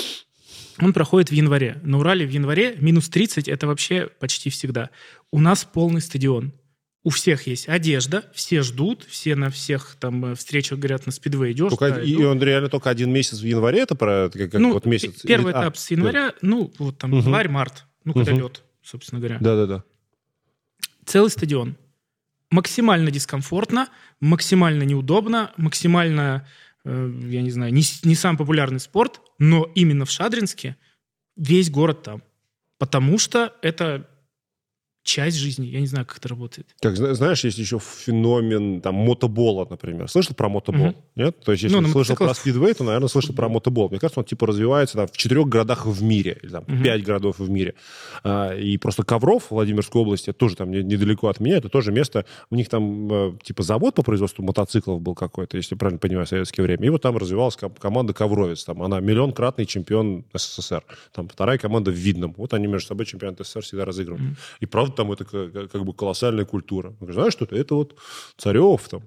Он 0.81 0.93
проходит 0.93 1.31
в 1.31 1.33
январе. 1.33 1.79
На 1.83 1.99
Урале 1.99 2.27
в 2.27 2.31
январе 2.31 2.77
минус 2.79 3.09
30– 3.09 3.49
это 3.49 3.67
вообще 3.67 4.09
почти 4.19 4.51
всегда. 4.51 4.91
У 5.31 5.41
нас 5.41 5.65
полный 5.65 6.01
стадион. 6.01 6.53
У 7.05 7.11
всех 7.11 7.49
есть 7.49 7.69
одежда, 7.69 8.25
все 8.33 8.63
ждут, 8.63 9.05
все 9.09 9.35
на 9.35 9.51
всех 9.51 9.97
там 9.99 10.25
э, 10.25 10.35
встречах 10.37 10.79
говорят, 10.79 11.05
на 11.05 11.11
спидвей 11.11 11.51
идешь. 11.51 11.71
Только, 11.71 11.91
да, 11.91 12.01
и, 12.01 12.15
он 12.23 12.41
реально 12.41 12.69
только 12.69 12.91
один 12.91 13.13
месяц 13.13 13.41
в 13.41 13.45
январе, 13.45 13.81
это 13.81 13.97
про 13.97 14.31
как, 14.33 14.53
ну, 14.53 14.73
вот 14.73 14.87
месяц? 14.87 15.23
Первый 15.23 15.51
Или, 15.51 15.61
этап 15.61 15.75
а, 15.75 15.77
с 15.77 15.91
января, 15.91 16.29
да. 16.29 16.35
ну, 16.43 16.73
вот 16.79 16.99
там 16.99 17.13
угу. 17.13 17.23
январь-март, 17.23 17.87
ну, 18.05 18.13
когда 18.13 18.33
угу. 18.33 18.43
лед, 18.43 18.63
собственно 18.83 19.21
говоря. 19.21 19.39
Да-да-да. 19.41 19.83
Целый 21.05 21.31
стадион. 21.31 21.77
Максимально 22.51 23.11
дискомфортно, 23.11 23.89
максимально 24.21 24.85
неудобно, 24.85 25.51
максимально 25.57 26.47
Э, 26.85 27.13
я 27.29 27.43
не 27.43 27.51
знаю, 27.51 27.73
не, 27.73 27.83
не 28.05 28.15
самый 28.15 28.39
популярный 28.39 28.81
спорт, 28.81 29.21
но 29.39 29.71
именно 29.75 30.05
в 30.05 30.11
Шадринске 30.11 30.77
весь 31.37 31.71
город 31.71 32.03
там. 32.03 32.23
Потому 32.79 33.19
что 33.19 33.57
это 33.63 34.09
часть 35.03 35.37
жизни. 35.37 35.67
Я 35.67 35.81
не 35.81 35.87
знаю, 35.87 36.07
как 36.07 36.19
это 36.19 36.29
работает. 36.29 36.67
Как 36.81 36.97
знаешь, 36.97 37.45
есть 37.45 37.59
еще 37.59 37.79
феномен 37.79 38.81
там 38.81 38.95
мотобола, 38.95 39.67
например. 39.69 40.09
Слышал 40.09 40.35
про 40.35 40.49
мотобол? 40.49 40.89
Угу. 40.89 40.97
Нет? 41.17 41.41
То 41.41 41.53
есть, 41.53 41.65
если 41.65 41.79
ну, 41.79 41.89
слышал 41.89 42.17
про 42.17 42.35
спидвей, 42.35 42.75
то, 42.75 42.85
наверное, 42.85 43.09
слышал 43.09 43.35
про 43.35 43.49
мотобол. 43.49 43.89
Мне 43.89 43.99
кажется, 43.99 44.21
он 44.21 44.27
типа 44.27 44.47
развивается 44.47 44.97
там, 44.97 45.07
в 45.09 45.17
четырех 45.17 45.49
городах 45.49 45.87
в 45.87 46.03
мире, 46.03 46.39
или 46.43 46.51
там 46.51 46.65
угу. 46.65 46.83
пять 46.83 47.03
городов 47.03 47.39
в 47.39 47.51
мире. 47.51 47.75
А, 48.23 48.55
и 48.55 48.77
просто 48.79 49.03
Ковров, 49.03 49.51
Владимирской 49.51 50.01
области, 50.01 50.33
тоже 50.33 50.57
там 50.57 50.71
недалеко 50.71 51.29
от 51.29 51.41
меня, 51.41 51.57
это 51.57 51.69
тоже 51.69 51.93
место, 51.93 52.25
у 52.51 52.55
них 52.55 52.69
там 52.69 53.13
э, 53.13 53.33
типа 53.43 53.63
завод 53.63 53.95
по 53.95 54.03
производству 54.03 54.43
мотоциклов 54.45 55.01
был 55.01 55.15
какой-то, 55.15 55.57
если 55.57 55.75
правильно 55.75 55.99
понимаю, 55.99 56.27
в 56.27 56.29
советское 56.29 56.63
время. 56.63 56.87
И 56.87 56.89
вот 56.91 57.03
там 57.03 57.17
развивалась 57.17 57.57
команда 57.57 58.13
Ковровец. 58.13 58.65
Там 58.65 58.83
она 58.83 59.01
миллионкратный 59.01 59.67
чемпион 59.67 60.25
СССР. 60.35 60.85
Там 61.13 61.29
вторая 61.29 61.59
команда 61.59 61.91
в 61.91 61.95
Видном. 61.95 62.35
Вот 62.37 62.55
они 62.55 62.67
между 62.67 62.89
собой 62.89 63.07
чемпионат 63.07 63.41
СССР 63.41 63.63
всегда 63.63 63.85
разыгрывают. 63.85 64.25
Угу. 64.25 64.37
И 64.61 64.67
правда 64.67 64.92
там 64.97 65.13
это 65.13 65.25
как 65.25 65.85
бы 65.85 65.95
колоссальная 65.95 66.45
культура. 66.45 66.95
Знаешь, 67.01 67.33
что 67.33 67.45
это? 67.45 67.57
Это 67.57 67.75
вот 67.75 67.97
Царев 68.37 68.89
там. 68.89 69.03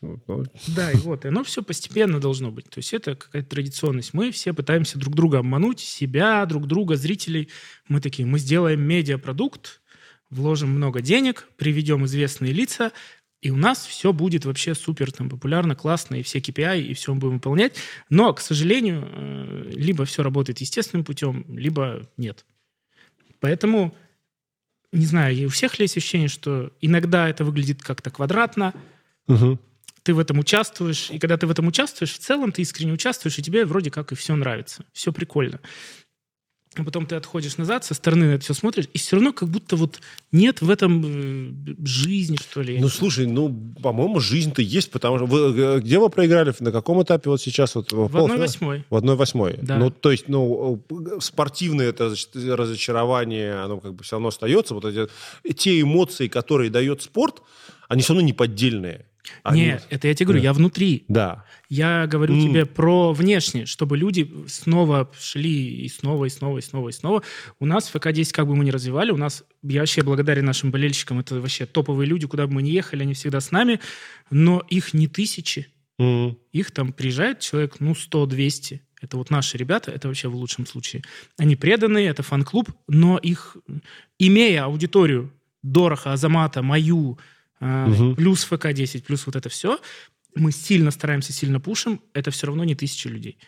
Ну. 0.00 0.44
Да, 0.68 0.90
и 0.90 0.96
вот. 0.96 1.24
И 1.24 1.28
оно 1.28 1.44
все 1.44 1.62
постепенно 1.62 2.20
должно 2.20 2.50
быть. 2.50 2.68
То 2.68 2.78
есть 2.78 2.92
это 2.92 3.16
какая-то 3.16 3.48
традиционность. 3.48 4.14
Мы 4.14 4.30
все 4.30 4.52
пытаемся 4.52 4.98
друг 4.98 5.14
друга 5.14 5.38
обмануть, 5.38 5.80
себя, 5.80 6.44
друг 6.46 6.66
друга, 6.66 6.96
зрителей. 6.96 7.48
Мы 7.88 8.00
такие, 8.00 8.26
мы 8.26 8.38
сделаем 8.38 8.82
медиапродукт, 8.82 9.80
вложим 10.30 10.70
много 10.70 11.00
денег, 11.00 11.48
приведем 11.56 12.04
известные 12.06 12.52
лица, 12.52 12.92
и 13.42 13.50
у 13.50 13.56
нас 13.56 13.84
все 13.84 14.12
будет 14.12 14.44
вообще 14.44 14.74
супер 14.74 15.10
там, 15.10 15.28
популярно, 15.28 15.74
классно, 15.74 16.14
и 16.14 16.22
все 16.22 16.38
KPI, 16.38 16.82
и 16.82 16.94
все 16.94 17.12
мы 17.12 17.20
будем 17.20 17.34
выполнять. 17.34 17.76
Но, 18.08 18.32
к 18.32 18.40
сожалению, 18.40 19.04
э, 19.04 19.70
либо 19.72 20.04
все 20.04 20.22
работает 20.22 20.60
естественным 20.60 21.04
путем, 21.04 21.44
либо 21.48 22.08
нет. 22.16 22.46
Поэтому 23.40 23.96
не 24.92 25.06
знаю, 25.06 25.46
у 25.46 25.50
всех 25.50 25.78
ли 25.78 25.84
есть 25.84 25.96
ощущение, 25.96 26.28
что 26.28 26.72
иногда 26.80 27.28
это 27.28 27.44
выглядит 27.44 27.82
как-то 27.82 28.10
квадратно, 28.10 28.74
угу. 29.26 29.58
ты 30.02 30.14
в 30.14 30.18
этом 30.18 30.38
участвуешь, 30.38 31.10
и 31.10 31.18
когда 31.18 31.36
ты 31.36 31.46
в 31.46 31.50
этом 31.50 31.66
участвуешь, 31.66 32.12
в 32.12 32.18
целом 32.18 32.52
ты 32.52 32.62
искренне 32.62 32.92
участвуешь, 32.92 33.38
и 33.38 33.42
тебе 33.42 33.64
вроде 33.64 33.90
как 33.90 34.12
и 34.12 34.14
все 34.14 34.36
нравится, 34.36 34.84
все 34.92 35.12
прикольно 35.12 35.60
а 36.76 36.84
потом 36.84 37.06
ты 37.06 37.16
отходишь 37.16 37.58
назад, 37.58 37.84
со 37.84 37.94
стороны 37.94 38.26
на 38.26 38.30
это 38.32 38.44
все 38.44 38.54
смотришь, 38.54 38.88
и 38.92 38.98
все 38.98 39.16
равно 39.16 39.32
как 39.32 39.48
будто 39.48 39.76
вот 39.76 40.00
нет 40.30 40.62
в 40.62 40.70
этом 40.70 41.02
э, 41.04 41.74
жизни, 41.84 42.36
что 42.36 42.62
ли. 42.62 42.78
Ну, 42.78 42.88
слушай, 42.88 43.26
ну, 43.26 43.54
по-моему, 43.82 44.20
жизнь-то 44.20 44.62
есть, 44.62 44.90
потому 44.90 45.18
что... 45.18 45.26
Вы, 45.26 45.54
э, 45.60 45.80
где 45.80 45.98
вы 45.98 46.08
проиграли? 46.08 46.54
На 46.60 46.72
каком 46.72 47.02
этапе 47.02 47.28
вот 47.28 47.40
сейчас? 47.40 47.74
Вот, 47.74 47.92
в 47.92 48.16
одной 48.16 48.38
восьмой. 48.38 48.84
В 48.88 48.96
одной 48.96 49.16
восьмой. 49.16 49.58
Да. 49.60 49.76
Ну, 49.76 49.90
то 49.90 50.10
есть, 50.10 50.28
ну, 50.28 50.82
спортивное 51.20 51.88
это 51.88 52.14
разочарование, 52.34 53.54
оно 53.56 53.78
как 53.78 53.94
бы 53.94 54.02
все 54.04 54.16
равно 54.16 54.28
остается. 54.28 54.74
Вот 54.74 54.84
эти, 54.84 55.08
те 55.54 55.80
эмоции, 55.80 56.28
которые 56.28 56.70
дает 56.70 57.02
спорт, 57.02 57.42
они 57.88 58.00
все 58.00 58.14
равно 58.14 58.26
не 58.26 58.32
поддельные. 59.42 59.42
Они... 59.42 59.60
Нет, 59.62 59.86
это 59.90 60.08
я 60.08 60.14
тебе 60.14 60.26
говорю, 60.26 60.40
да. 60.40 60.44
я 60.44 60.52
внутри. 60.52 61.04
Да. 61.08 61.44
Я 61.68 62.06
говорю 62.06 62.36
mm. 62.36 62.42
тебе 62.42 62.66
про 62.66 63.12
внешне, 63.12 63.66
чтобы 63.66 63.96
люди 63.96 64.30
снова 64.46 65.10
шли 65.18 65.84
и 65.84 65.88
снова, 65.88 66.26
и 66.26 66.28
снова, 66.28 66.58
и 66.58 66.62
снова, 66.62 66.88
и 66.88 66.92
снова. 66.92 67.22
У 67.60 67.66
нас 67.66 67.88
в 67.88 67.96
ФК-10, 67.96 68.32
как 68.32 68.46
бы 68.46 68.56
мы 68.56 68.64
ни 68.64 68.70
развивали, 68.70 69.10
у 69.10 69.16
нас, 69.16 69.44
я 69.62 69.80
вообще 69.80 70.02
благодарен 70.02 70.44
нашим 70.44 70.70
болельщикам, 70.70 71.20
это 71.20 71.40
вообще 71.40 71.66
топовые 71.66 72.06
люди, 72.06 72.26
куда 72.26 72.46
бы 72.46 72.54
мы 72.54 72.62
ни 72.62 72.70
ехали, 72.70 73.02
они 73.02 73.14
всегда 73.14 73.40
с 73.40 73.50
нами, 73.50 73.80
но 74.30 74.62
их 74.68 74.94
не 74.94 75.08
тысячи. 75.08 75.68
Mm. 75.98 76.36
Их 76.52 76.70
там 76.70 76.92
приезжает 76.92 77.40
человек, 77.40 77.76
ну, 77.80 77.92
100-200. 77.92 78.80
Это 79.02 79.16
вот 79.16 79.30
наши 79.30 79.58
ребята, 79.58 79.90
это 79.90 80.08
вообще 80.08 80.28
в 80.28 80.36
лучшем 80.36 80.64
случае. 80.64 81.02
Они 81.36 81.56
преданные, 81.56 82.06
это 82.08 82.22
фан-клуб, 82.22 82.70
но 82.86 83.18
их, 83.18 83.56
имея 84.18 84.64
аудиторию 84.64 85.32
Дороха, 85.62 86.12
Азамата, 86.12 86.62
мою, 86.62 87.18
угу. 87.62 88.14
плюс 88.14 88.44
ФК-10, 88.44 89.02
плюс 89.02 89.26
вот 89.26 89.36
это 89.36 89.48
все, 89.48 89.78
мы 90.34 90.52
сильно 90.52 90.90
стараемся, 90.90 91.32
сильно 91.32 91.60
пушим, 91.60 92.00
это 92.14 92.30
все 92.30 92.46
равно 92.46 92.64
не 92.64 92.74
тысячи 92.74 93.08
людей. 93.08 93.38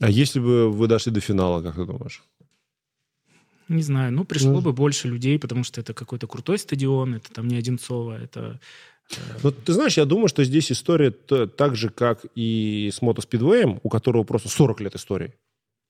А 0.00 0.10
если 0.10 0.40
бы 0.40 0.70
вы 0.70 0.86
дошли 0.88 1.12
до 1.12 1.20
финала, 1.20 1.62
как 1.62 1.74
ты 1.74 1.84
думаешь? 1.84 2.22
Не 3.68 3.82
знаю, 3.82 4.12
ну, 4.12 4.24
пришло 4.24 4.60
mm. 4.60 4.62
бы 4.62 4.72
больше 4.72 5.08
людей, 5.08 5.38
потому 5.38 5.64
что 5.64 5.80
это 5.80 5.92
какой-то 5.92 6.26
крутой 6.28 6.58
стадион, 6.58 7.14
это 7.14 7.32
там 7.32 7.48
не 7.48 7.56
Одинцово, 7.56 8.16
это... 8.16 8.60
Э, 9.10 9.16
ну, 9.42 9.50
ты 9.50 9.72
знаешь, 9.72 9.96
я 9.96 10.04
думаю, 10.04 10.28
что 10.28 10.44
здесь 10.44 10.70
история 10.70 11.10
так 11.10 11.74
же, 11.74 11.88
как 11.88 12.26
и 12.36 12.90
с 12.92 13.02
мотоспидвеем, 13.02 13.80
у 13.82 13.88
которого 13.88 14.22
просто 14.22 14.48
40 14.48 14.80
лет 14.82 14.94
истории 14.94 15.34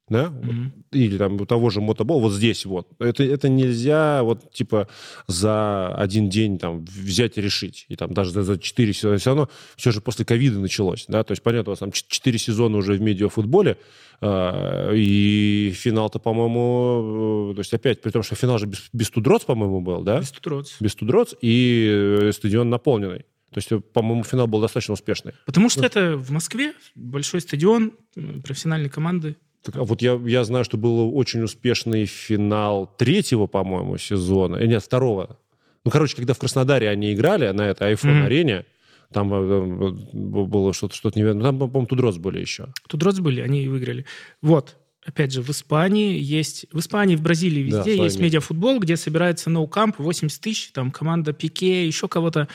да, 0.08 0.26
mm-hmm. 0.26 0.70
или 0.92 1.18
там 1.18 1.40
у 1.40 1.46
того 1.46 1.70
же 1.70 1.80
мотобол, 1.80 2.20
вот 2.20 2.32
здесь 2.32 2.64
вот. 2.64 2.88
Это, 3.00 3.24
это 3.24 3.48
нельзя 3.48 4.22
вот 4.22 4.52
типа 4.52 4.88
за 5.26 5.94
один 5.94 6.28
день 6.28 6.58
там 6.58 6.84
взять 6.84 7.38
и 7.38 7.40
решить. 7.40 7.86
И 7.88 7.96
там 7.96 8.14
даже 8.14 8.30
за 8.30 8.58
четыре 8.58 8.92
сезона, 8.92 9.18
все 9.18 9.30
равно 9.30 9.48
все 9.76 9.90
же 9.90 10.00
после 10.00 10.24
ковида 10.24 10.60
началось, 10.60 11.06
да, 11.08 11.24
то 11.24 11.32
есть 11.32 11.42
понятно, 11.42 11.70
у 11.70 11.72
вас 11.72 11.80
там 11.80 11.90
четыре 11.92 12.38
сезона 12.38 12.78
уже 12.78 12.94
в 12.94 13.00
медиафутболе, 13.00 13.78
э, 14.20 14.96
и 14.96 15.72
финал-то, 15.74 16.18
по-моему, 16.18 17.50
э, 17.50 17.54
то 17.54 17.60
есть 17.60 17.74
опять, 17.74 18.00
при 18.00 18.10
том, 18.10 18.22
что 18.22 18.36
финал 18.36 18.58
же 18.58 18.66
без, 18.66 18.88
без 18.92 19.10
Тудроц, 19.10 19.44
по-моему, 19.44 19.80
был, 19.80 20.02
да? 20.02 20.20
Без 20.20 20.30
Тудроц. 20.30 20.76
Без 20.80 20.94
Тудроц, 20.94 21.34
и 21.40 21.88
э, 21.90 22.32
стадион 22.32 22.70
наполненный. 22.70 23.24
То 23.52 23.58
есть, 23.58 23.70
по-моему, 23.92 24.22
финал 24.22 24.46
был 24.48 24.60
достаточно 24.60 24.92
успешный. 24.92 25.32
Потому 25.46 25.70
что 25.70 25.86
это 25.86 26.16
в 26.16 26.30
Москве, 26.30 26.74
большой 26.94 27.40
стадион, 27.40 27.92
профессиональные 28.14 28.90
команды. 28.90 29.36
Так, 29.66 29.76
а 29.76 29.84
вот 29.84 30.00
я, 30.00 30.14
я 30.24 30.44
знаю, 30.44 30.64
что 30.64 30.76
был 30.76 31.16
очень 31.16 31.42
успешный 31.42 32.06
финал 32.06 32.86
третьего, 32.96 33.48
по-моему, 33.48 33.98
сезона. 33.98 34.56
Э, 34.56 34.66
нет, 34.66 34.82
второго. 34.82 35.38
Ну, 35.84 35.90
короче, 35.90 36.14
когда 36.14 36.34
в 36.34 36.38
Краснодаре 36.38 36.88
они 36.88 37.12
играли 37.12 37.50
на 37.50 37.62
этой 37.62 37.94
iPhone-арене, 37.94 38.52
mm-hmm. 38.52 39.12
там 39.12 39.34
э, 39.34 39.90
было 40.12 40.72
что-то 40.72 40.94
что 40.94 41.10
невероятное. 41.14 41.50
Там, 41.50 41.58
по-моему, 41.58 41.86
Тудроц 41.86 42.16
были 42.16 42.40
еще. 42.40 42.68
Тудроц 42.88 43.18
были, 43.18 43.40
они 43.40 43.66
выиграли. 43.66 44.06
Вот, 44.40 44.76
опять 45.04 45.32
же, 45.32 45.42
в 45.42 45.50
Испании 45.50 46.16
есть... 46.16 46.66
В 46.70 46.78
Испании, 46.78 47.16
в 47.16 47.22
Бразилии 47.22 47.62
везде 47.62 47.96
да, 47.96 48.04
есть 48.04 48.20
медиафутбол, 48.20 48.78
где 48.78 48.96
собирается 48.96 49.50
ноукамп, 49.50 49.98
80 49.98 50.40
тысяч, 50.40 50.70
там 50.70 50.92
команда 50.92 51.32
Пике, 51.32 51.88
еще 51.88 52.06
кого-то. 52.06 52.46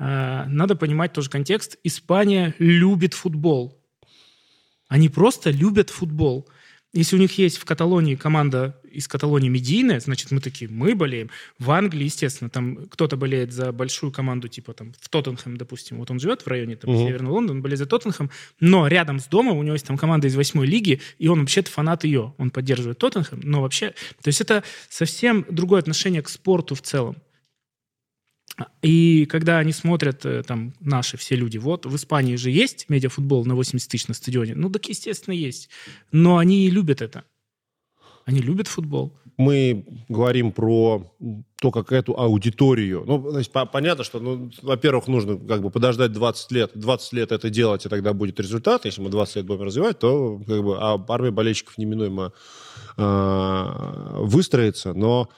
А, 0.00 0.46
надо 0.48 0.74
понимать 0.74 1.12
тоже 1.12 1.30
контекст. 1.30 1.76
Испания 1.84 2.54
любит 2.58 3.14
футбол. 3.14 3.77
Они 4.88 5.08
просто 5.08 5.50
любят 5.50 5.90
футбол. 5.90 6.48
Если 6.94 7.16
у 7.16 7.18
них 7.18 7.36
есть 7.36 7.58
в 7.58 7.66
Каталонии 7.66 8.14
команда 8.14 8.80
из 8.90 9.06
Каталонии 9.06 9.50
медийная, 9.50 10.00
значит, 10.00 10.30
мы 10.30 10.40
такие, 10.40 10.70
мы 10.70 10.94
болеем. 10.94 11.28
В 11.58 11.70
Англии, 11.70 12.04
естественно, 12.04 12.48
там 12.48 12.88
кто-то 12.88 13.18
болеет 13.18 13.52
за 13.52 13.72
большую 13.72 14.10
команду, 14.10 14.48
типа 14.48 14.72
там 14.72 14.94
в 14.98 15.08
Тоттенхэм, 15.10 15.58
допустим. 15.58 15.98
Вот 15.98 16.10
он 16.10 16.18
живет 16.18 16.42
в 16.42 16.46
районе 16.46 16.76
там, 16.76 16.90
угу. 16.90 17.06
Северного 17.06 17.34
Лондона, 17.34 17.60
болеет 17.60 17.78
за 17.78 17.86
Тоттенхэм, 17.86 18.30
но 18.60 18.86
рядом 18.88 19.20
с 19.20 19.26
домом 19.26 19.58
у 19.58 19.62
него 19.62 19.74
есть 19.74 19.86
там 19.86 19.98
команда 19.98 20.28
из 20.28 20.34
восьмой 20.34 20.66
лиги, 20.66 21.02
и 21.18 21.28
он 21.28 21.40
вообще-то 21.40 21.70
фанат 21.70 22.04
ее. 22.04 22.34
Он 22.38 22.50
поддерживает 22.50 22.98
Тоттенхэм, 22.98 23.40
но 23.42 23.60
вообще... 23.60 23.90
То 24.22 24.28
есть 24.28 24.40
это 24.40 24.64
совсем 24.88 25.44
другое 25.50 25.80
отношение 25.80 26.22
к 26.22 26.28
спорту 26.30 26.74
в 26.74 26.80
целом. 26.80 27.16
И 28.82 29.26
когда 29.26 29.58
они 29.58 29.72
смотрят, 29.72 30.24
э, 30.26 30.42
там, 30.42 30.74
наши 30.80 31.16
все 31.16 31.36
люди, 31.36 31.58
вот, 31.58 31.86
в 31.86 31.94
Испании 31.94 32.36
же 32.36 32.50
есть 32.50 32.88
медиафутбол 32.88 33.44
на 33.44 33.54
80 33.54 33.88
тысяч 33.90 34.08
на 34.08 34.14
стадионе? 34.14 34.54
Ну, 34.54 34.70
так, 34.70 34.86
естественно, 34.88 35.34
есть. 35.34 35.68
Но 36.12 36.38
они 36.38 36.68
любят 36.70 37.02
это. 37.02 37.24
Они 38.24 38.40
любят 38.40 38.68
футбол. 38.68 39.16
Мы 39.38 39.86
говорим 40.08 40.52
про 40.52 41.14
то, 41.60 41.70
как 41.70 41.92
эту 41.92 42.18
аудиторию... 42.18 43.04
Ну, 43.06 43.30
значит, 43.30 43.52
по 43.52 43.64
понятно, 43.64 44.04
что, 44.04 44.20
ну, 44.20 44.50
во-первых, 44.62 45.06
нужно 45.08 45.38
как 45.38 45.62
бы 45.62 45.70
подождать 45.70 46.12
20 46.12 46.52
лет. 46.52 46.70
20 46.74 47.12
лет 47.14 47.32
это 47.32 47.48
делать, 47.48 47.86
и 47.86 47.88
тогда 47.88 48.12
будет 48.12 48.38
результат. 48.40 48.84
Если 48.84 49.00
мы 49.00 49.10
20 49.10 49.36
лет 49.36 49.46
будем 49.46 49.62
развивать, 49.62 49.98
то 50.00 50.40
как 50.46 50.62
бы 50.62 50.76
а 50.78 51.02
армия 51.08 51.30
болельщиков 51.30 51.78
неминуемо 51.78 52.32
э, 52.96 54.24
выстроится. 54.24 54.92
Но 54.92 55.30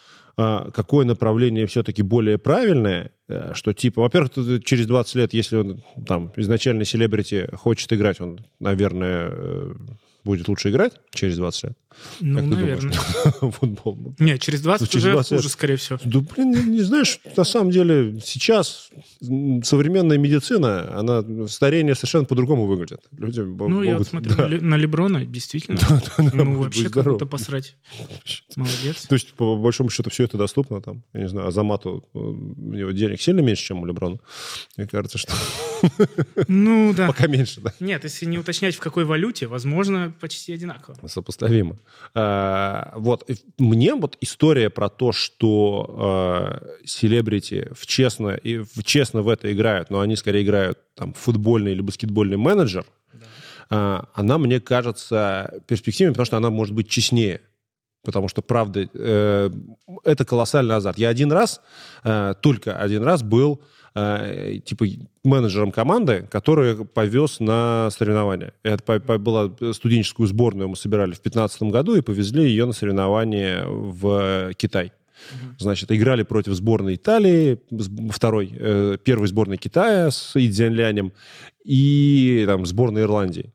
какое 0.75 1.05
направление 1.05 1.67
все-таки 1.67 2.03
более 2.03 2.39
правильное, 2.39 3.11
э, 3.29 3.53
что 3.55 3.73
типа, 3.73 4.03
во-первых, 4.03 4.33
через 4.65 4.87
20 4.87 5.15
лет, 5.17 5.35
если 5.35 5.57
он 5.57 5.83
там 6.07 6.33
изначально 6.37 6.85
селебрити 6.85 7.49
хочет 7.55 7.93
играть, 7.93 8.21
он, 8.21 8.41
наверное, 8.59 9.29
э, 9.31 9.75
будет 10.25 10.49
лучше 10.49 10.71
играть 10.71 10.95
через 11.13 11.37
20 11.37 11.65
лет? 11.65 11.79
Ну, 12.21 12.39
как 12.39 12.49
наверное. 12.49 12.93
футбол? 13.53 14.15
Нет, 14.19 14.41
через 14.41 14.63
20 14.63 14.81
ну, 14.81 14.87
через 14.87 15.05
уже 15.05 15.13
20 15.13 15.29
хуже, 15.31 15.43
лет. 15.43 15.53
скорее 15.53 15.77
всего. 15.77 15.99
Да, 16.05 16.21
блин, 16.21 16.51
не, 16.51 16.63
не 16.63 16.83
знаешь, 16.83 17.21
на 17.37 17.45
самом 17.45 17.71
деле 17.71 18.21
сейчас 18.25 18.91
современная 19.65 20.19
медицина, 20.19 20.99
она 20.99 21.25
старение 21.49 21.95
совершенно 21.95 22.25
по-другому 22.25 22.67
выглядит. 22.67 23.03
Люди 23.17 23.41
ну, 23.41 23.69
могут, 23.69 23.85
я 23.85 23.99
вот 23.99 24.07
смотрю 24.07 24.35
да. 24.37 24.49
на 24.49 24.77
Леброна, 24.77 25.25
действительно. 25.25 25.79
Да, 25.91 26.01
да, 26.19 26.39
Ему 26.41 26.63
вообще 26.63 26.89
как 26.89 27.05
будто 27.05 27.27
посрать. 27.27 27.77
Молодец. 28.57 29.07
То 29.07 29.15
есть, 29.15 29.33
по 29.35 29.57
большому 29.57 29.91
счету, 29.91 30.11
все 30.11 30.25
это 30.25 30.39
доступно 30.39 30.81
там. 30.81 31.03
Я 31.13 31.23
не 31.23 31.29
знаю, 31.29 31.49
Азамату 31.49 32.05
э, 32.15 32.19
у 32.19 32.73
него 32.73 32.91
денег 32.93 33.21
сильно 33.21 33.41
меньше, 33.41 33.65
чем 33.65 33.81
у 33.81 33.87
Леброна. 33.87 34.19
Мне 34.77 34.87
кажется, 34.87 35.19
что... 35.19 35.33
Ну, 36.49 36.95
да. 36.97 37.09
Пока 37.09 37.27
меньше, 37.27 37.61
да. 37.61 37.73
Нет, 37.81 38.05
если 38.05 38.27
не 38.27 38.39
уточнять, 38.39 38.75
в 38.75 38.81
какой 38.81 39.05
валюте, 39.05 39.47
возможно, 39.47 40.13
почти 40.21 40.53
одинаково. 40.53 40.97
Сопоставимо. 41.07 41.79
А, 42.15 42.93
вот, 42.97 43.29
мне 43.59 43.95
вот 43.95 44.17
история 44.21 44.71
про 44.71 44.89
то, 44.89 45.13
что 45.13 46.61
селебрити 46.85 47.69
в 47.73 47.87
честно, 47.87 48.31
и 48.31 48.59
в 48.59 48.83
честно 48.85 49.23
в 49.23 49.29
это 49.29 49.53
играют, 49.53 49.91
но 49.91 50.01
они 50.01 50.17
скорее 50.17 50.43
играют 50.43 50.79
там 50.95 51.13
футбольный 51.15 51.73
или 51.73 51.81
баскетбольный 51.81 52.37
менеджер, 52.37 52.85
да. 53.13 53.27
А, 53.71 54.09
она 54.15 54.39
мне 54.39 54.61
кажется 54.61 55.63
перспективной, 55.67 56.13
потому 56.13 56.27
что 56.27 56.37
она 56.37 56.51
может 56.51 56.75
быть 56.75 56.89
честнее. 56.89 57.41
Потому 58.03 58.29
что, 58.29 58.41
правда, 58.41 58.89
э, 58.95 59.51
это 60.05 60.25
колоссальный 60.25 60.75
азарт. 60.75 60.99
Я 60.99 61.11
один 61.11 61.31
раз, 61.31 61.61
э, 62.03 62.35
только 62.41 62.79
один 62.79 63.03
раз 63.03 63.23
был 63.23 63.63
э, 63.95 64.59
типа 64.65 64.87
менеджером 65.25 65.73
команды, 65.73 66.27
который 66.31 66.85
повез 66.85 67.41
на 67.41 67.89
соревнования. 67.91 68.53
Это 68.63 68.83
по, 68.83 69.01
по, 69.01 69.19
была 69.19 69.51
студенческую 69.73 70.27
сборную 70.27 70.69
мы 70.69 70.77
собирали 70.77 71.13
в 71.13 71.23
2015 71.23 71.63
году 71.65 71.95
и 71.97 72.01
повезли 72.01 72.45
ее 72.45 72.67
на 72.67 72.73
соревнования 72.73 73.65
в 73.67 74.53
Китай. 74.55 74.93
Значит, 75.59 75.93
играли 75.93 76.23
против 76.23 76.55
сборной 76.55 76.95
Италии, 76.95 77.61
второй, 78.11 78.55
э, 78.57 78.97
первой 79.03 79.29
сборной 79.29 79.59
Китая 79.59 80.11
с 80.11 80.35
Идзянлянем 80.35 81.13
и 81.65 82.45
там 82.47 82.65
сборной 82.65 83.03
Ирландии 83.03 83.53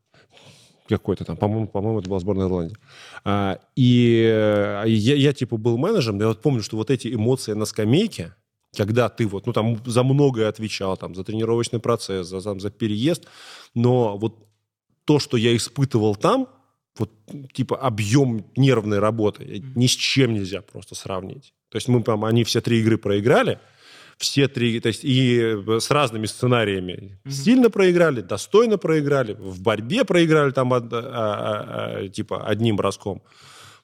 какой-то 0.88 1.26
там, 1.26 1.38
по-моему, 1.38 1.68
по-моему, 1.68 2.00
это 2.00 2.10
была 2.10 2.20
сборная 2.20 2.48
Ирландии. 2.48 2.78
А, 3.24 3.60
и 3.76 4.24
э, 4.32 4.84
я, 4.88 5.16
я, 5.16 5.34
типа, 5.34 5.58
был 5.58 5.78
менеджером, 5.78 6.20
я 6.20 6.28
вот 6.28 6.42
помню, 6.42 6.62
что 6.62 6.78
вот 6.78 6.92
эти 6.92 7.14
эмоции 7.14 7.54
на 7.54 7.66
скамейке, 7.66 8.36
когда 8.76 9.10
ты 9.10 9.28
вот, 9.28 9.46
ну, 9.46 9.54
там, 9.54 9.78
за 9.86 10.04
многое 10.04 10.50
отвечал, 10.50 10.98
там, 10.98 11.16
за 11.16 11.24
тренировочный 11.24 11.80
процесс, 11.80 12.28
за, 12.28 12.42
там, 12.42 12.60
за 12.60 12.70
переезд, 12.70 13.26
но 13.74 14.18
вот 14.18 14.36
то, 15.06 15.20
что 15.20 15.38
я 15.38 15.56
испытывал 15.56 16.16
там, 16.16 16.48
вот, 16.98 17.12
типа, 17.54 17.78
объем 17.78 18.46
нервной 18.56 19.00
работы, 19.00 19.64
ни 19.76 19.88
с 19.88 19.92
чем 19.92 20.34
нельзя 20.34 20.62
просто 20.62 20.96
сравнить. 20.96 21.54
То 21.70 21.78
есть 21.78 21.88
мы, 21.88 22.02
там, 22.04 22.24
они 22.26 22.44
все 22.44 22.62
три 22.62 22.80
игры 22.80 22.98
проиграли, 22.98 23.60
все 24.18 24.48
три, 24.48 24.80
то 24.80 24.88
есть 24.88 25.02
и 25.04 25.58
с 25.68 25.92
разными 25.92 26.26
сценариями. 26.26 27.20
Mm-hmm. 27.26 27.32
Сильно 27.32 27.70
проиграли, 27.70 28.22
достойно 28.22 28.78
проиграли, 28.78 29.34
в 29.34 29.62
борьбе 29.62 30.06
проиграли 30.06 30.52
там, 30.52 30.74
а, 30.74 30.78
а, 30.78 30.84
а, 30.92 32.08
типа, 32.08 32.46
одним 32.48 32.78
броском. 32.78 33.22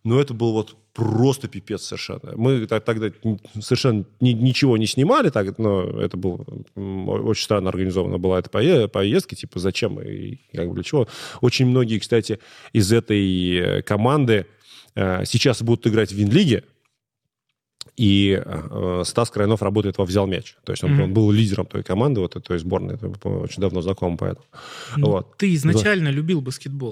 Но 0.04 0.20
это 0.20 0.34
был 0.34 0.54
вот 0.54 0.78
просто 0.94 1.48
пипец 1.48 1.84
совершенно. 1.84 2.34
Мы 2.36 2.66
тогда 2.68 3.12
совершенно 3.60 4.06
ничего 4.20 4.78
не 4.78 4.88
снимали, 4.88 5.30
так, 5.30 5.58
но 5.58 5.84
это 6.02 6.18
было 6.18 6.46
очень 6.76 7.44
странно 7.44 7.70
организована 7.70 8.18
была 8.18 8.40
эта 8.40 8.50
поездка, 8.50 9.36
типа 9.36 9.60
зачем 9.60 10.00
и 10.02 10.40
как 10.54 10.68
бы 10.68 10.76
для 10.76 10.84
чего. 10.84 11.08
Очень 11.40 11.68
многие, 11.68 12.00
кстати, 12.00 12.40
из 12.74 12.92
этой 12.92 13.56
э, 13.56 13.82
команды 13.84 14.48
э, 14.96 15.24
сейчас 15.26 15.62
будут 15.62 15.88
играть 15.88 16.12
в 16.12 16.16
Винлиге, 16.16 16.64
и 18.02 18.42
э, 18.44 19.04
Стас 19.06 19.30
Крайнов 19.30 19.62
работает 19.62 20.00
во 20.00 20.06
«Взял 20.06 20.26
мяч». 20.26 20.56
То 20.64 20.72
есть 20.74 20.84
он, 20.84 20.94
mm-hmm. 20.94 21.04
он 21.04 21.14
был 21.14 21.30
лидером 21.30 21.68
той 21.68 21.84
команды, 21.84 22.20
вот 22.20 22.36
той 22.44 22.58
сборной. 22.58 22.96
Это 22.96 23.30
очень 23.30 23.62
давно 23.62 23.82
знаком 23.84 24.18
поэтому. 24.18 24.48
Ну, 24.98 25.12
вот. 25.12 25.38
Ты 25.38 25.54
изначально 25.54 26.06
да. 26.06 26.12
любил 26.12 26.42
баскетбол. 26.42 26.92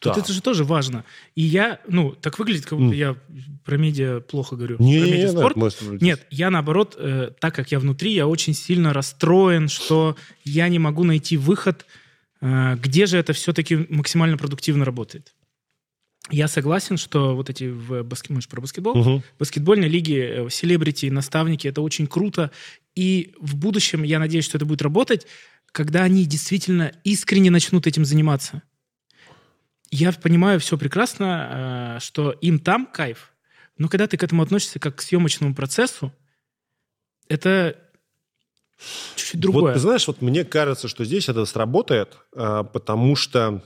Да. 0.00 0.10
Вот 0.10 0.18
это 0.18 0.32
же 0.32 0.40
тоже 0.40 0.62
важно. 0.62 1.04
И 1.34 1.42
я, 1.42 1.80
ну, 1.88 2.12
так 2.12 2.38
выглядит, 2.38 2.64
как 2.64 2.78
будто 2.78 2.94
mm. 2.94 2.96
я 2.96 3.16
про 3.64 3.76
медиа 3.76 4.20
плохо 4.20 4.54
говорю. 4.54 4.76
Не, 4.78 5.00
про 5.00 5.06
медиаспорт. 5.08 5.56
Нет, 5.56 6.02
нет, 6.02 6.26
я 6.30 6.50
наоборот, 6.50 6.94
э, 6.96 7.30
так 7.40 7.56
как 7.56 7.72
я 7.72 7.80
внутри, 7.80 8.12
я 8.12 8.28
очень 8.28 8.54
сильно 8.54 8.92
расстроен, 8.92 9.68
что 9.68 10.16
я 10.44 10.68
не 10.68 10.78
могу 10.78 11.02
найти 11.02 11.36
выход, 11.36 11.86
э, 12.40 12.76
где 12.76 13.06
же 13.06 13.18
это 13.18 13.32
все-таки 13.32 13.86
максимально 13.88 14.36
продуктивно 14.36 14.84
работает. 14.84 15.32
Я 16.30 16.48
согласен, 16.48 16.96
что 16.96 17.36
вот 17.36 17.50
эти 17.50 17.64
в 17.64 18.02
баскет... 18.02 18.30
мы 18.30 18.40
же 18.40 18.48
про 18.48 18.60
баскетбол, 18.60 18.98
угу. 18.98 19.22
баскетбольной 19.38 19.88
лиги, 19.88 20.46
э, 20.46 20.50
селебрити, 20.50 21.10
наставники, 21.10 21.68
это 21.68 21.82
очень 21.82 22.06
круто. 22.06 22.50
И 22.94 23.34
в 23.38 23.56
будущем 23.56 24.02
я 24.02 24.18
надеюсь, 24.18 24.46
что 24.46 24.56
это 24.56 24.64
будет 24.64 24.80
работать, 24.80 25.26
когда 25.70 26.02
они 26.02 26.24
действительно 26.24 26.92
искренне 27.04 27.50
начнут 27.50 27.86
этим 27.86 28.04
заниматься. 28.04 28.62
Я 29.90 30.12
понимаю 30.12 30.60
все 30.60 30.78
прекрасно, 30.78 31.96
э, 31.98 32.00
что 32.00 32.30
им 32.30 32.58
там 32.58 32.86
кайф, 32.86 33.34
но 33.76 33.88
когда 33.88 34.06
ты 34.06 34.16
к 34.16 34.22
этому 34.22 34.42
относишься 34.42 34.78
как 34.78 34.96
к 34.96 35.02
съемочному 35.02 35.54
процессу, 35.54 36.12
это 37.28 37.76
чуть-чуть 39.14 39.40
другое. 39.40 39.74
Вот, 39.74 39.80
знаешь, 39.80 40.06
вот 40.06 40.22
мне 40.22 40.44
кажется, 40.44 40.88
что 40.88 41.04
здесь 41.04 41.28
это 41.28 41.44
сработает, 41.44 42.16
э, 42.34 42.64
потому 42.72 43.14
что 43.14 43.62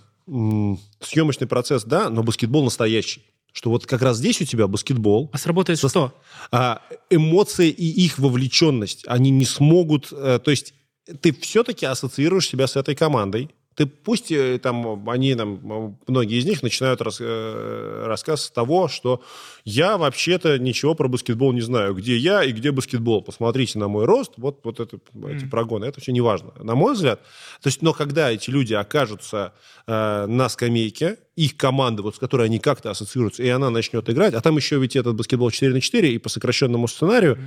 съемочный 1.00 1.46
процесс, 1.46 1.84
да, 1.84 2.10
но 2.10 2.22
баскетбол 2.22 2.64
настоящий. 2.64 3.22
Что 3.52 3.70
вот 3.70 3.86
как 3.86 4.02
раз 4.02 4.18
здесь 4.18 4.40
у 4.40 4.44
тебя 4.44 4.68
баскетбол. 4.68 5.30
А 5.32 5.38
сработает 5.38 5.78
со, 5.78 5.88
что? 5.88 6.12
А, 6.52 6.82
эмоции 7.10 7.70
и 7.70 8.04
их 8.04 8.18
вовлеченность. 8.18 9.04
Они 9.06 9.30
не 9.30 9.44
смогут... 9.44 10.08
А, 10.12 10.38
то 10.38 10.50
есть 10.50 10.74
ты 11.20 11.32
все-таки 11.32 11.86
ассоциируешь 11.86 12.46
себя 12.46 12.66
с 12.66 12.76
этой 12.76 12.94
командой. 12.94 13.50
Ты 13.78 13.86
пусть 13.86 14.32
э, 14.32 14.58
там 14.58 15.08
они, 15.08 15.36
там, 15.36 15.96
многие 16.08 16.40
из 16.40 16.44
них 16.44 16.64
начинают 16.64 17.00
рас, 17.00 17.18
э, 17.20 18.02
рассказ 18.06 18.46
с 18.46 18.50
того, 18.50 18.88
что 18.88 19.22
я 19.64 19.96
вообще-то 19.96 20.58
ничего 20.58 20.96
про 20.96 21.06
баскетбол 21.06 21.52
не 21.52 21.60
знаю. 21.60 21.94
Где 21.94 22.16
я 22.16 22.42
и 22.42 22.50
где 22.50 22.72
баскетбол? 22.72 23.22
Посмотрите 23.22 23.78
на 23.78 23.86
мой 23.86 24.04
рост, 24.04 24.32
вот, 24.36 24.58
вот 24.64 24.80
это, 24.80 24.96
mm. 24.96 25.36
эти 25.36 25.44
прогоны. 25.44 25.84
Это 25.84 26.00
все 26.00 26.10
не 26.10 26.20
важно, 26.20 26.50
на 26.60 26.74
мой 26.74 26.94
взгляд. 26.94 27.20
То 27.62 27.68
есть, 27.68 27.80
но 27.80 27.92
когда 27.92 28.32
эти 28.32 28.50
люди 28.50 28.74
окажутся 28.74 29.54
э, 29.86 30.26
на 30.26 30.48
скамейке, 30.48 31.18
их 31.36 31.56
команда, 31.56 32.02
вот, 32.02 32.16
с 32.16 32.18
которой 32.18 32.46
они 32.46 32.58
как-то 32.58 32.90
ассоциируются, 32.90 33.44
и 33.44 33.48
она 33.48 33.70
начнет 33.70 34.10
играть, 34.10 34.34
а 34.34 34.40
там 34.40 34.56
еще 34.56 34.80
ведь 34.80 34.96
этот 34.96 35.14
баскетбол 35.14 35.52
4 35.52 35.72
на 35.72 35.80
4 35.80 36.14
и 36.14 36.18
по 36.18 36.28
сокращенному 36.28 36.88
сценарию, 36.88 37.36
mm. 37.36 37.42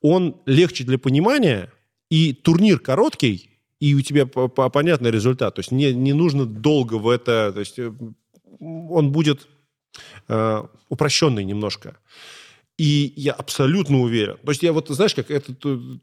он 0.00 0.36
легче 0.46 0.82
для 0.82 0.98
понимания, 0.98 1.72
и 2.10 2.32
турнир 2.32 2.80
короткий, 2.80 3.55
и 3.80 3.94
у 3.94 4.00
тебя 4.00 4.26
понятный 4.26 5.10
результат. 5.10 5.54
То 5.56 5.60
есть 5.60 5.70
не, 5.70 5.92
не 5.92 6.12
нужно 6.12 6.46
долго 6.46 6.94
в 6.94 7.08
это... 7.08 7.52
То 7.52 7.60
есть 7.60 7.78
э, 7.78 7.92
он 8.60 9.12
будет 9.12 9.48
э, 10.28 10.62
упрощенный 10.88 11.44
немножко. 11.44 11.98
И 12.78 13.14
я 13.16 13.32
абсолютно 13.32 14.00
уверен. 14.00 14.36
То 14.44 14.50
есть 14.50 14.62
я 14.62 14.72
вот, 14.72 14.88
знаешь, 14.88 15.14
как 15.14 15.30
это 15.30 15.52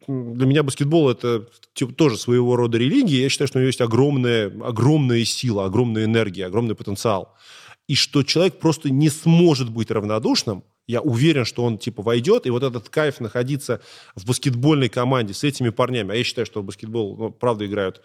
для 0.08 0.46
меня 0.46 0.64
баскетбол 0.64 1.10
это 1.10 1.48
типа, 1.74 1.94
тоже 1.94 2.18
своего 2.18 2.56
рода 2.56 2.78
религия. 2.78 3.22
Я 3.22 3.30
считаю, 3.30 3.48
что 3.48 3.60
у 3.60 3.62
него 3.62 3.68
есть 3.68 3.82
огромная, 3.82 4.52
огромная 4.64 5.24
сила, 5.24 5.66
огромная 5.66 6.06
энергия, 6.06 6.46
огромный 6.48 6.76
потенциал. 6.76 7.36
И 7.88 7.96
что 7.96 8.24
человек 8.24 8.60
просто 8.60 8.90
не 8.90 9.10
сможет 9.10 9.70
быть 9.70 9.92
равнодушным 9.92 10.64
я 10.88 11.02
уверен, 11.02 11.46
что 11.46 11.64
он 11.64 11.78
типа 11.78 12.04
войдет, 12.04 12.46
и 12.46 12.50
вот 12.50 12.64
этот 12.64 12.90
кайф 12.90 13.20
находиться 13.20 13.82
в 14.16 14.26
баскетбольной 14.26 14.90
команде 14.90 15.34
с 15.34 15.44
этими 15.44 15.70
парнями, 15.70 16.14
а 16.14 16.16
я 16.16 16.24
считаю, 16.24 16.46
что 16.46 16.62
в 16.62 16.66
баскетбол, 16.66 17.18
ну, 17.18 17.32
правда, 17.32 17.66
играют 17.66 18.02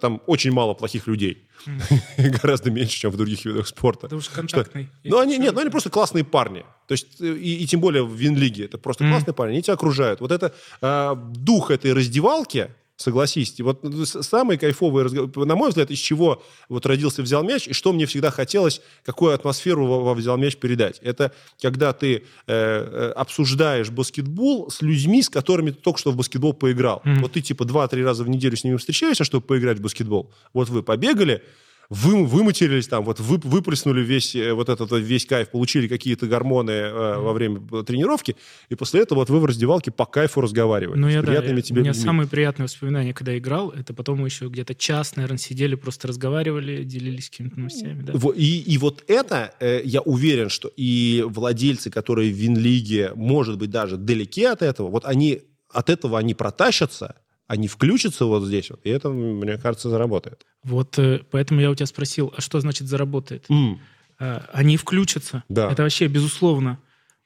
там 0.00 0.20
очень 0.26 0.52
мало 0.52 0.74
плохих 0.74 1.06
людей, 1.06 1.48
гораздо 2.18 2.70
меньше, 2.70 2.98
чем 2.98 3.10
в 3.10 3.16
других 3.16 3.44
видах 3.44 3.68
спорта. 3.68 4.06
Это 4.06 4.16
уж 4.16 4.28
контактный. 4.28 4.88
Ну, 5.04 5.18
они, 5.18 5.38
нет, 5.38 5.54
ну, 5.54 5.60
они 5.60 5.70
просто 5.70 5.90
классные 5.90 6.24
парни. 6.24 6.64
То 6.88 6.92
есть, 6.92 7.20
э, 7.20 7.34
и, 7.34 7.62
и 7.62 7.66
тем 7.66 7.80
более 7.80 8.04
в 8.04 8.14
Винлиге, 8.14 8.64
это 8.64 8.78
просто 8.78 9.08
классные 9.08 9.34
парни, 9.34 9.52
они 9.52 9.62
тебя 9.62 9.74
окружают. 9.74 10.20
Вот 10.20 10.32
это 10.32 10.54
э, 10.80 11.14
дух 11.34 11.70
этой 11.70 11.92
раздевалки, 11.92 12.70
Согласись. 12.96 13.60
Вот 13.60 13.82
ну, 13.82 14.06
самый 14.06 14.56
кайфовый 14.56 15.04
разговор, 15.04 15.46
на 15.46 15.54
мой 15.54 15.68
взгляд, 15.68 15.90
из 15.90 15.98
чего 15.98 16.42
вот 16.70 16.86
родился 16.86 17.20
«Взял 17.20 17.44
мяч», 17.44 17.68
и 17.68 17.74
что 17.74 17.92
мне 17.92 18.06
всегда 18.06 18.30
хотелось, 18.30 18.80
какую 19.04 19.34
атмосферу 19.34 19.86
во, 19.86 20.14
«Взял 20.14 20.38
мяч» 20.38 20.56
передать. 20.56 20.98
Это 21.02 21.32
когда 21.60 21.92
ты 21.92 22.16
э, 22.16 22.20
э, 22.46 23.12
обсуждаешь 23.14 23.90
баскетбол 23.90 24.70
с 24.70 24.80
людьми, 24.80 25.22
с 25.22 25.28
которыми 25.28 25.72
ты 25.72 25.76
только 25.76 25.98
что 25.98 26.10
в 26.10 26.16
баскетбол 26.16 26.54
поиграл. 26.54 27.02
Mm-hmm. 27.04 27.20
Вот 27.20 27.32
ты 27.32 27.42
типа 27.42 27.66
два-три 27.66 28.02
раза 28.02 28.24
в 28.24 28.30
неделю 28.30 28.56
с 28.56 28.64
ними 28.64 28.76
встречаешься, 28.76 29.24
чтобы 29.24 29.46
поиграть 29.46 29.78
в 29.78 29.82
баскетбол. 29.82 30.32
Вот 30.54 30.70
вы 30.70 30.82
побегали, 30.82 31.42
вы, 31.90 32.24
выматерились 32.24 32.88
там, 32.88 33.04
вот 33.04 33.20
вы, 33.20 33.38
выплеснули 33.38 34.02
весь 34.02 34.34
э, 34.34 34.52
вот 34.52 34.68
этот 34.68 34.90
весь 34.92 35.26
кайф, 35.26 35.50
получили 35.50 35.88
какие-то 35.88 36.26
гормоны 36.26 36.70
э, 36.70 37.18
во 37.18 37.32
время 37.32 37.60
тренировки, 37.84 38.36
и 38.68 38.74
после 38.74 39.02
этого 39.02 39.20
вот 39.20 39.30
вы 39.30 39.40
в 39.40 39.44
раздевалке 39.44 39.90
по 39.90 40.06
кайфу 40.06 40.40
разговаривали. 40.40 40.98
Ну, 40.98 41.08
я, 41.08 41.22
да, 41.22 41.32
я, 41.32 41.42
тебе 41.42 41.52
У 41.52 41.80
меня 41.80 41.92
людьми. 41.92 42.04
самые 42.04 42.28
приятные 42.28 42.64
воспоминания, 42.64 43.14
когда 43.14 43.36
играл, 43.36 43.70
это 43.70 43.94
потом 43.94 44.20
мы 44.20 44.28
еще 44.28 44.48
где-то 44.48 44.74
час, 44.74 45.16
наверное, 45.16 45.38
сидели, 45.38 45.74
просто 45.74 46.08
разговаривали, 46.08 46.82
делились 46.84 47.30
какими-то 47.30 47.58
новостями. 47.58 48.02
Да. 48.02 48.12
И, 48.34 48.60
и 48.60 48.78
вот 48.78 49.04
это, 49.08 49.54
э, 49.60 49.82
я 49.84 50.00
уверен, 50.00 50.48
что 50.48 50.70
и 50.76 51.24
владельцы, 51.26 51.90
которые 51.90 52.32
в 52.32 52.36
Винлиге, 52.36 53.12
может 53.14 53.58
быть, 53.58 53.70
даже 53.70 53.96
далеки 53.96 54.44
от 54.44 54.62
этого, 54.62 54.88
вот 54.88 55.04
они 55.04 55.42
от 55.72 55.90
этого 55.90 56.18
они 56.18 56.34
протащатся, 56.34 57.16
они 57.46 57.68
включатся 57.68 58.24
вот 58.26 58.44
здесь 58.44 58.70
вот, 58.70 58.80
и 58.84 58.90
это, 58.90 59.08
мне 59.10 59.58
кажется, 59.58 59.88
заработает. 59.88 60.44
Вот 60.62 60.98
э, 60.98 61.20
поэтому 61.30 61.60
я 61.60 61.70
у 61.70 61.74
тебя 61.74 61.86
спросил, 61.86 62.32
а 62.36 62.40
что 62.40 62.60
значит 62.60 62.88
заработает? 62.88 63.46
Mm. 63.48 63.78
Они 64.18 64.76
включатся, 64.78 65.44
да. 65.48 65.70
это 65.70 65.82
вообще 65.82 66.06
безусловно. 66.06 66.78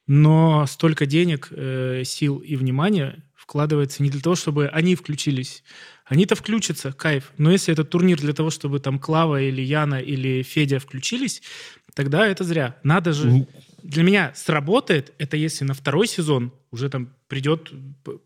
Но 0.07 0.67
столько 0.67 1.07
денег, 1.07 1.49
э, 1.53 2.03
сил 2.05 2.39
и 2.39 2.57
внимания 2.57 3.25
вкладывается 3.37 4.03
не 4.03 4.11
для 4.11 4.21
того, 4.21 4.35
чтобы 4.35 4.67
они 4.67 4.97
включились. 4.97 5.63
Они-то 6.05 6.35
включатся, 6.35 6.93
кайф. 6.93 7.33
Но 7.39 7.53
если 7.53 7.73
это 7.73 7.85
турнир 7.85 8.19
для 8.19 8.33
того, 8.33 8.51
чтобы 8.51 8.81
там 8.81 8.99
Клава 8.99 9.41
или 9.41 9.63
Яна 9.63 10.01
или 10.01 10.43
Федя 10.43 10.81
включились, 10.81 11.43
тогда 11.95 12.27
это 12.27 12.43
зря. 12.43 12.77
Надо 12.83 13.13
же... 13.13 13.47
Для 13.83 14.03
меня 14.03 14.33
сработает, 14.35 15.13
это 15.19 15.37
если 15.37 15.65
на 15.65 15.75
второй 15.75 16.07
сезон 16.07 16.53
уже 16.71 16.89
там 16.89 17.15
придет 17.29 17.71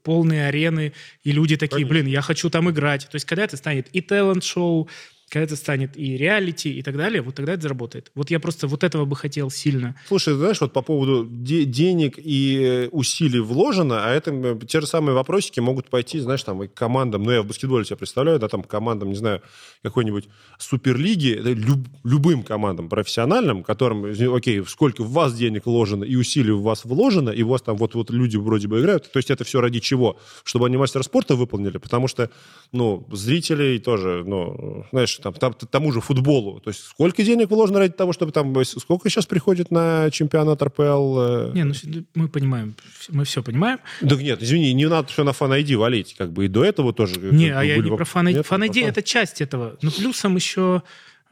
полные 0.02 0.48
арены, 0.48 0.92
и 1.22 1.32
люди 1.32 1.56
такие, 1.56 1.86
Конечно. 1.86 1.90
блин, 1.90 2.06
я 2.06 2.22
хочу 2.22 2.50
там 2.50 2.70
играть. 2.70 3.08
То 3.10 3.16
есть 3.16 3.24
когда 3.24 3.44
это 3.44 3.56
станет 3.56 3.88
и 3.92 4.00
талант-шоу, 4.00 4.88
когда 5.28 5.44
это 5.44 5.56
станет 5.56 5.96
и 5.96 6.16
реалити, 6.16 6.72
и 6.78 6.82
так 6.82 6.96
далее, 6.96 7.22
вот 7.22 7.34
тогда 7.34 7.54
это 7.54 7.62
заработает. 7.62 8.10
Вот 8.14 8.30
я 8.30 8.40
просто 8.40 8.66
вот 8.66 8.84
этого 8.84 9.04
бы 9.04 9.16
хотел 9.16 9.50
сильно. 9.50 9.96
Слушай, 10.06 10.34
знаешь, 10.34 10.60
вот 10.60 10.72
по 10.72 10.82
поводу 10.82 11.26
де- 11.30 11.64
денег 11.64 12.14
и 12.18 12.88
усилий 12.92 13.40
вложено, 13.40 14.04
а 14.04 14.10
это 14.10 14.58
те 14.66 14.80
же 14.80 14.86
самые 14.86 15.14
вопросики 15.14 15.60
могут 15.60 15.88
пойти, 15.88 16.20
знаешь, 16.20 16.42
там, 16.42 16.62
и 16.62 16.68
командам, 16.68 17.22
ну, 17.24 17.30
я 17.30 17.42
в 17.42 17.46
баскетболе 17.46 17.84
себя 17.84 17.96
представляю, 17.96 18.38
да, 18.38 18.48
там, 18.48 18.62
командам, 18.62 19.10
не 19.10 19.16
знаю, 19.16 19.42
какой-нибудь 19.82 20.28
суперлиги, 20.58 21.40
люб, 21.42 21.86
любым 22.04 22.42
командам 22.42 22.88
профессиональным, 22.88 23.62
которым, 23.62 24.04
окей, 24.34 24.64
сколько 24.66 25.02
в 25.02 25.10
вас 25.10 25.34
денег 25.34 25.66
вложено 25.66 26.04
и 26.04 26.16
усилий 26.16 26.52
в 26.52 26.62
вас 26.62 26.84
вложено, 26.84 27.30
и 27.30 27.42
у 27.42 27.48
вас 27.48 27.62
там 27.62 27.76
вот, 27.76 27.94
вот 27.94 28.10
люди 28.10 28.36
вроде 28.36 28.68
бы 28.68 28.80
играют, 28.80 29.10
то 29.10 29.18
есть 29.18 29.30
это 29.30 29.44
все 29.44 29.60
ради 29.60 29.80
чего? 29.80 30.18
Чтобы 30.44 30.66
они 30.66 30.76
мастер 30.76 31.02
спорта 31.02 31.34
выполнили, 31.34 31.78
потому 31.78 32.08
что, 32.08 32.30
ну, 32.72 33.06
зрителей 33.12 33.78
тоже, 33.78 34.22
ну, 34.26 34.86
знаешь, 34.92 35.13
там, 35.22 35.34
там, 35.34 35.54
тому 35.54 35.92
же 35.92 36.00
футболу. 36.00 36.60
То 36.60 36.70
есть 36.70 36.80
сколько 36.84 37.22
денег 37.22 37.50
вложено 37.50 37.80
ради 37.80 37.94
того, 37.94 38.12
чтобы 38.12 38.32
там... 38.32 38.54
Сколько 38.64 39.10
сейчас 39.10 39.26
приходит 39.26 39.70
на 39.70 40.10
чемпионат 40.10 40.62
РПЛ? 40.62 41.18
Э? 41.18 41.52
Не, 41.54 41.64
ну 41.64 41.74
мы 42.14 42.28
понимаем, 42.28 42.74
мы 43.08 43.24
все 43.24 43.42
понимаем. 43.42 43.78
Так 44.00 44.20
нет, 44.20 44.42
извини, 44.42 44.72
не 44.72 44.88
надо 44.88 45.08
все 45.08 45.24
на 45.24 45.32
фан-айди 45.32 45.74
валить. 45.76 46.14
Как 46.16 46.32
бы 46.32 46.46
и 46.46 46.48
до 46.48 46.64
этого 46.64 46.92
тоже... 46.92 47.20
Не, 47.20 47.50
а 47.50 47.62
я 47.62 47.78
не 47.78 47.90
про 47.90 48.04
фан-айди. 48.04 48.42
Фан-айди— 48.42 48.80
это 48.82 49.02
часть 49.02 49.40
этого. 49.40 49.76
Но 49.82 49.90
плюсом 49.90 50.36
еще 50.36 50.82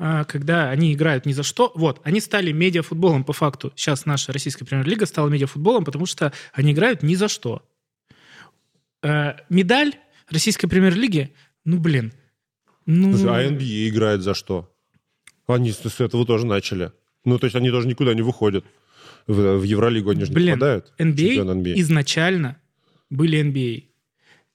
а, 0.05 0.25
когда 0.25 0.71
они 0.71 0.95
играют 0.95 1.27
ни 1.27 1.33
за 1.33 1.45
что. 1.45 1.71
Вот, 1.77 2.01
они 2.03 2.21
стали 2.21 2.51
медиафутболом 2.51 3.23
по 3.23 3.33
факту. 3.33 3.73
Сейчас 3.77 4.05
наша 4.05 4.33
российская 4.33 4.65
премьер-лига 4.65 5.07
стала 5.07 5.29
медиафутболом, 5.29 5.85
потому 5.85 6.07
что 6.07 6.33
они 6.53 6.73
играют 6.73 7.05
ни 7.05 7.15
за 7.15 7.29
что. 7.29 7.63
Э, 9.03 9.35
медаль 9.49 9.95
российской 10.29 10.67
премьер-лиги, 10.67 11.33
ну, 11.65 11.79
блин, 11.79 12.13
ну... 12.87 13.13
А 13.31 13.45
NBA 13.45 13.89
играет 13.89 14.23
за 14.23 14.35
что? 14.35 14.73
Они 15.47 15.73
с 15.73 16.01
этого 16.01 16.25
тоже 16.27 16.47
начали. 16.47 16.93
Ну, 17.25 17.39
то 17.39 17.47
есть 17.47 17.57
они 17.57 17.71
тоже 17.71 17.87
никуда 17.89 18.15
не 18.15 18.23
выходят. 18.23 18.65
В, 19.27 19.59
в 19.59 19.63
Евролигу 19.63 20.11
они 20.11 20.25
же 20.25 20.33
Блин, 20.33 20.47
не 20.47 20.53
попадают. 20.53 20.93
NBA, 20.99 21.45
NBA 21.45 21.75
изначально 21.81 22.57
были 23.11 23.41
NBA. 23.41 23.85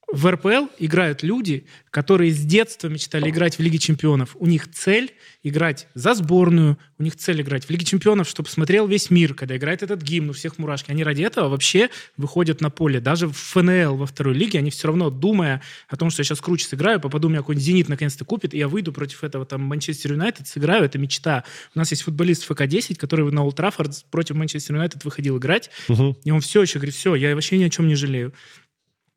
В 0.09 0.31
РПЛ 0.31 0.67
играют 0.79 1.21
люди, 1.21 1.65
которые 1.89 2.31
с 2.31 2.39
детства 2.39 2.87
мечтали 2.87 3.29
играть 3.29 3.57
в 3.57 3.61
Лиге 3.61 3.77
чемпионов. 3.77 4.37
У 4.39 4.45
них 4.45 4.71
цель 4.71 5.13
играть 5.43 5.89
за 5.95 6.13
сборную, 6.13 6.77
у 6.97 7.03
них 7.03 7.17
цель 7.17 7.41
играть 7.41 7.65
в 7.65 7.69
Лиге 7.69 7.85
чемпионов, 7.85 8.29
чтобы 8.29 8.47
смотрел 8.47 8.87
весь 8.87 9.09
мир, 9.09 9.33
когда 9.33 9.57
играет 9.57 9.83
этот 9.83 10.01
гимн, 10.01 10.29
у 10.29 10.33
всех 10.33 10.59
мурашки. 10.59 10.91
Они 10.91 11.03
ради 11.03 11.23
этого 11.23 11.49
вообще 11.49 11.89
выходят 12.15 12.61
на 12.61 12.69
поле. 12.69 13.01
Даже 13.01 13.27
в 13.27 13.33
ФНЛ 13.33 13.97
во 13.97 14.05
второй 14.05 14.33
лиге 14.33 14.59
они 14.59 14.69
все 14.69 14.87
равно, 14.87 15.09
думая 15.09 15.61
о 15.89 15.97
том, 15.97 16.09
что 16.09 16.21
я 16.21 16.23
сейчас 16.23 16.39
круче 16.39 16.65
сыграю, 16.65 17.01
попаду, 17.01 17.27
меня 17.27 17.39
какой-нибудь 17.39 17.65
«Зенит» 17.65 17.89
наконец-то 17.89 18.23
купит, 18.23 18.53
и 18.53 18.57
я 18.57 18.69
выйду 18.69 18.93
против 18.93 19.25
этого 19.25 19.45
там 19.45 19.61
Манчестер 19.63 20.13
Юнайтед, 20.13 20.47
сыграю, 20.47 20.85
это 20.85 20.97
мечта. 20.97 21.43
У 21.75 21.79
нас 21.79 21.91
есть 21.91 22.03
футболист 22.03 22.49
ФК-10, 22.49 22.95
который 22.95 23.29
на 23.29 23.43
Олд 23.43 23.59
против 24.09 24.35
Манчестер 24.35 24.75
Юнайтед 24.75 25.03
выходил 25.03 25.37
играть, 25.37 25.69
угу. 25.89 26.17
и 26.23 26.31
он 26.31 26.39
все 26.39 26.61
еще 26.61 26.79
говорит, 26.79 26.95
все, 26.95 27.13
я 27.15 27.35
вообще 27.35 27.57
ни 27.57 27.63
о 27.65 27.69
чем 27.69 27.89
не 27.89 27.95
жалею 27.95 28.33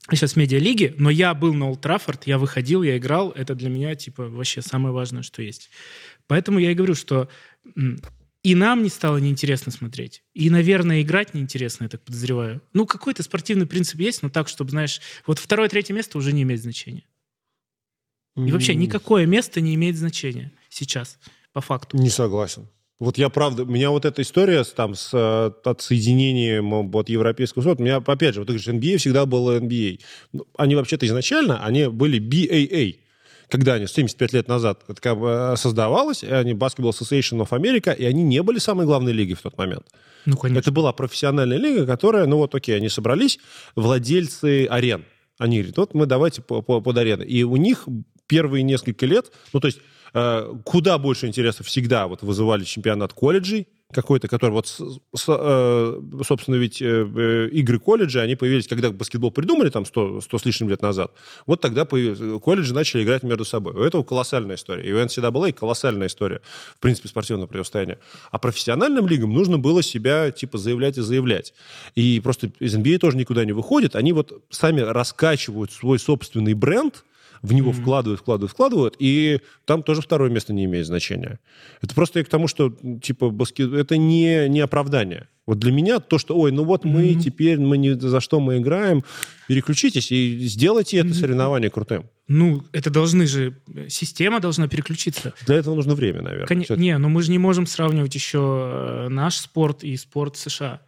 сейчас 0.09 0.37
медиалиги, 0.37 0.95
но 0.99 1.11
я 1.11 1.35
был 1.35 1.55
на 1.55 1.69
Олд 1.69 1.81
Траффорд, 1.81 2.27
я 2.27 2.39
выходил, 2.39 2.83
я 2.83 2.97
играл, 2.97 3.31
это 3.33 3.55
для 3.55 3.69
меня, 3.69 3.95
типа, 3.95 4.29
вообще 4.29 4.63
самое 4.63 4.95
важное, 4.95 5.23
что 5.23 5.43
есть. 5.43 5.71
Поэтому 6.27 6.59
я 6.59 6.71
и 6.71 6.75
говорю, 6.75 6.95
что 6.95 7.29
и 8.43 8.55
нам 8.55 8.83
не 8.83 8.89
стало 8.89 9.19
неинтересно 9.19 9.71
смотреть, 9.71 10.23
и, 10.33 10.49
наверное, 10.49 11.03
играть 11.03 11.35
неинтересно, 11.35 11.85
я 11.85 11.89
так 11.91 12.03
подозреваю. 12.03 12.63
Ну, 12.73 12.87
какой-то 12.87 13.23
спортивный 13.23 13.67
принцип 13.67 14.01
есть, 14.01 14.23
но 14.23 14.31
так, 14.31 14.49
чтобы, 14.49 14.71
знаешь, 14.71 15.01
вот 15.27 15.39
второе, 15.39 15.69
третье 15.69 15.93
место 15.93 16.17
уже 16.17 16.33
не 16.33 16.43
имеет 16.43 16.63
значения. 16.63 17.05
И 18.37 18.53
вообще 18.53 18.75
никакое 18.75 19.27
место 19.27 19.61
не 19.61 19.75
имеет 19.75 19.97
значения 19.97 20.53
сейчас, 20.71 21.19
по 21.53 21.61
факту. 21.61 21.99
Не 21.99 22.09
согласен. 22.11 22.69
Вот 23.01 23.17
я 23.17 23.31
правда, 23.31 23.63
у 23.63 23.67
меня 23.67 23.91
вот 23.91 24.05
эта 24.05 24.21
история 24.21 24.63
с, 24.63 24.73
там, 24.73 24.95
с 24.95 25.11
э, 25.15 25.51
отсоединением 25.65 26.91
вот 26.91 27.09
европейского 27.09 27.63
спорта, 27.63 27.83
у 27.83 27.87
меня, 27.87 27.97
опять 27.97 28.35
же, 28.35 28.41
вот 28.41 28.49
ты 28.49 28.53
говоришь, 28.53 28.69
NBA 28.69 28.99
всегда 28.99 29.25
было 29.25 29.59
NBA. 29.59 30.01
Ну, 30.35 30.47
они 30.59 30.77
вообще-то 30.77 31.07
изначально, 31.07 31.65
они 31.65 31.87
были 31.87 32.21
BAA. 32.21 32.97
Когда 33.49 33.75
они 33.75 33.87
75 33.87 34.35
лет 34.35 34.49
назад 34.49 34.83
это 34.87 35.57
создавалось, 35.57 36.23
они 36.23 36.53
Basketball 36.53 36.91
Association 36.91 37.43
of 37.43 37.49
America, 37.49 37.97
и 37.97 38.05
они 38.05 38.23
не 38.23 38.43
были 38.43 38.59
самой 38.59 38.85
главной 38.85 39.13
лигой 39.13 39.35
в 39.35 39.41
тот 39.41 39.57
момент. 39.57 39.87
Ну, 40.27 40.37
конечно. 40.37 40.61
Это 40.61 40.71
была 40.71 40.93
профессиональная 40.93 41.57
лига, 41.57 41.87
которая, 41.87 42.27
ну 42.27 42.37
вот 42.37 42.55
окей, 42.55 42.77
они 42.77 42.91
собрались, 42.91 43.41
владельцы 43.75 44.67
арен. 44.67 45.07
Они 45.39 45.61
говорят, 45.61 45.79
вот 45.79 45.95
мы 45.95 46.05
давайте 46.05 46.43
под 46.43 46.99
арены. 46.99 47.23
И 47.23 47.45
у 47.45 47.57
них 47.57 47.89
первые 48.27 48.63
несколько 48.63 49.07
лет, 49.07 49.33
ну 49.55 49.59
то 49.59 49.69
есть 49.69 49.79
Э, 49.79 49.90
куда 50.13 50.99
больше 50.99 51.27
интереса 51.27 51.65
всегда 51.65 52.07
вот 52.09 52.23
вызывали 52.23 52.65
чемпионат 52.65 53.13
колледжей, 53.13 53.67
какой-то, 53.93 54.29
который 54.29 54.53
вот, 54.53 54.67
э, 54.79 56.01
собственно, 56.27 56.57
ведь 56.57 56.81
э, 56.81 57.49
игры 57.53 57.79
колледжа, 57.79 58.23
они 58.23 58.37
появились, 58.37 58.67
когда 58.69 58.91
баскетбол 58.91 59.31
придумали 59.31 59.71
там 59.71 59.85
100, 59.85 60.21
100 60.23 60.39
с 60.39 60.45
лишним 60.45 60.69
лет 60.69 60.83
назад, 60.83 61.13
вот 61.47 61.61
тогда 61.61 61.85
колледжи 61.85 62.75
начали 62.75 63.03
играть 63.03 63.23
между 63.23 63.45
собой. 63.45 63.75
У 63.75 63.81
этого 63.81 64.03
колоссальная 64.03 64.57
история. 64.57 64.89
И 64.89 64.93
у 64.93 64.97
NCAA 64.97 65.53
колоссальная 65.53 66.07
история, 66.07 66.41
в 66.77 66.81
принципе, 66.81 67.09
спортивного 67.09 67.47
противостояния. 67.47 67.99
А 68.31 68.39
профессиональным 68.39 69.07
лигам 69.07 69.33
нужно 69.33 69.59
было 69.59 69.83
себя, 69.83 70.31
типа, 70.31 70.59
заявлять 70.59 70.99
и 70.99 71.03
заявлять. 71.03 71.53
И 71.95 72.21
просто 72.21 72.53
из 72.61 72.77
NBA 72.77 72.99
тоже 72.99 73.17
никуда 73.17 73.45
не 73.45 73.53
выходит. 73.53 73.97
Они 73.97 74.13
вот 74.13 74.45
сами 74.51 74.81
раскачивают 74.81 75.73
свой 75.73 75.99
собственный 75.99 76.55
бренд, 76.55 77.05
в 77.43 77.53
него 77.53 77.71
mm-hmm. 77.71 77.81
вкладывают, 77.81 78.21
вкладывают, 78.21 78.53
вкладывают, 78.53 78.97
и 78.99 79.41
там 79.65 79.83
тоже 79.83 80.03
второе 80.03 80.31
место 80.31 80.53
не 80.53 80.65
имеет 80.65 80.87
значения. 80.87 81.39
Это 81.81 81.95
просто 81.95 82.19
я 82.19 82.25
к 82.25 82.29
тому, 82.29 82.49
что, 82.49 82.75
типа, 83.03 83.31
баскет... 83.31 83.73
это 83.73 83.97
не, 83.97 84.49
не 84.49 84.61
оправдание. 84.61 85.29
Вот 85.47 85.59
для 85.59 85.73
меня 85.73 86.01
то, 86.01 86.19
что, 86.19 86.37
ой, 86.37 86.53
ну 86.53 86.65
вот 86.65 86.85
мы 86.85 87.09
mm-hmm. 87.09 87.21
теперь, 87.21 87.59
мы 87.59 87.79
не 87.79 87.99
за 87.99 88.21
что 88.21 88.41
мы 88.41 88.59
играем, 88.59 89.05
переключитесь 89.49 90.13
и 90.13 90.39
сделайте 90.43 90.99
это 90.99 91.09
mm-hmm. 91.09 91.15
соревнование 91.15 91.71
крутым. 91.71 92.05
Ну, 92.29 92.63
это 92.71 92.91
должны 92.91 93.27
же, 93.27 93.57
система 93.89 94.39
должна 94.39 94.69
переключиться. 94.69 95.35
Для 95.47 95.57
этого 95.57 95.75
нужно 95.75 95.97
время, 95.97 96.23
наверное. 96.23 96.47
Кон... 96.47 96.79
Не, 96.79 96.97
но 96.99 97.09
мы 97.09 97.23
же 97.23 97.33
не 97.33 97.39
можем 97.39 97.67
сравнивать 97.67 98.15
еще 98.15 98.39
э, 98.39 99.09
наш 99.09 99.37
спорт 99.37 99.83
и 99.83 99.97
спорт 99.97 100.37
США. 100.37 100.81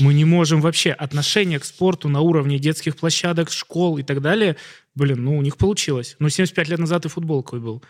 Мы 0.00 0.14
не 0.14 0.24
можем 0.24 0.60
вообще 0.60 0.92
отношение 0.92 1.58
к 1.58 1.64
спорту 1.64 2.08
на 2.08 2.20
уровне 2.20 2.58
детских 2.58 2.96
площадок, 2.96 3.50
школ 3.50 3.98
и 3.98 4.02
так 4.02 4.22
далее. 4.22 4.56
Блин, 4.94 5.24
ну 5.24 5.36
у 5.36 5.42
них 5.42 5.56
получилось. 5.56 6.16
Но 6.18 6.28
75 6.28 6.68
лет 6.68 6.78
назад 6.78 7.04
и 7.04 7.08
футбол 7.08 7.42
какой 7.42 7.60
был. 7.60 7.82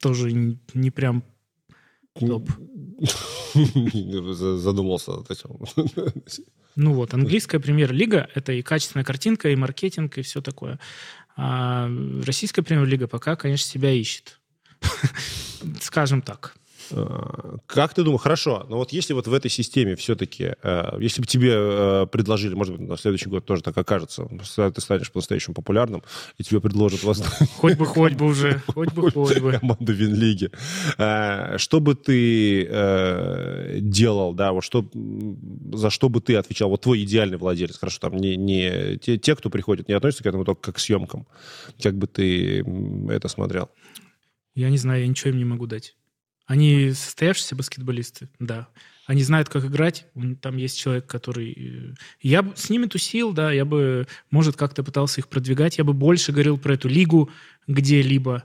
Тоже 0.00 0.32
не, 0.32 0.58
не 0.74 0.90
прям 0.90 1.22
топ. 2.18 2.48
Задумался. 3.54 5.12
Ну 6.78 6.92
вот, 6.92 7.14
английская 7.14 7.58
премьер-лига– 7.58 8.28
это 8.34 8.52
и 8.52 8.60
качественная 8.60 9.02
картинка, 9.02 9.48
и 9.48 9.56
маркетинг, 9.56 10.18
и 10.18 10.22
все 10.22 10.42
такое. 10.42 10.78
А 11.34 11.90
российская 12.22 12.60
премьер-лига 12.60 13.08
пока, 13.08 13.34
конечно, 13.34 13.66
себя 13.66 13.92
ищет. 13.92 14.38
Скажем 15.80 16.20
так. 16.20 16.54
Э, 16.90 17.56
как 17.66 17.94
ты 17.94 18.02
думаешь, 18.02 18.22
хорошо, 18.22 18.66
но 18.68 18.78
вот 18.78 18.92
если 18.92 19.12
вот 19.12 19.26
в 19.26 19.32
этой 19.32 19.50
системе 19.50 19.96
все-таки, 19.96 20.54
э, 20.62 20.96
если 21.00 21.20
бы 21.20 21.26
тебе 21.26 21.52
э, 21.54 22.06
предложили, 22.10 22.54
может 22.54 22.76
быть, 22.76 22.88
на 22.88 22.96
следующий 22.96 23.28
год 23.28 23.44
тоже 23.44 23.62
так 23.62 23.76
окажется, 23.76 24.28
ты 24.28 24.80
станешь 24.80 25.10
по-настоящему 25.10 25.54
популярным, 25.54 26.02
и 26.38 26.44
тебе 26.44 26.60
предложат 26.60 27.02
вас... 27.02 27.22
Хоть 27.56 27.76
бы, 27.76 27.86
хоть 27.86 28.14
бы 28.14 28.26
уже, 28.26 28.62
хоть 28.66 28.92
бы, 28.92 29.10
хоть 29.10 29.40
бы. 29.40 29.52
Команду 29.52 29.92
Винлиги. 29.92 30.50
Что 30.96 31.80
бы 31.80 31.94
ты 31.94 33.80
делал, 33.80 34.34
да, 34.34 34.52
вот 34.52 34.62
что, 34.62 34.88
за 35.72 35.90
что 35.90 36.08
бы 36.08 36.20
ты 36.20 36.36
отвечал, 36.36 36.68
вот 36.68 36.82
твой 36.82 37.02
идеальный 37.02 37.38
владелец, 37.38 37.78
хорошо, 37.78 37.98
там 38.00 38.16
не, 38.16 38.36
не 38.36 38.98
те, 38.98 39.18
те, 39.18 39.34
кто 39.34 39.50
приходит, 39.50 39.88
не 39.88 39.94
относятся 39.94 40.22
к 40.22 40.26
этому 40.26 40.44
только 40.44 40.60
как 40.60 40.76
к 40.76 40.78
съемкам. 40.78 41.26
Как 41.82 41.96
бы 41.96 42.06
ты 42.06 42.64
это 43.08 43.28
смотрел? 43.28 43.70
Я 44.54 44.70
не 44.70 44.78
знаю, 44.78 45.02
я 45.02 45.08
ничего 45.08 45.30
им 45.30 45.38
не 45.38 45.44
могу 45.44 45.66
дать. 45.66 45.96
Они 46.46 46.92
состоявшиеся 46.92 47.56
баскетболисты, 47.56 48.28
да. 48.38 48.68
Они 49.06 49.22
знают, 49.22 49.48
как 49.48 49.64
играть. 49.64 50.06
Там 50.40 50.56
есть 50.56 50.78
человек, 50.78 51.06
который... 51.06 51.52
Э, 51.52 51.94
я 52.20 52.42
бы 52.42 52.56
с 52.56 52.70
ними 52.70 52.86
тусил, 52.86 53.32
да, 53.32 53.52
я 53.52 53.64
бы, 53.64 54.06
может, 54.30 54.56
как-то 54.56 54.82
пытался 54.82 55.20
их 55.20 55.28
продвигать. 55.28 55.78
Я 55.78 55.84
бы 55.84 55.92
больше 55.92 56.32
говорил 56.32 56.58
про 56.58 56.74
эту 56.74 56.88
лигу 56.88 57.30
где-либо. 57.68 58.44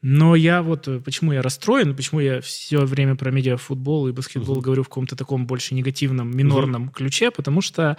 Но 0.00 0.36
я 0.36 0.62
вот... 0.62 0.86
Э, 0.86 1.00
почему 1.00 1.32
я 1.32 1.42
расстроен, 1.42 1.96
почему 1.96 2.20
я 2.20 2.40
все 2.40 2.84
время 2.84 3.16
про 3.16 3.32
медиафутбол 3.32 4.06
и 4.06 4.12
баскетбол 4.12 4.58
uh-huh. 4.58 4.62
говорю 4.62 4.82
в 4.84 4.88
каком-то 4.88 5.16
таком 5.16 5.46
больше 5.46 5.74
негативном, 5.74 6.36
минорном 6.36 6.88
uh-huh. 6.88 6.92
ключе, 6.92 7.32
потому 7.32 7.60
что 7.60 7.96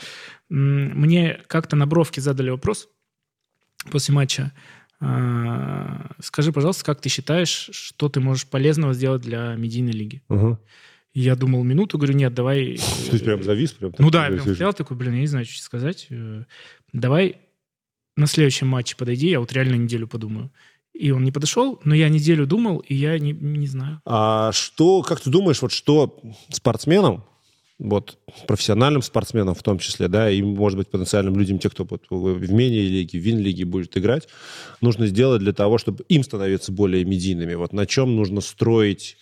м- 0.49 0.97
мне 1.01 1.41
как-то 1.47 1.75
на 1.75 1.85
бровке 1.85 2.21
задали 2.21 2.49
вопрос 2.49 2.87
после 3.91 4.13
матча. 4.13 4.53
А, 5.01 6.11
скажи, 6.19 6.51
пожалуйста, 6.51 6.83
как 6.83 7.01
ты 7.01 7.09
считаешь, 7.09 7.69
что 7.71 8.09
ты 8.09 8.19
можешь 8.19 8.47
полезного 8.47 8.93
сделать 8.93 9.21
для 9.21 9.55
медийной 9.55 9.93
лиги? 9.93 10.21
Угу. 10.29 10.59
Я 11.13 11.35
думал 11.35 11.63
минуту, 11.63 11.97
говорю, 11.97 12.15
нет, 12.15 12.33
давай... 12.33 12.61
Есть 13.11 13.23
прям 13.23 13.43
завис? 13.43 13.71
Прям 13.71 13.93
ну 13.97 14.09
да, 14.09 14.27
я 14.27 14.33
прям 14.33 14.55
стоял 14.55 14.73
такой, 14.73 14.97
блин, 14.97 15.13
я 15.15 15.21
не 15.21 15.27
знаю, 15.27 15.45
что 15.45 15.63
сказать. 15.63 16.07
Э, 16.09 16.43
давай 16.93 17.37
на 18.15 18.27
следующем 18.27 18.67
матче 18.67 18.95
подойди, 18.95 19.29
я 19.29 19.39
вот 19.39 19.53
реально 19.53 19.75
неделю 19.75 20.07
подумаю. 20.07 20.51
И 20.93 21.11
он 21.11 21.23
не 21.23 21.31
подошел, 21.31 21.79
но 21.85 21.95
я 21.95 22.09
неделю 22.09 22.45
думал, 22.45 22.79
и 22.79 22.93
я 22.93 23.17
не, 23.19 23.31
не 23.31 23.67
знаю. 23.67 24.01
А 24.05 24.51
что, 24.51 25.01
как 25.01 25.21
ты 25.21 25.29
думаешь, 25.29 25.61
вот 25.61 25.71
что 25.71 26.19
спортсменам 26.49 27.23
вот, 27.79 28.17
профессиональным 28.45 29.01
спортсменам 29.01 29.55
в 29.55 29.63
том 29.63 29.79
числе, 29.79 30.09
да, 30.09 30.29
и, 30.29 30.41
может 30.41 30.77
быть, 30.77 30.89
потенциальным 30.89 31.37
людям, 31.37 31.59
те, 31.59 31.69
кто 31.69 31.87
вот 31.89 32.03
в 32.09 32.51
мини-лиге, 32.51 33.17
в 33.17 33.21
вин-лиге 33.21 33.63
будет 33.63 33.97
играть, 33.97 34.27
нужно 34.81 35.07
сделать 35.07 35.39
для 35.39 35.53
того, 35.53 35.77
чтобы 35.77 36.03
им 36.09 36.23
становиться 36.23 36.73
более 36.73 37.05
медийными. 37.05 37.55
Вот 37.55 37.71
на 37.71 37.85
чем 37.85 38.17
нужно 38.17 38.41
строить 38.41 39.15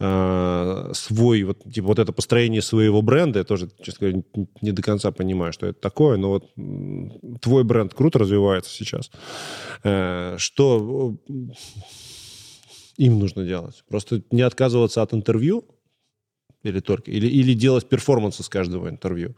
э, 0.00 0.90
свой, 0.92 1.44
вот, 1.44 1.62
типа, 1.72 1.86
вот 1.86 1.98
это 2.00 2.12
построение 2.12 2.62
своего 2.62 3.00
бренда, 3.00 3.38
я 3.38 3.44
тоже, 3.44 3.70
честно 3.80 4.08
говоря, 4.08 4.24
не 4.60 4.72
до 4.72 4.82
конца 4.82 5.12
понимаю, 5.12 5.52
что 5.52 5.68
это 5.68 5.80
такое, 5.80 6.16
но 6.16 6.30
вот 6.30 6.50
твой 7.40 7.62
бренд 7.62 7.94
круто 7.94 8.18
развивается 8.18 8.72
сейчас. 8.72 9.12
Э, 9.84 10.34
что 10.36 11.16
им 12.96 13.20
нужно 13.20 13.44
делать? 13.44 13.84
Просто 13.88 14.22
не 14.32 14.42
отказываться 14.42 15.00
от 15.00 15.14
интервью, 15.14 15.64
или 16.62 16.80
только? 16.80 17.10
Или, 17.10 17.26
или 17.26 17.54
делать 17.54 17.88
перформансы 17.88 18.42
с 18.42 18.48
каждого 18.48 18.88
интервью? 18.88 19.34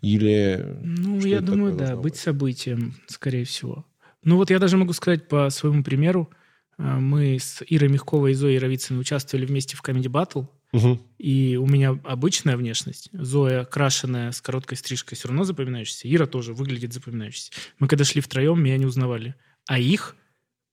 Или... 0.00 0.76
Ну, 0.82 1.20
я 1.20 1.40
думаю, 1.40 1.76
да, 1.76 1.94
быть, 1.94 2.02
быть 2.02 2.16
событием, 2.16 2.94
скорее 3.06 3.44
всего. 3.44 3.86
Ну, 4.24 4.36
вот 4.36 4.50
я 4.50 4.58
даже 4.58 4.76
могу 4.76 4.92
сказать 4.92 5.28
по 5.28 5.50
своему 5.50 5.82
примеру. 5.82 6.30
А, 6.78 6.98
мы 6.98 7.38
с 7.38 7.62
Ирой 7.68 7.88
Мягковой 7.88 8.32
и 8.32 8.34
Зоей 8.34 8.58
Равицыной 8.58 9.00
участвовали 9.00 9.46
вместе 9.46 9.76
в 9.76 9.82
Comedy 9.82 10.08
Battle. 10.08 10.48
Угу. 10.72 11.00
И 11.18 11.56
у 11.56 11.66
меня 11.66 11.98
обычная 12.04 12.56
внешность. 12.56 13.10
Зоя 13.12 13.64
крашеная 13.64 14.32
с 14.32 14.40
короткой 14.40 14.78
стрижкой 14.78 15.16
все 15.16 15.28
равно 15.28 15.44
запоминающаяся. 15.44 16.12
Ира 16.12 16.26
тоже 16.26 16.54
выглядит 16.54 16.92
запоминающейся. 16.92 17.52
Мы 17.78 17.88
когда 17.88 18.04
шли 18.04 18.20
втроем, 18.20 18.62
меня 18.62 18.78
не 18.78 18.86
узнавали. 18.86 19.34
А 19.68 19.78
их 19.78 20.16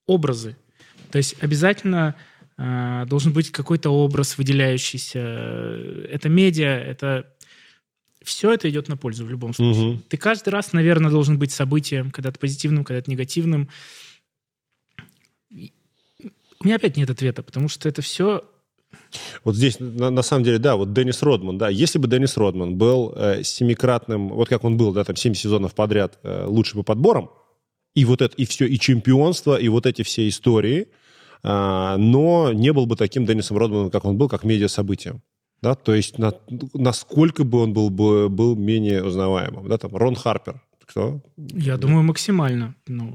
образы. 0.08 0.58
То 1.12 1.18
есть 1.18 1.36
обязательно 1.42 2.16
должен 3.08 3.32
быть 3.32 3.52
какой-то 3.52 3.90
образ 3.90 4.38
выделяющийся. 4.38 5.20
Это 5.20 6.28
медиа, 6.28 6.68
это 6.68 7.26
все 8.24 8.52
это 8.52 8.70
идет 8.70 8.90
на 8.90 8.98
пользу 8.98 9.26
в 9.26 9.30
любом 9.30 9.54
случае. 9.54 9.94
Угу. 9.94 10.02
Ты 10.10 10.18
каждый 10.18 10.50
раз, 10.50 10.74
наверное, 10.74 11.10
должен 11.10 11.40
быть 11.40 11.52
событием, 11.52 12.12
когда-то 12.12 12.40
позитивным, 12.40 12.84
когда-то 12.84 13.10
негативным. 13.10 13.70
У 15.52 16.66
меня 16.66 16.76
опять 16.76 16.98
нет 16.98 17.10
ответа, 17.10 17.44
потому 17.44 17.70
что 17.70 17.88
это 17.88 18.02
все 18.02 18.44
вот 19.44 19.56
здесь, 19.56 19.80
на, 19.80 20.10
на 20.10 20.22
самом 20.24 20.44
деле, 20.44 20.58
да, 20.58 20.76
вот 20.76 20.94
Деннис 20.94 21.22
Родман, 21.22 21.58
да, 21.58 21.70
если 21.70 22.00
бы 22.00 22.08
Деннис 22.08 22.38
Родман 22.38 22.76
был 22.76 23.14
э, 23.16 23.44
семикратным, 23.44 24.30
вот 24.30 24.50
как 24.50 24.64
он 24.64 24.78
был, 24.78 24.94
да, 24.94 25.04
там, 25.04 25.16
семь 25.16 25.34
сезонов 25.34 25.76
подряд 25.76 26.18
э, 26.24 26.46
лучше 26.46 26.74
по 26.74 26.84
подборам, 26.84 27.30
и 27.96 28.06
вот 28.06 28.22
это, 28.22 28.36
и 28.36 28.46
все, 28.46 28.66
и 28.66 28.80
чемпионство, 28.80 29.56
и 29.60 29.68
вот 29.68 29.86
эти 29.86 30.02
все 30.02 30.28
истории, 30.28 30.88
а, 30.88 30.99
но 31.44 32.52
не 32.54 32.74
был 32.74 32.86
бы 32.86 32.96
таким 32.96 33.26
Деннисом 33.26 33.58
Родманом, 33.58 33.92
как 33.92 34.06
он 34.06 34.18
был, 34.18 34.28
как 34.28 34.44
медиа-событием. 34.44 35.22
Да, 35.62 35.76
то 35.76 35.94
есть 35.94 36.18
на, 36.18 36.34
насколько 36.74 37.44
бы 37.44 37.60
он 37.60 37.74
был, 37.74 37.90
бы, 37.90 38.30
был 38.30 38.56
менее 38.56 39.04
узнаваемым. 39.04 39.68
Да, 39.68 39.78
там 39.78 39.96
Рон 39.96 40.16
Харпер. 40.16 40.62
Кто? 40.86 41.22
Я 41.38 41.76
да. 41.76 41.82
думаю, 41.82 42.04
максимально. 42.04 42.76
Ну... 42.88 43.12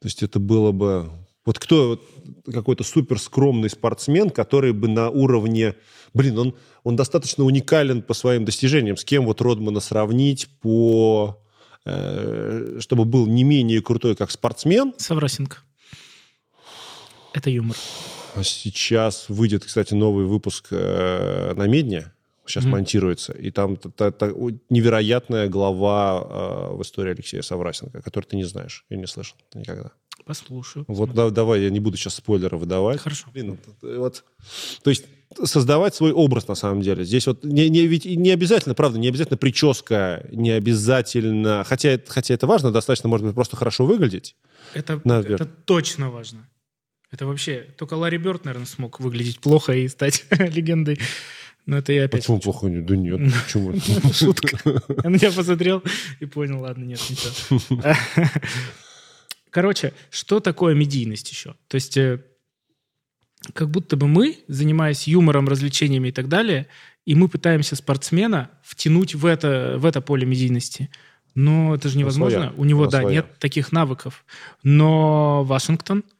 То 0.00 0.06
есть 0.06 0.22
это 0.22 0.40
было 0.40 0.72
бы... 0.72 1.10
Вот 1.44 1.58
кто 1.58 2.02
какой-то 2.50 2.84
супер 2.84 3.18
скромный 3.18 3.70
спортсмен, 3.70 4.30
который 4.30 4.72
бы 4.72 4.88
на 4.88 5.10
уровне... 5.10 5.76
Блин, 6.14 6.38
он, 6.38 6.54
он 6.82 6.96
достаточно 6.96 7.44
уникален 7.44 8.02
по 8.02 8.14
своим 8.14 8.44
достижениям. 8.44 8.96
С 8.96 9.04
кем 9.04 9.26
вот 9.26 9.40
Родмана 9.40 9.80
сравнить 9.80 10.48
по... 10.60 11.38
Э, 11.84 12.78
чтобы 12.80 13.04
был 13.04 13.26
не 13.26 13.44
менее 13.44 13.82
крутой, 13.82 14.16
как 14.16 14.30
спортсмен? 14.30 14.94
Саврасенко. 14.96 15.58
Это 17.32 17.50
юмор. 17.50 17.76
А 18.34 18.42
сейчас 18.42 19.28
выйдет, 19.28 19.64
кстати, 19.64 19.94
новый 19.94 20.24
выпуск 20.24 20.68
э, 20.70 21.54
на 21.54 21.66
Медне. 21.66 22.12
Сейчас 22.46 22.64
mm-hmm. 22.64 22.68
монтируется. 22.68 23.32
И 23.32 23.50
там 23.50 23.76
та, 23.76 24.10
та, 24.10 24.32
невероятная 24.70 25.48
глава 25.48 26.70
э, 26.70 26.74
в 26.74 26.82
истории 26.82 27.12
Алексея 27.12 27.42
Саврасенко, 27.42 28.02
которую 28.02 28.28
ты 28.28 28.36
не 28.36 28.44
знаешь 28.44 28.84
и 28.88 28.96
не 28.96 29.06
слышал 29.06 29.36
никогда. 29.54 29.92
Послушаю. 30.24 30.84
Вот 30.88 31.12
да, 31.12 31.30
давай, 31.30 31.62
я 31.62 31.70
не 31.70 31.80
буду 31.80 31.96
сейчас 31.96 32.14
спойлеры 32.14 32.56
выдавать. 32.56 33.00
Хорошо. 33.00 33.28
Блин, 33.32 33.58
вот, 33.82 34.24
то 34.82 34.90
есть 34.90 35.04
создавать 35.44 35.94
свой 35.94 36.12
образ 36.12 36.48
на 36.48 36.54
самом 36.54 36.82
деле. 36.82 37.04
Здесь 37.04 37.26
вот 37.26 37.44
не, 37.44 37.68
не, 37.68 37.86
ведь 37.86 38.04
не 38.04 38.30
обязательно, 38.30 38.74
правда, 38.74 38.98
не 38.98 39.08
обязательно 39.08 39.36
прическа, 39.36 40.26
не 40.32 40.50
обязательно, 40.50 41.64
хотя, 41.64 42.00
хотя 42.06 42.34
это 42.34 42.46
важно, 42.46 42.72
достаточно, 42.72 43.08
может 43.08 43.26
быть, 43.26 43.34
просто 43.34 43.56
хорошо 43.56 43.86
выглядеть. 43.86 44.36
Это, 44.74 45.00
это 45.04 45.46
точно 45.46 46.10
важно. 46.10 46.48
Это 47.10 47.26
вообще... 47.26 47.66
Только 47.76 47.94
Ларри 47.94 48.18
Бёрд, 48.18 48.44
наверное, 48.44 48.66
смог 48.66 49.00
выглядеть 49.00 49.40
плохо 49.40 49.72
и 49.72 49.88
стать 49.88 50.24
легендой. 50.30 50.98
Но 51.66 51.78
это 51.78 51.92
я 51.92 52.04
опять... 52.04 52.22
Почему 52.22 52.40
плохо? 52.40 52.68
Да 52.68 52.96
нет, 52.96 53.20
почему? 53.44 53.74
Шутка. 54.12 54.58
Я 55.20 55.30
посмотрел 55.30 55.82
и 56.18 56.24
понял, 56.24 56.60
ладно, 56.60 56.84
нет, 56.84 57.00
ничего. 57.08 57.82
Короче, 59.50 59.92
что 60.10 60.40
такое 60.40 60.74
медийность 60.74 61.30
еще? 61.30 61.56
То 61.68 61.74
есть 61.74 61.96
э, 61.96 62.24
как 63.52 63.68
будто 63.70 63.96
бы 63.96 64.06
мы, 64.06 64.38
занимаясь 64.48 65.06
юмором, 65.08 65.48
развлечениями 65.48 66.08
и 66.08 66.12
так 66.12 66.28
далее, 66.28 66.68
и 67.04 67.14
мы 67.14 67.28
пытаемся 67.28 67.76
спортсмена 67.76 68.50
втянуть 68.62 69.14
в 69.14 69.26
это, 69.26 69.74
в 69.78 69.86
это 69.86 70.00
поле 70.00 70.24
медийности. 70.24 70.88
Но 71.34 71.74
это 71.74 71.88
же 71.88 71.98
невозможно. 71.98 72.38
Своя. 72.38 72.52
У 72.56 72.64
него, 72.64 72.82
Она 72.82 72.90
да, 72.90 73.00
своя. 73.02 73.16
нет 73.16 73.38
таких 73.38 73.72
навыков. 73.72 74.24
Но 74.62 75.44
Вашингтон– 75.44 76.04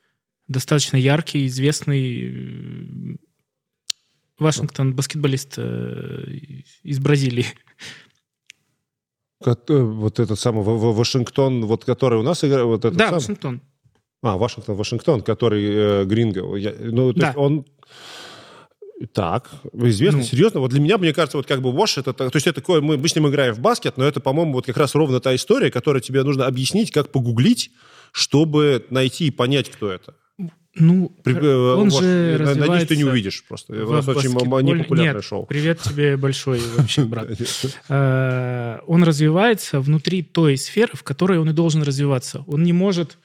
достаточно 0.51 0.97
яркий, 0.97 1.47
известный 1.47 3.15
э, 3.15 3.17
Вашингтон, 4.39 4.95
баскетболист 4.95 5.55
э, 5.59 6.25
из 6.83 6.99
Бразилии. 6.99 7.47
Э, 9.47 9.55
вот 9.69 10.19
этот 10.19 10.39
самый 10.39 10.63
Вашингтон, 10.65 11.65
вот 11.67 11.85
который 11.85 12.19
у 12.19 12.23
нас 12.23 12.45
играет? 12.45 12.67
Вот 12.67 12.85
этот 12.85 12.99
да, 12.99 13.07
сам? 13.07 13.15
Вашингтон. 13.15 13.61
А, 14.23 14.37
Вашингтон, 14.37 14.77
Вашингтон, 14.77 15.23
который 15.23 15.65
э, 15.65 16.05
Гринго. 16.05 16.57
Я, 16.57 16.75
ну, 16.79 17.13
то 17.13 17.21
да. 17.21 17.27
есть 17.29 17.39
он... 17.39 17.65
Так, 19.15 19.49
известно, 19.73 20.19
ну. 20.19 20.25
серьезно. 20.25 20.61
Вот 20.61 20.73
для 20.73 20.81
меня, 20.81 20.99
мне 20.99 21.15
кажется, 21.15 21.39
вот 21.39 21.47
как 21.47 21.63
бы 21.63 21.73
Вош, 21.73 21.97
это, 21.97 22.13
то 22.13 22.31
есть 22.35 22.47
это 22.47 22.61
такое, 22.61 22.83
мы, 22.83 22.99
мы 22.99 23.09
с 23.09 23.15
ним 23.15 23.29
играем 23.29 23.55
в 23.55 23.61
баскет, 23.61 23.97
но 23.97 24.05
это, 24.05 24.21
по-моему, 24.21 24.53
вот 24.53 24.67
как 24.67 24.77
раз 24.77 24.95
ровно 24.95 25.21
та 25.21 25.35
история, 25.35 25.71
которую 25.71 26.03
тебе 26.03 26.23
нужно 26.23 26.45
объяснить, 26.47 26.91
как 26.91 27.11
погуглить, 27.11 27.71
чтобы 28.13 28.85
найти 28.91 29.29
и 29.29 29.31
понять, 29.31 29.71
кто 29.71 29.91
это. 29.91 30.15
Ну, 30.75 31.13
При, 31.25 31.35
э, 31.35 31.75
он 31.75 31.89
вот, 31.89 32.03
же 32.03 32.37
развивается... 32.39 32.61
Надеюсь, 32.61 32.89
ты 32.89 32.97
не 32.97 33.05
увидишь 33.05 33.45
просто. 33.49 33.73
У 33.73 33.93
нас 33.93 34.07
очень 34.07 34.31
непопулярное 34.31 35.15
Нет, 35.15 35.25
шоу. 35.25 35.45
привет 35.45 35.81
тебе 35.81 36.17
большой 36.17 36.61
вообще, 36.77 37.05
брат. 37.05 37.29
Э, 37.89 38.79
он 38.87 39.03
развивается 39.03 39.81
внутри 39.81 40.23
той 40.23 40.57
сферы, 40.57 40.93
в 40.95 41.03
которой 41.03 41.39
он 41.39 41.51
и 41.51 41.53
должен 41.53 41.83
развиваться. 41.83 42.45
Он 42.47 42.63
не 42.63 42.73
может... 42.73 43.19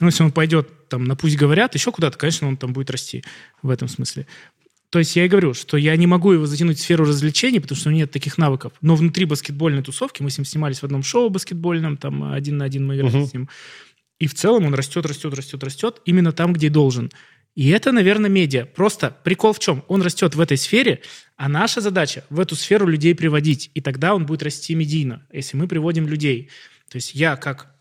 Ну, 0.00 0.06
если 0.08 0.24
он 0.24 0.32
пойдет 0.32 0.88
там 0.88 1.04
на 1.04 1.16
«Пусть 1.16 1.36
говорят», 1.36 1.74
еще 1.74 1.92
куда-то, 1.92 2.18
конечно, 2.18 2.48
он 2.48 2.56
там 2.56 2.72
будет 2.72 2.90
расти 2.90 3.24
в 3.62 3.70
этом 3.70 3.88
смысле. 3.88 4.26
То 4.90 4.98
есть 4.98 5.16
я 5.16 5.24
и 5.24 5.28
говорю, 5.28 5.54
что 5.54 5.76
я 5.76 5.96
не 5.96 6.06
могу 6.06 6.32
его 6.32 6.46
затянуть 6.46 6.78
в 6.78 6.80
сферу 6.80 7.04
развлечений, 7.04 7.60
потому 7.60 7.76
что 7.76 7.88
у 7.88 7.92
него 7.92 8.02
нет 8.02 8.10
таких 8.10 8.38
навыков. 8.38 8.72
Но 8.80 8.94
внутри 8.94 9.24
баскетбольной 9.24 9.82
тусовки, 9.82 10.22
мы 10.22 10.30
с 10.30 10.38
ним 10.38 10.44
снимались 10.44 10.80
в 10.80 10.84
одном 10.84 11.02
шоу 11.02 11.30
баскетбольном, 11.30 11.96
там 11.96 12.32
один 12.32 12.58
на 12.58 12.64
один 12.64 12.86
мы 12.86 12.96
играли 12.96 13.22
uh-huh. 13.22 13.26
с 13.26 13.32
ним, 13.32 13.48
и 14.24 14.26
в 14.26 14.32
целом 14.32 14.64
он 14.64 14.72
растет, 14.72 15.04
растет, 15.04 15.34
растет, 15.34 15.62
растет 15.62 16.00
именно 16.06 16.32
там, 16.32 16.54
где 16.54 16.70
должен. 16.70 17.10
И 17.54 17.68
это, 17.68 17.92
наверное, 17.92 18.30
медиа. 18.30 18.64
Просто 18.64 19.14
прикол 19.22 19.52
в 19.52 19.58
чем? 19.58 19.84
Он 19.86 20.00
растет 20.00 20.34
в 20.34 20.40
этой 20.40 20.56
сфере, 20.56 21.02
а 21.36 21.46
наша 21.50 21.82
задача 21.82 22.24
в 22.30 22.40
эту 22.40 22.56
сферу 22.56 22.86
людей 22.86 23.14
приводить. 23.14 23.70
И 23.74 23.82
тогда 23.82 24.14
он 24.14 24.24
будет 24.24 24.42
расти 24.42 24.74
медийно, 24.74 25.26
если 25.30 25.58
мы 25.58 25.68
приводим 25.68 26.06
людей. 26.08 26.48
То 26.88 26.96
есть 26.96 27.14
я, 27.14 27.36
как 27.36 27.74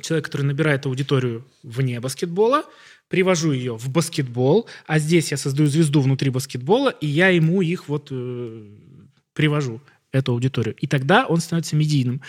человек, 0.00 0.26
который 0.26 0.42
набирает 0.42 0.86
аудиторию 0.86 1.44
вне 1.64 1.98
баскетбола, 1.98 2.66
привожу 3.08 3.50
ее 3.50 3.76
в 3.76 3.88
баскетбол, 3.90 4.68
а 4.86 5.00
здесь 5.00 5.32
я 5.32 5.36
создаю 5.36 5.68
звезду 5.68 6.02
внутри 6.02 6.30
баскетбола, 6.30 6.90
и 6.90 7.08
я 7.08 7.30
ему 7.30 7.62
их 7.62 7.88
вот 7.88 8.10
э, 8.12 8.64
привожу, 9.32 9.80
эту 10.14 10.32
аудиторию. 10.32 10.76
И 10.76 10.86
тогда 10.86 11.26
он 11.26 11.40
становится 11.40 11.74
медийным. 11.74 12.22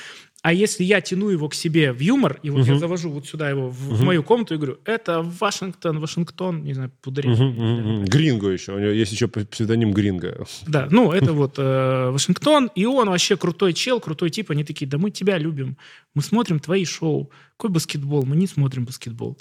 А 0.46 0.54
если 0.54 0.84
я 0.84 1.02
тяну 1.02 1.30
его 1.30 1.50
к 1.50 1.56
себе 1.56 1.92
в 1.92 2.00
юмор, 2.00 2.40
и 2.44 2.52
вот 2.52 2.68
uh-huh. 2.68 2.74
я 2.74 2.78
завожу 2.78 3.10
вот 3.10 3.26
сюда 3.26 3.50
его 3.50 3.72
в, 3.72 3.92
uh-huh. 3.92 3.96
в 3.96 4.04
мою 4.04 4.22
комнату 4.22 4.54
и 4.54 4.58
говорю, 4.58 4.78
это 4.86 5.24
Вашингтон, 5.24 6.00
Вашингтон, 6.00 6.64
не 6.64 6.76
знаю, 6.76 6.92
Пудрин. 7.02 7.32
Uh-huh, 7.32 7.58
uh-huh. 7.58 8.06
Гринго 8.06 8.50
еще, 8.50 8.74
у 8.74 8.78
него 8.78 8.92
есть 8.92 9.12
еще 9.12 9.28
псевдоним 9.28 9.92
Гринго. 9.92 10.46
Да, 10.68 10.88
ну 10.92 11.12
это 11.20 11.34
вот 11.34 11.56
э, 11.58 12.12
Вашингтон, 12.12 12.70
и 12.76 12.86
он 12.86 13.10
вообще 13.10 13.38
крутой 13.38 13.74
чел, 13.74 14.00
крутой 14.00 14.30
тип, 14.30 14.52
они 14.52 14.64
такие, 14.64 14.86
да 14.86 15.00
мы 15.00 15.10
тебя 15.10 15.40
любим, 15.40 15.78
мы 16.14 16.22
смотрим 16.22 16.60
твои 16.60 16.86
шоу, 16.86 17.32
какой 17.58 17.72
баскетбол, 17.72 18.24
мы 18.28 18.36
не 18.36 18.46
смотрим 18.46 18.86
баскетбол. 18.86 19.40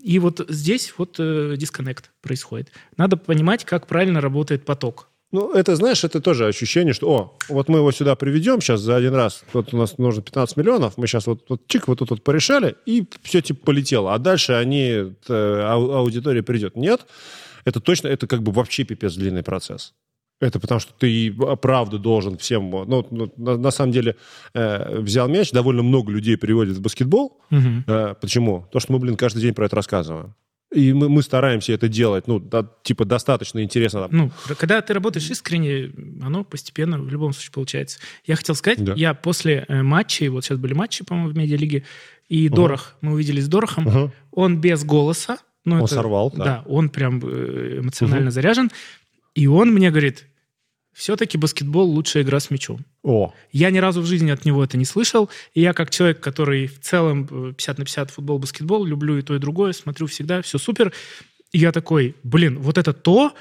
И 0.00 0.20
вот 0.20 0.40
здесь 0.48 0.94
вот 0.96 1.16
э, 1.18 1.56
дисконнект 1.56 2.12
происходит. 2.22 2.70
Надо 2.96 3.16
понимать, 3.16 3.64
как 3.64 3.88
правильно 3.88 4.20
работает 4.20 4.64
поток. 4.64 5.08
Ну, 5.34 5.50
это, 5.50 5.74
знаешь, 5.74 6.04
это 6.04 6.20
тоже 6.20 6.46
ощущение, 6.46 6.94
что, 6.94 7.10
о, 7.10 7.36
вот 7.48 7.68
мы 7.68 7.78
его 7.78 7.90
сюда 7.90 8.14
приведем 8.14 8.60
сейчас 8.60 8.80
за 8.80 8.94
один 8.94 9.16
раз, 9.16 9.44
вот 9.52 9.74
у 9.74 9.76
нас 9.76 9.98
нужно 9.98 10.22
15 10.22 10.56
миллионов, 10.56 10.96
мы 10.96 11.08
сейчас 11.08 11.26
вот, 11.26 11.44
вот 11.48 11.66
чик, 11.66 11.88
вот 11.88 11.98
тут 11.98 12.10
вот 12.10 12.22
порешали, 12.22 12.76
и 12.86 13.04
все 13.24 13.40
типа 13.40 13.66
полетело. 13.66 14.14
А 14.14 14.18
дальше 14.18 14.52
они, 14.52 15.12
аудитория 15.28 16.44
придет. 16.44 16.76
Нет, 16.76 17.06
это 17.64 17.80
точно, 17.80 18.06
это 18.06 18.28
как 18.28 18.44
бы 18.44 18.52
вообще 18.52 18.84
пипец 18.84 19.14
длинный 19.14 19.42
процесс. 19.42 19.94
Это 20.40 20.60
потому 20.60 20.78
что 20.78 20.92
ты 20.96 21.32
правда 21.60 21.98
должен 21.98 22.38
всем... 22.38 22.70
Ну, 22.70 23.04
ну 23.10 23.32
на, 23.36 23.56
на 23.56 23.70
самом 23.72 23.90
деле, 23.90 24.14
э, 24.54 25.00
взял 25.00 25.26
мяч, 25.26 25.50
довольно 25.50 25.82
много 25.82 26.12
людей 26.12 26.36
приводит 26.36 26.76
в 26.76 26.80
баскетбол. 26.80 27.40
Угу. 27.50 27.84
Э, 27.88 28.14
почему? 28.20 28.62
Потому 28.62 28.80
что 28.80 28.92
мы, 28.92 28.98
блин, 29.00 29.16
каждый 29.16 29.42
день 29.42 29.54
про 29.54 29.66
это 29.66 29.74
рассказываем. 29.74 30.34
И 30.74 30.92
мы, 30.92 31.08
мы 31.08 31.22
стараемся 31.22 31.72
это 31.72 31.88
делать, 31.88 32.26
ну, 32.26 32.40
да, 32.40 32.68
типа, 32.82 33.04
достаточно 33.04 33.62
интересно. 33.62 34.08
Ну, 34.10 34.30
когда 34.58 34.80
ты 34.82 34.92
работаешь 34.92 35.30
искренне, 35.30 35.92
оно 36.20 36.42
постепенно 36.44 36.98
в 36.98 37.08
любом 37.08 37.32
случае 37.32 37.52
получается. 37.52 37.98
Я 38.26 38.34
хотел 38.36 38.54
сказать, 38.54 38.82
да. 38.82 38.94
я 38.94 39.14
после 39.14 39.64
э, 39.68 39.82
матчей, 39.82 40.28
вот 40.28 40.44
сейчас 40.44 40.58
были 40.58 40.74
матчи, 40.74 41.04
по-моему, 41.04 41.30
в 41.30 41.36
медиалиге, 41.36 41.84
и 42.28 42.48
угу. 42.48 42.56
Дорох, 42.56 42.96
мы 43.00 43.12
увидели 43.12 43.40
с 43.40 43.48
Дорохом, 43.48 43.86
угу. 43.86 44.12
он 44.32 44.60
без 44.60 44.84
голоса. 44.84 45.38
Ну, 45.64 45.76
он 45.76 45.84
это, 45.84 45.94
сорвал, 45.94 46.32
да. 46.34 46.44
Да, 46.44 46.62
он 46.66 46.88
прям 46.88 47.20
э, 47.22 47.78
эмоционально 47.80 48.26
угу. 48.26 48.34
заряжен. 48.34 48.70
И 49.34 49.46
он 49.46 49.72
мне 49.72 49.90
говорит, 49.90 50.26
все-таки 50.94 51.36
баскетбол 51.36 51.90
лучшая 51.90 52.22
игра 52.22 52.40
с 52.40 52.50
мячом. 52.50 52.84
О. 53.02 53.32
Я 53.52 53.70
ни 53.70 53.78
разу 53.78 54.00
в 54.00 54.06
жизни 54.06 54.30
от 54.30 54.44
него 54.44 54.64
это 54.64 54.78
не 54.78 54.84
слышал. 54.84 55.28
И 55.52 55.60
я 55.60 55.72
как 55.72 55.90
человек, 55.90 56.20
который 56.20 56.68
в 56.68 56.80
целом 56.80 57.54
50 57.54 57.76
э, 57.76 57.80
на 57.80 57.84
50 57.84 58.10
футбол, 58.10 58.38
баскетбол, 58.38 58.84
люблю 58.84 59.18
и 59.18 59.22
то, 59.22 59.34
и 59.34 59.38
другое, 59.38 59.72
смотрю 59.72 60.06
всегда, 60.06 60.40
все 60.40 60.58
супер. 60.58 60.92
И 61.52 61.58
я 61.58 61.72
такой, 61.72 62.16
блин, 62.22 62.58
вот 62.60 62.78
это 62.78 62.92
то, 62.92 63.32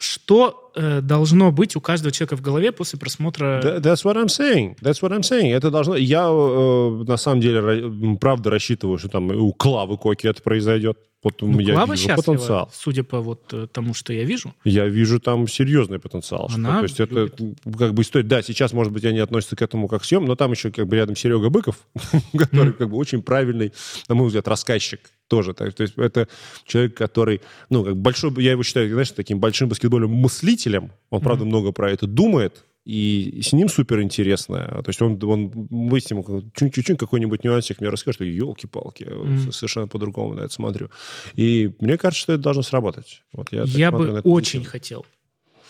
что 0.00 0.72
э, 0.74 1.00
должно 1.02 1.52
быть 1.52 1.76
у 1.76 1.80
каждого 1.80 2.10
человека 2.10 2.36
в 2.36 2.40
голове 2.40 2.72
после 2.72 2.98
просмотра... 2.98 3.60
That's 3.80 4.02
what 4.04 4.16
I'm 4.16 4.28
saying. 4.28 4.76
That's 4.80 5.02
what 5.02 5.10
I'm 5.10 5.20
saying. 5.20 5.52
Это 5.52 5.70
должно... 5.70 5.96
Я 5.96 6.26
э, 6.30 7.04
на 7.06 7.16
самом 7.18 7.40
деле 7.40 8.16
правда 8.18 8.50
рассчитываю, 8.50 8.98
что 8.98 9.08
там 9.08 9.30
у 9.30 9.52
Клавы 9.52 9.98
Коки 9.98 10.26
это 10.26 10.42
произойдет. 10.42 10.98
Вот 11.22 11.42
ну, 11.42 11.58
я 11.60 11.74
Клава 11.74 11.92
вижу 11.92 12.08
потенциал. 12.16 12.70
Судя 12.72 13.04
по 13.04 13.20
вот 13.20 13.52
э, 13.52 13.66
тому, 13.70 13.92
что 13.92 14.12
я 14.14 14.24
вижу. 14.24 14.54
Я 14.64 14.86
вижу 14.86 15.20
там 15.20 15.46
серьезный 15.48 15.98
потенциал. 15.98 16.50
Она 16.54 16.86
что, 16.86 16.96
то 16.96 17.02
есть 17.02 17.12
любит. 17.12 17.34
это 17.34 17.78
как 17.78 17.94
бы 17.94 18.02
история. 18.02 18.24
Да, 18.24 18.40
сейчас, 18.42 18.72
может 18.72 18.90
быть, 18.90 19.04
они 19.04 19.18
относятся 19.18 19.54
к 19.54 19.60
этому 19.60 19.86
как 19.86 20.04
съем, 20.04 20.24
но 20.24 20.34
там 20.34 20.52
еще 20.52 20.70
как 20.70 20.86
бы 20.86 20.96
рядом 20.96 21.16
Серега 21.16 21.50
Быков, 21.50 21.76
который 22.38 22.72
как 22.72 22.88
бы 22.88 22.96
очень 22.96 23.22
правильный, 23.22 23.72
на 24.08 24.14
мой 24.14 24.28
взгляд, 24.28 24.48
рассказчик 24.48 25.00
тоже. 25.28 25.52
То 25.52 25.66
есть 25.66 25.94
это 25.96 26.26
человек, 26.64 26.96
который, 26.96 27.42
ну, 27.68 27.84
как 27.84 27.96
большой, 27.98 28.32
я 28.42 28.52
его 28.52 28.62
считаю, 28.62 28.88
знаешь, 28.90 29.10
таким 29.10 29.40
большим 29.40 29.68
баскетбольным 29.68 30.10
мыслителем. 30.10 30.90
Он, 31.10 31.20
правда, 31.20 31.44
много 31.44 31.72
про 31.72 31.90
это 31.90 32.06
думает, 32.06 32.64
и 32.84 33.40
с 33.42 33.52
ним 33.52 33.68
супер 33.68 34.00
интересно. 34.00 34.80
То 34.82 34.88
есть 34.88 35.02
он, 35.02 35.22
он 35.22 35.50
выяснил 35.70 36.44
чуть-чуть 36.54 36.98
какой-нибудь 36.98 37.44
нюансик 37.44 37.80
мне 37.80 37.90
расскажет, 37.90 38.16
что 38.16 38.24
елки-палки, 38.24 39.04
mm. 39.04 39.52
совершенно 39.52 39.86
по-другому 39.86 40.34
на 40.34 40.40
это 40.40 40.52
смотрю. 40.52 40.90
И 41.34 41.72
мне 41.80 41.98
кажется, 41.98 42.22
что 42.22 42.32
это 42.32 42.42
должно 42.42 42.62
сработать. 42.62 43.22
Вот 43.32 43.52
я 43.52 43.64
я 43.64 43.90
бы 43.90 44.20
очень 44.20 44.64
хотел, 44.64 45.04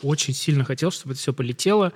очень 0.02 0.34
сильно 0.34 0.64
хотел, 0.64 0.90
чтобы 0.90 1.12
это 1.12 1.20
все 1.20 1.32
полетело, 1.32 1.92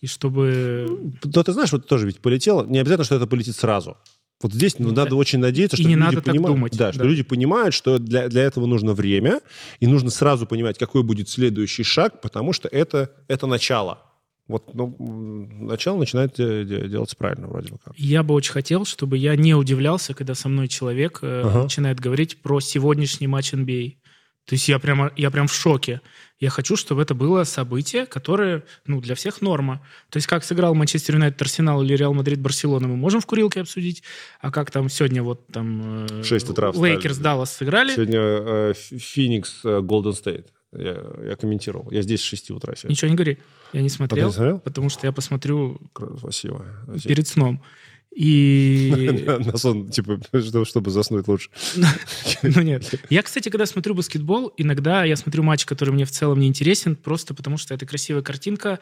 и 0.00 0.06
чтобы... 0.06 1.14
Да, 1.22 1.42
ты 1.42 1.52
знаешь, 1.52 1.72
вот 1.72 1.86
тоже 1.86 2.06
ведь 2.06 2.18
полетело. 2.18 2.64
Не 2.66 2.80
обязательно, 2.80 3.04
что 3.04 3.14
это 3.14 3.26
полетит 3.26 3.56
сразу. 3.56 3.96
Вот 4.42 4.52
здесь 4.52 4.78
ну, 4.78 4.92
надо 4.92 5.16
очень 5.16 5.38
надеяться, 5.38 5.76
что 5.76 5.88
люди 5.88 5.94
надо 5.94 6.20
понимают, 6.20 6.56
думать, 6.56 6.76
да, 6.76 6.86
да. 6.86 6.92
что 6.92 7.04
люди 7.04 7.22
понимают, 7.22 7.74
что 7.74 7.98
для, 7.98 8.28
для 8.28 8.42
этого 8.42 8.66
нужно 8.66 8.92
время, 8.92 9.40
и 9.80 9.86
нужно 9.86 10.10
сразу 10.10 10.46
понимать, 10.46 10.76
какой 10.76 11.02
будет 11.02 11.30
следующий 11.30 11.84
шаг, 11.84 12.20
потому 12.20 12.52
что 12.52 12.68
это, 12.68 13.12
это 13.28 13.46
начало. 13.46 14.02
Вот 14.48 14.74
ну, 14.74 14.94
начало 15.60 15.98
начинает 15.98 16.34
делаться 16.36 17.16
правильно 17.16 17.48
вроде 17.48 17.72
бы 17.72 17.78
как. 17.84 17.94
Я 17.96 18.22
бы 18.22 18.34
очень 18.34 18.52
хотел, 18.52 18.84
чтобы 18.84 19.18
я 19.18 19.34
не 19.34 19.54
удивлялся, 19.54 20.14
когда 20.14 20.34
со 20.34 20.48
мной 20.48 20.68
человек 20.68 21.18
э, 21.22 21.42
ага. 21.44 21.64
начинает 21.64 21.98
говорить 21.98 22.42
про 22.42 22.60
сегодняшний 22.60 23.26
матч 23.26 23.52
NBA. 23.52 23.96
То 24.46 24.54
есть 24.54 24.68
я 24.68 24.78
прямо, 24.78 25.10
я 25.16 25.32
прям 25.32 25.48
в 25.48 25.52
шоке. 25.52 26.00
Я 26.38 26.50
хочу, 26.50 26.76
чтобы 26.76 27.02
это 27.02 27.14
было 27.14 27.42
событие, 27.42 28.06
которое 28.06 28.62
ну, 28.86 29.00
для 29.00 29.16
всех 29.16 29.40
норма. 29.40 29.84
То 30.10 30.18
есть 30.18 30.28
как 30.28 30.44
сыграл 30.44 30.74
Манчестер 30.74 31.16
Юнайтед 31.16 31.42
Арсенал 31.42 31.82
или 31.82 31.94
Реал 31.94 32.14
Мадрид 32.14 32.40
Барселона, 32.40 32.86
мы 32.86 32.96
можем 32.96 33.20
в 33.20 33.26
курилке 33.26 33.62
обсудить. 33.62 34.04
А 34.40 34.52
как 34.52 34.70
там 34.70 34.88
сегодня 34.88 35.24
вот 35.24 35.48
там... 35.48 36.06
Э, 36.06 36.22
6 36.22 36.50
утра 36.50 36.70
Лейкерс 36.70 37.18
Даллас 37.18 37.56
сыграли. 37.56 37.92
Сегодня 37.92 38.74
Феникс 38.74 39.62
э, 39.64 39.80
Голден 39.80 40.12
Стейт. 40.12 40.52
Я, 40.72 41.00
я 41.24 41.36
комментировал. 41.36 41.90
Я 41.90 42.02
здесь 42.02 42.20
с 42.20 42.24
6 42.24 42.50
утра 42.50 42.74
сегодня. 42.74 42.92
Ничего 42.94 43.10
не 43.10 43.16
говори. 43.16 43.38
Я 43.72 43.82
не 43.82 43.88
смотрел, 43.88 44.32
а 44.36 44.58
потому 44.58 44.88
что 44.88 45.06
я 45.06 45.12
посмотрю 45.12 45.80
Спасибо. 46.18 46.64
перед 47.04 47.26
сном. 47.28 47.62
И... 48.16 49.22
На 49.44 49.58
сон, 49.58 49.90
типа, 49.90 50.18
чтобы 50.64 50.90
заснуть 50.90 51.28
лучше. 51.28 51.50
Ну 52.42 52.62
нет. 52.62 52.94
Я, 53.10 53.22
кстати, 53.22 53.50
когда 53.50 53.66
смотрю 53.66 53.94
баскетбол, 53.94 54.52
иногда 54.56 55.04
я 55.04 55.16
смотрю 55.16 55.42
матч, 55.42 55.66
который 55.66 55.90
мне 55.90 56.04
в 56.04 56.10
целом 56.10 56.40
не 56.40 56.46
интересен, 56.46 56.96
просто 56.96 57.34
потому 57.34 57.58
что 57.58 57.74
это 57.74 57.84
красивая 57.84 58.22
картинка, 58.22 58.78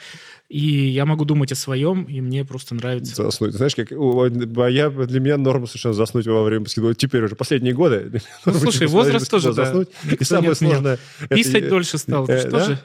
и 0.48 0.60
я 0.88 1.04
могу 1.04 1.24
думать 1.24 1.50
о 1.50 1.54
своем, 1.56 2.04
и 2.04 2.20
мне 2.20 2.44
просто 2.44 2.74
нравится. 2.74 3.24
Заснуть. 3.24 3.54
Знаешь, 3.54 3.74
как 3.74 3.90
а 3.90 4.66
я, 4.68 4.90
для 4.90 5.20
меня 5.20 5.36
норма 5.36 5.66
совершенно 5.66 5.94
заснуть 5.94 6.26
во 6.26 6.44
время 6.44 6.64
баскетбола. 6.64 6.94
Теперь 6.94 7.24
уже 7.24 7.34
последние 7.34 7.74
годы. 7.74 8.22
Ну, 8.44 8.52
слушай, 8.54 8.86
возраст 8.86 9.28
тоже, 9.30 9.52
заснуть. 9.52 9.88
И 10.20 10.22
самое 10.22 10.54
сложное... 10.54 10.98
Писать 11.28 11.68
дольше 11.68 11.98
стал. 11.98 12.26
Ты 12.26 12.38
что 12.38 12.64
же? 12.64 12.78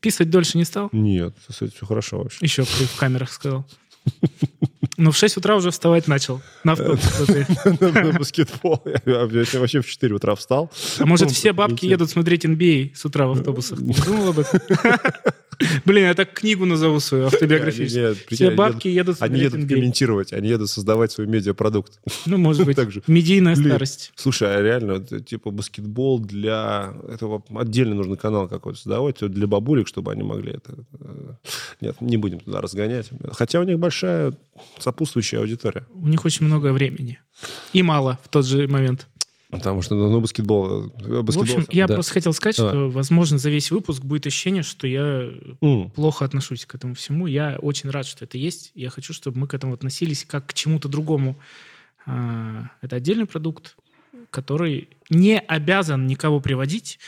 Писать 0.00 0.30
дольше 0.30 0.58
не 0.58 0.64
стал? 0.64 0.88
Нет, 0.92 1.34
все 1.48 1.68
хорошо 1.80 2.18
вообще. 2.18 2.38
Еще 2.40 2.64
в 2.64 2.96
камерах 2.98 3.30
сказал. 3.30 3.66
Ну, 4.98 5.10
в 5.10 5.16
6 5.16 5.38
утра 5.38 5.56
уже 5.56 5.70
вставать 5.70 6.06
начал. 6.06 6.42
На 6.64 6.72
автобус. 6.72 7.00
На 7.80 8.12
баскетбол. 8.12 8.84
Я 9.06 9.26
вообще 9.58 9.80
в 9.80 9.86
4 9.86 10.14
утра 10.14 10.34
встал. 10.34 10.70
А 10.98 11.06
может, 11.06 11.30
все 11.30 11.52
бабки 11.52 11.86
едут 11.86 12.10
смотреть 12.10 12.44
NBA 12.44 12.94
с 12.94 13.04
утра 13.04 13.26
в 13.26 13.32
автобусах? 13.32 13.80
Не 13.80 13.94
думал 13.94 14.28
об 14.28 14.38
этом? 14.40 14.60
Блин, 15.84 16.04
я 16.04 16.14
так 16.14 16.32
книгу 16.32 16.64
назову 16.64 17.00
свою, 17.00 17.26
автобиографическую. 17.26 18.16
Все 18.30 18.50
бабки 18.50 18.88
едут 18.88 19.18
Они 19.20 19.40
едут 19.40 19.68
комментировать, 19.68 20.32
они 20.32 20.48
едут 20.48 20.70
создавать 20.70 21.12
свой 21.12 21.26
медиапродукт. 21.26 22.00
Ну, 22.26 22.38
может 22.38 22.66
быть. 22.66 22.78
Медийная 23.06 23.54
старость. 23.54 24.12
Слушай, 24.16 24.56
а 24.56 24.62
реально, 24.62 25.00
типа 25.00 25.50
баскетбол 25.50 26.20
для 26.20 26.94
этого 27.08 27.42
отдельно 27.54 27.94
нужно 27.94 28.16
канал 28.16 28.48
какой-то 28.48 28.78
создавать 28.78 29.18
для 29.20 29.46
бабулек, 29.46 29.88
чтобы 29.88 30.12
они 30.12 30.22
могли 30.22 30.52
это... 30.52 30.74
Э, 31.00 31.34
нет, 31.80 32.00
не 32.00 32.16
будем 32.16 32.40
туда 32.40 32.60
разгонять. 32.60 33.10
Хотя 33.32 33.60
у 33.60 33.64
них 33.64 33.78
большая 33.78 34.34
сопутствующая 34.82 35.40
аудитория. 35.40 35.86
У 35.94 36.08
них 36.08 36.24
очень 36.24 36.46
много 36.46 36.72
времени. 36.72 37.18
И 37.72 37.82
мало 37.82 38.18
в 38.24 38.28
тот 38.28 38.46
же 38.46 38.68
момент. 38.68 39.08
Потому 39.52 39.82
что, 39.82 39.94
ну, 39.94 40.18
баскетбол... 40.18 40.90
баскетбол 40.96 41.22
в 41.26 41.38
общем, 41.38 41.66
я 41.70 41.86
да. 41.86 41.92
просто 41.92 42.14
хотел 42.14 42.32
сказать, 42.32 42.56
Давай. 42.56 42.72
что, 42.72 42.88
возможно, 42.88 43.36
за 43.36 43.50
весь 43.50 43.70
выпуск 43.70 44.02
будет 44.02 44.26
ощущение, 44.26 44.62
что 44.62 44.86
я 44.86 45.28
mm. 45.60 45.90
плохо 45.90 46.24
отношусь 46.24 46.64
к 46.64 46.74
этому 46.74 46.94
всему. 46.94 47.26
Я 47.26 47.58
очень 47.60 47.90
рад, 47.90 48.06
что 48.06 48.24
это 48.24 48.38
есть. 48.38 48.72
Я 48.74 48.88
хочу, 48.88 49.12
чтобы 49.12 49.40
мы 49.40 49.46
к 49.46 49.52
этому 49.52 49.74
относились 49.74 50.24
как 50.24 50.46
к 50.46 50.54
чему-то 50.54 50.88
другому. 50.88 51.38
А, 52.06 52.70
это 52.80 52.96
отдельный 52.96 53.26
продукт, 53.26 53.76
который 54.30 54.88
не 55.10 55.38
обязан 55.38 56.06
никого 56.06 56.40
приводить, 56.40 56.98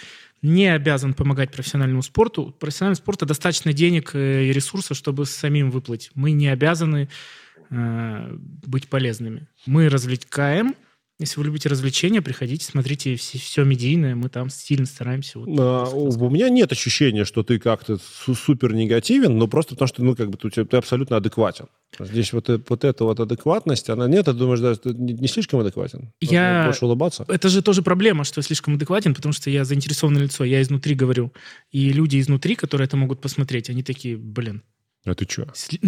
не 0.43 0.67
обязан 0.67 1.15
помогать 1.15 1.51
профессиональному 1.51 2.03
спорту. 2.03 2.55
Профессиональному 2.61 2.97
спорту 2.97 3.25
достаточно 3.25 3.73
денег 3.73 4.15
и 4.15 4.53
ресурсов, 4.53 4.99
чтобы 4.99 5.25
самим 5.25 5.71
выплыть. 5.71 6.11
Мы 6.15 6.33
не 6.33 6.49
обязаны 6.49 7.05
э, 7.05 7.44
быть 7.71 8.89
полезными. 8.89 9.49
Мы 9.67 9.89
развлекаем, 9.89 10.75
если 11.21 11.39
вы 11.39 11.47
любите 11.47 11.69
развлечения, 11.69 12.21
приходите, 12.21 12.65
смотрите 12.65 13.15
все, 13.15 13.39
все 13.39 13.63
медийное, 13.63 14.17
мы 14.17 14.29
там 14.29 14.51
сильно 14.51 14.85
стараемся. 14.85 15.39
Вот, 15.39 15.49
а, 15.61 15.85
у 15.85 16.29
меня 16.29 16.49
нет 16.49 16.73
ощущения, 16.73 17.25
что 17.25 17.45
ты 17.45 17.61
как-то 17.61 17.99
супер 17.99 18.75
негативен, 18.75 19.39
но 19.39 19.47
просто 19.47 19.75
потому 19.75 19.87
что, 19.87 20.03
ну, 20.03 20.17
как 20.17 20.31
бы 20.31 20.37
ты, 20.37 20.51
ты 20.65 20.77
абсолютно 20.77 21.17
адекватен. 21.17 21.67
Здесь 22.01 22.33
вот, 22.33 22.51
э, 22.51 22.61
вот 22.69 22.83
эта 22.83 23.05
вот 23.05 23.21
адекватность, 23.21 23.89
она 23.91 24.09
нет, 24.09 24.25
ты 24.25 24.33
думаешь, 24.33 24.59
да, 24.59 24.75
ты 24.75 24.93
не 24.93 25.29
слишком 25.29 25.61
адекватен? 25.61 26.13
Я... 26.21 26.65
Больше 26.65 26.85
улыбаться? 26.85 27.25
Это 27.29 27.49
же 27.49 27.63
тоже 27.63 27.83
проблема, 27.83 28.25
что 28.25 28.41
я 28.41 28.43
слишком 28.43 28.75
адекватен, 28.75 29.15
потому 29.15 29.33
что 29.33 29.51
я 29.51 29.65
заинтересованное 29.65 30.23
лицо, 30.23 30.43
я 30.43 30.61
изнутри 30.63 30.97
говорю. 30.97 31.33
И 31.71 31.91
люди 31.91 32.19
изнутри, 32.19 32.57
которые 32.57 32.87
это 32.87 32.97
могут 32.97 33.21
посмотреть, 33.21 33.71
они 33.71 33.85
такие, 33.85 34.17
блин, 34.17 34.65
а 35.05 35.15
ты 35.15 35.27
что? 35.29 35.47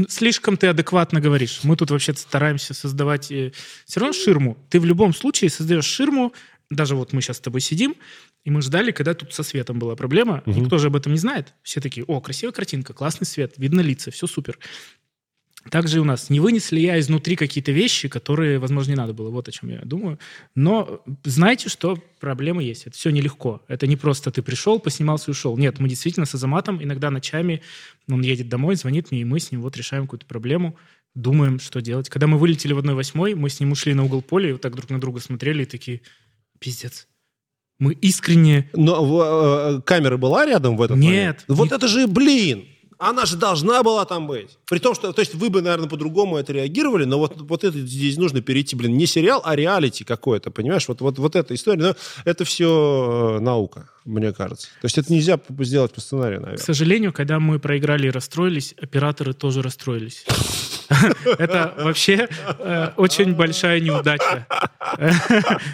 Слишком 0.08 0.56
ты 0.56 0.66
адекватно 0.66 1.20
говоришь. 1.20 1.60
Мы 1.62 1.76
тут 1.76 1.90
вообще 1.90 2.14
стараемся 2.14 2.74
создавать 2.74 3.30
э, 3.32 3.52
все 3.86 4.00
равно 4.00 4.12
ширму. 4.12 4.58
Ты 4.68 4.78
в 4.78 4.84
любом 4.84 5.14
случае 5.14 5.50
создаешь 5.50 5.86
ширму. 5.86 6.34
Даже 6.68 6.96
вот 6.96 7.12
мы 7.12 7.22
сейчас 7.22 7.36
с 7.36 7.40
тобой 7.40 7.60
сидим, 7.60 7.94
и 8.44 8.50
мы 8.50 8.60
ждали, 8.60 8.90
когда 8.90 9.14
тут 9.14 9.32
со 9.32 9.42
светом 9.42 9.78
была 9.78 9.94
проблема. 9.96 10.42
Угу. 10.46 10.60
Никто 10.60 10.78
же 10.78 10.88
об 10.88 10.96
этом 10.96 11.12
не 11.12 11.18
знает. 11.18 11.54
Все 11.62 11.80
такие, 11.80 12.04
о, 12.04 12.20
красивая 12.20 12.52
картинка, 12.52 12.92
классный 12.92 13.26
свет, 13.26 13.54
видно 13.56 13.80
лица, 13.80 14.10
все 14.10 14.26
супер. 14.26 14.58
Также 15.70 16.00
у 16.00 16.04
нас 16.04 16.30
не 16.30 16.40
вынесли 16.40 16.80
я 16.80 16.98
изнутри 17.00 17.36
какие-то 17.36 17.72
вещи, 17.72 18.08
которые, 18.08 18.58
возможно, 18.58 18.90
не 18.90 18.96
надо 18.96 19.12
было. 19.12 19.30
Вот 19.30 19.48
о 19.48 19.52
чем 19.52 19.70
я 19.70 19.80
думаю. 19.80 20.18
Но 20.54 21.02
знайте, 21.24 21.68
что 21.68 21.98
проблемы 22.20 22.62
есть. 22.62 22.86
Это 22.86 22.96
все 22.96 23.10
нелегко. 23.10 23.62
Это 23.68 23.86
не 23.86 23.96
просто 23.96 24.30
ты 24.30 24.42
пришел, 24.42 24.78
поснимался 24.78 25.30
и 25.30 25.32
ушел. 25.32 25.56
Нет, 25.56 25.78
мы 25.78 25.88
действительно 25.88 26.26
с 26.26 26.34
Азаматом 26.34 26.82
иногда 26.82 27.10
ночами, 27.10 27.62
он 28.08 28.22
едет 28.22 28.48
домой, 28.48 28.76
звонит 28.76 29.10
мне, 29.10 29.22
и 29.22 29.24
мы 29.24 29.40
с 29.40 29.50
ним 29.50 29.62
вот 29.62 29.76
решаем 29.76 30.04
какую-то 30.04 30.26
проблему, 30.26 30.76
думаем, 31.14 31.58
что 31.58 31.80
делать. 31.80 32.08
Когда 32.08 32.26
мы 32.26 32.38
вылетели 32.38 32.72
в 32.72 32.78
одной 32.78 32.94
восьмой, 32.94 33.34
мы 33.34 33.50
с 33.50 33.58
ним 33.58 33.72
ушли 33.72 33.94
на 33.94 34.04
угол 34.04 34.22
поля, 34.22 34.50
и 34.50 34.52
вот 34.52 34.60
так 34.60 34.74
друг 34.74 34.90
на 34.90 35.00
друга 35.00 35.20
смотрели, 35.20 35.62
и 35.62 35.66
такие, 35.66 36.02
пиздец. 36.58 37.08
Мы 37.78 37.92
искренне... 37.92 38.70
Но 38.74 39.76
э, 39.76 39.82
камера 39.82 40.16
была 40.16 40.46
рядом 40.46 40.76
в 40.76 40.82
этот 40.82 40.96
Нет. 40.96 41.10
момент? 41.10 41.44
Вот 41.48 41.70
не... 41.70 41.76
это 41.76 41.88
же, 41.88 42.06
блин! 42.06 42.64
Она 42.98 43.26
же 43.26 43.36
должна 43.36 43.82
была 43.82 44.04
там 44.06 44.26
быть. 44.26 44.58
При 44.66 44.78
том, 44.78 44.94
что, 44.94 45.12
то 45.12 45.20
есть 45.20 45.34
вы 45.34 45.50
бы, 45.50 45.60
наверное, 45.60 45.88
по-другому 45.88 46.38
это 46.38 46.52
реагировали, 46.52 47.04
но 47.04 47.18
вот, 47.18 47.40
вот 47.40 47.64
это 47.64 47.78
здесь 47.78 48.16
нужно 48.16 48.40
перейти, 48.40 48.74
блин, 48.74 48.96
не 48.96 49.06
сериал, 49.06 49.42
а 49.44 49.54
реалити 49.54 50.04
какое-то, 50.04 50.50
понимаешь? 50.50 50.88
Вот, 50.88 51.00
вот, 51.02 51.18
вот 51.18 51.36
эта 51.36 51.54
история, 51.54 51.82
но 51.82 51.94
это 52.24 52.44
все 52.44 53.36
э, 53.36 53.40
наука, 53.40 53.90
мне 54.06 54.32
кажется. 54.32 54.68
То 54.80 54.86
есть 54.86 54.96
это 54.96 55.12
нельзя 55.12 55.38
сделать 55.58 55.92
по 55.92 56.00
сценарию, 56.00 56.40
наверное. 56.40 56.62
К 56.62 56.64
сожалению, 56.64 57.12
когда 57.12 57.38
мы 57.38 57.58
проиграли 57.58 58.06
и 58.06 58.10
расстроились, 58.10 58.74
операторы 58.80 59.34
тоже 59.34 59.60
расстроились. 59.60 60.24
Это 61.38 61.74
вообще 61.78 62.28
э, 62.58 62.90
очень 62.96 63.34
большая 63.34 63.80
неудача. 63.80 64.46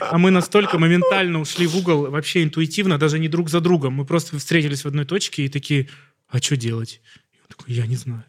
А 0.00 0.18
мы 0.18 0.30
настолько 0.30 0.78
моментально 0.78 1.40
ушли 1.40 1.66
в 1.66 1.76
угол, 1.76 2.10
вообще 2.10 2.42
интуитивно, 2.42 2.98
даже 2.98 3.18
не 3.18 3.28
друг 3.28 3.50
за 3.50 3.60
другом. 3.60 3.94
Мы 3.94 4.04
просто 4.04 4.36
встретились 4.38 4.82
в 4.82 4.86
одной 4.86 5.04
точке 5.04 5.44
и 5.44 5.48
такие 5.48 5.88
а 6.32 6.38
что 6.38 6.56
делать? 6.56 7.00
И 7.32 7.36
он 7.40 7.46
такой, 7.48 7.74
я 7.74 7.86
не 7.86 7.96
знаю. 7.96 8.24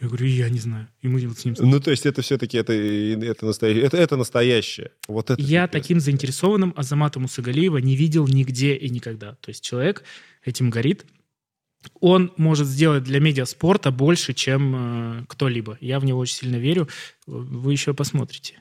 Я 0.00 0.06
говорю, 0.06 0.26
я 0.26 0.48
не 0.48 0.60
знаю. 0.60 0.86
И 1.00 1.08
мы 1.08 1.26
вот 1.26 1.38
с 1.38 1.44
ним... 1.44 1.56
Ну, 1.58 1.80
то 1.80 1.90
есть 1.90 2.06
это 2.06 2.22
все-таки 2.22 2.56
это, 2.56 2.72
это, 2.72 3.46
настоящее, 3.46 3.84
это, 3.84 3.96
это 3.96 4.16
настоящее. 4.16 4.92
Вот 5.08 5.30
это 5.30 5.42
я 5.42 5.66
таким 5.66 5.98
заинтересованным 5.98 6.72
Азамата 6.76 7.18
Мусагалиева 7.18 7.78
не 7.78 7.96
видел 7.96 8.28
нигде 8.28 8.76
и 8.76 8.90
никогда. 8.90 9.34
То 9.40 9.48
есть 9.48 9.64
человек 9.64 10.04
этим 10.44 10.70
горит. 10.70 11.04
Он 12.00 12.32
может 12.36 12.66
сделать 12.66 13.02
для 13.04 13.18
медиаспорта 13.18 13.90
больше, 13.90 14.34
чем 14.34 15.20
э, 15.20 15.24
кто-либо. 15.26 15.78
Я 15.80 15.98
в 15.98 16.04
него 16.04 16.20
очень 16.20 16.34
сильно 16.34 16.56
верю. 16.56 16.88
Вы 17.26 17.72
еще 17.72 17.94
посмотрите. 17.94 18.60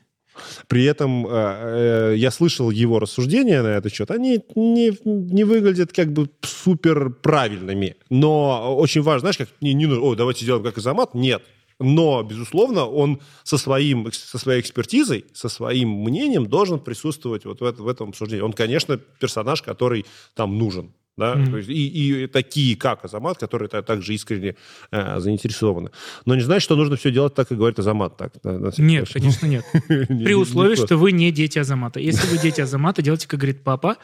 При 0.67 0.85
этом 0.85 1.27
э, 1.27 1.29
э, 1.31 2.13
я 2.17 2.31
слышал 2.31 2.69
его 2.69 2.99
рассуждения 2.99 3.61
на 3.61 3.67
этот 3.67 3.93
счет. 3.93 4.11
Они 4.11 4.43
не, 4.55 4.97
не 5.05 5.43
выглядят 5.43 5.93
как 5.93 6.11
бы 6.11 6.29
супер 6.41 7.09
правильными. 7.09 7.95
Но 8.09 8.75
очень 8.77 9.01
важно, 9.01 9.19
знаешь, 9.19 9.37
как 9.37 9.49
не, 9.61 9.73
не 9.73 9.85
о, 9.87 10.15
давайте 10.15 10.43
сделаем 10.43 10.63
как 10.63 10.77
Изамат. 10.77 11.13
Нет. 11.13 11.43
Но, 11.79 12.23
безусловно, 12.23 12.85
он 12.85 13.21
со, 13.43 13.57
своим, 13.57 14.11
со 14.11 14.39
своей 14.39 14.61
экспертизой, 14.61 15.25
со 15.33 15.47
своим 15.47 15.89
мнением 15.89 16.47
должен 16.47 16.79
присутствовать 16.79 17.45
вот 17.45 17.61
в, 17.61 17.63
это, 17.63 17.83
в 17.83 17.87
этом 17.87 18.09
обсуждении. 18.09 18.41
Он, 18.41 18.53
конечно, 18.53 18.97
персонаж, 18.97 19.61
который 19.61 20.05
там 20.33 20.57
нужен. 20.57 20.91
Да? 21.17 21.33
Mm-hmm. 21.35 21.65
И, 21.65 22.23
и 22.23 22.27
такие, 22.27 22.77
как 22.77 23.03
Азамат, 23.03 23.39
которые 23.39 23.69
также 23.69 24.13
искренне 24.13 24.55
э, 24.91 25.19
заинтересованы. 25.19 25.89
Но 26.25 26.35
не 26.35 26.41
значит, 26.41 26.63
что 26.63 26.75
нужно 26.75 26.95
все 26.95 27.11
делать 27.11 27.33
так, 27.33 27.47
как 27.47 27.57
говорит 27.57 27.79
Азамат. 27.79 28.17
Так, 28.17 28.33
на, 28.43 28.71
нет, 28.77 29.09
конечно, 29.11 29.47
нет. 29.47 29.65
При 29.87 30.35
условии, 30.35 30.75
что 30.75 30.95
вы 30.95 31.11
не 31.11 31.31
дети 31.31 31.57
Азамата. 31.57 31.99
Если 31.99 32.27
вы 32.27 32.37
дети 32.37 32.61
Азамата, 32.61 33.01
делайте, 33.01 33.27
как 33.27 33.39
говорит 33.39 33.63
папа, 33.63 33.97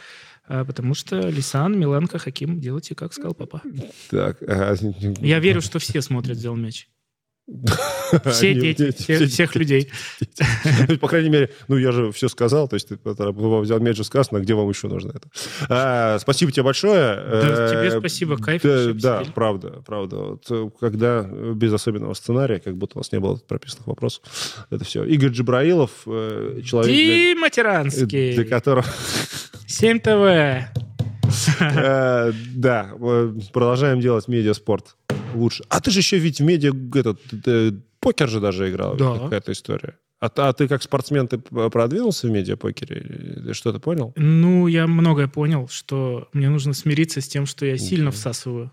э, 0.48 0.66
потому 0.66 0.96
что 0.96 1.20
Лисан, 1.30 1.80
Миланка, 1.80 2.18
Хаким, 2.18 2.60
делайте, 2.60 2.96
как 2.96 3.14
сказал 3.14 3.36
папа. 3.36 3.62
Так. 4.10 4.38
А, 4.42 4.76
Я 5.22 5.40
верю, 5.40 5.62
что 5.62 5.78
все 5.78 6.02
смотрят 6.02 6.38
«Взял 6.38 6.56
мяч». 6.56 6.88
Все 8.26 8.54
дети, 8.54 8.92
все, 8.92 9.26
всех 9.28 9.56
людей. 9.56 9.92
По 11.02 11.08
крайней 11.08 11.30
мере, 11.30 11.50
ну 11.68 11.78
я 11.78 11.92
же 11.92 12.12
все 12.12 12.30
сказал, 12.30 12.70
то 12.70 12.76
есть 12.76 12.88
ты 12.88 12.98
взял 13.04 13.80
мяч 13.80 13.98
же 13.98 14.04
сказано, 14.06 14.40
где 14.40 14.54
вам 14.54 14.70
еще 14.70 14.88
нужно 14.88 15.12
это. 15.12 15.28
А, 15.70 16.20
спасибо 16.20 16.52
тебе 16.52 16.64
большое. 16.64 17.16
Тебе 17.70 17.88
э, 17.88 18.00
спасибо, 18.00 18.38
кайф. 18.38 18.62
Да, 18.62 18.94
да 18.94 19.24
правда, 19.36 19.82
правда. 19.86 20.38
Э, 20.50 20.70
когда 20.80 21.24
без 21.24 21.74
особенного 21.74 22.14
сценария, 22.14 22.60
как 22.60 22.78
будто 22.78 22.98
у 22.98 23.00
нас 23.00 23.12
не 23.12 23.20
было 23.20 23.36
прописанных 23.36 23.88
вопросов, 23.88 24.24
это 24.70 24.86
все. 24.86 25.04
Игорь 25.04 25.32
Джибраилов, 25.32 25.92
э, 26.06 26.62
человек... 26.64 26.96
Дима 26.96 27.50
Тиранский. 27.50 28.36
Для 28.36 28.46
которого... 28.46 28.86
7 29.68 30.00
ТВ. 30.00 30.70
Да, 32.56 32.92
продолжаем 33.52 34.00
делать 34.00 34.28
медиаспорт 34.28 34.96
лучше. 35.36 35.64
А 35.70 35.80
ты 35.82 35.92
же 35.92 36.00
еще 36.00 36.18
ведь 36.18 36.40
в 36.40 36.44
медиа 36.44 36.74
этот 36.96 37.20
э, 37.46 37.72
покер 38.00 38.30
же 38.30 38.40
даже 38.40 38.70
играл. 38.70 38.96
Да. 38.96 39.20
Какая-то 39.20 39.52
история. 39.52 39.98
А, 40.20 40.32
а 40.38 40.54
ты 40.54 40.70
как 40.70 40.82
спортсмен, 40.82 41.28
ты 41.28 41.38
продвинулся 41.38 42.28
в 42.28 42.32
медиапокере? 42.32 43.44
Ты 43.46 43.54
что-то 43.54 43.80
понял? 43.80 44.14
Ну, 44.16 44.68
я 44.68 44.88
многое 44.88 45.28
понял, 45.28 45.68
что 45.68 46.30
мне 46.32 46.50
нужно 46.50 46.74
смириться 46.74 47.20
с 47.20 47.28
тем, 47.28 47.46
что 47.46 47.66
я 47.66 47.78
сильно 47.78 48.10
всасываю. 48.10 48.72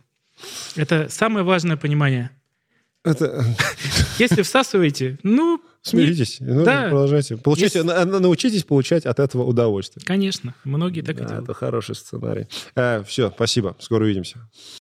Это 0.77 1.09
самое 1.11 1.45
важное 1.45 1.77
понимание. 1.77 2.31
Это... 3.03 3.45
Если 4.19 4.43
всасываете, 4.43 5.19
ну... 5.23 5.61
Смиритесь, 5.83 6.37
ну, 6.41 6.63
да. 6.63 6.89
продолжайте. 6.89 7.39
Получайте, 7.39 7.79
Если... 7.79 8.05
Научитесь 8.05 8.65
получать 8.65 9.07
от 9.07 9.19
этого 9.19 9.45
удовольствие. 9.45 10.05
Конечно, 10.05 10.55
многие 10.65 11.01
так 11.01 11.17
да, 11.17 11.25
и 11.25 11.27
делают. 11.27 11.45
Это 11.45 11.55
хороший 11.55 11.95
сценарий. 11.95 12.47
А, 12.77 13.03
все, 13.03 13.31
спасибо, 13.35 13.75
скоро 13.81 14.05
увидимся. 14.05 14.49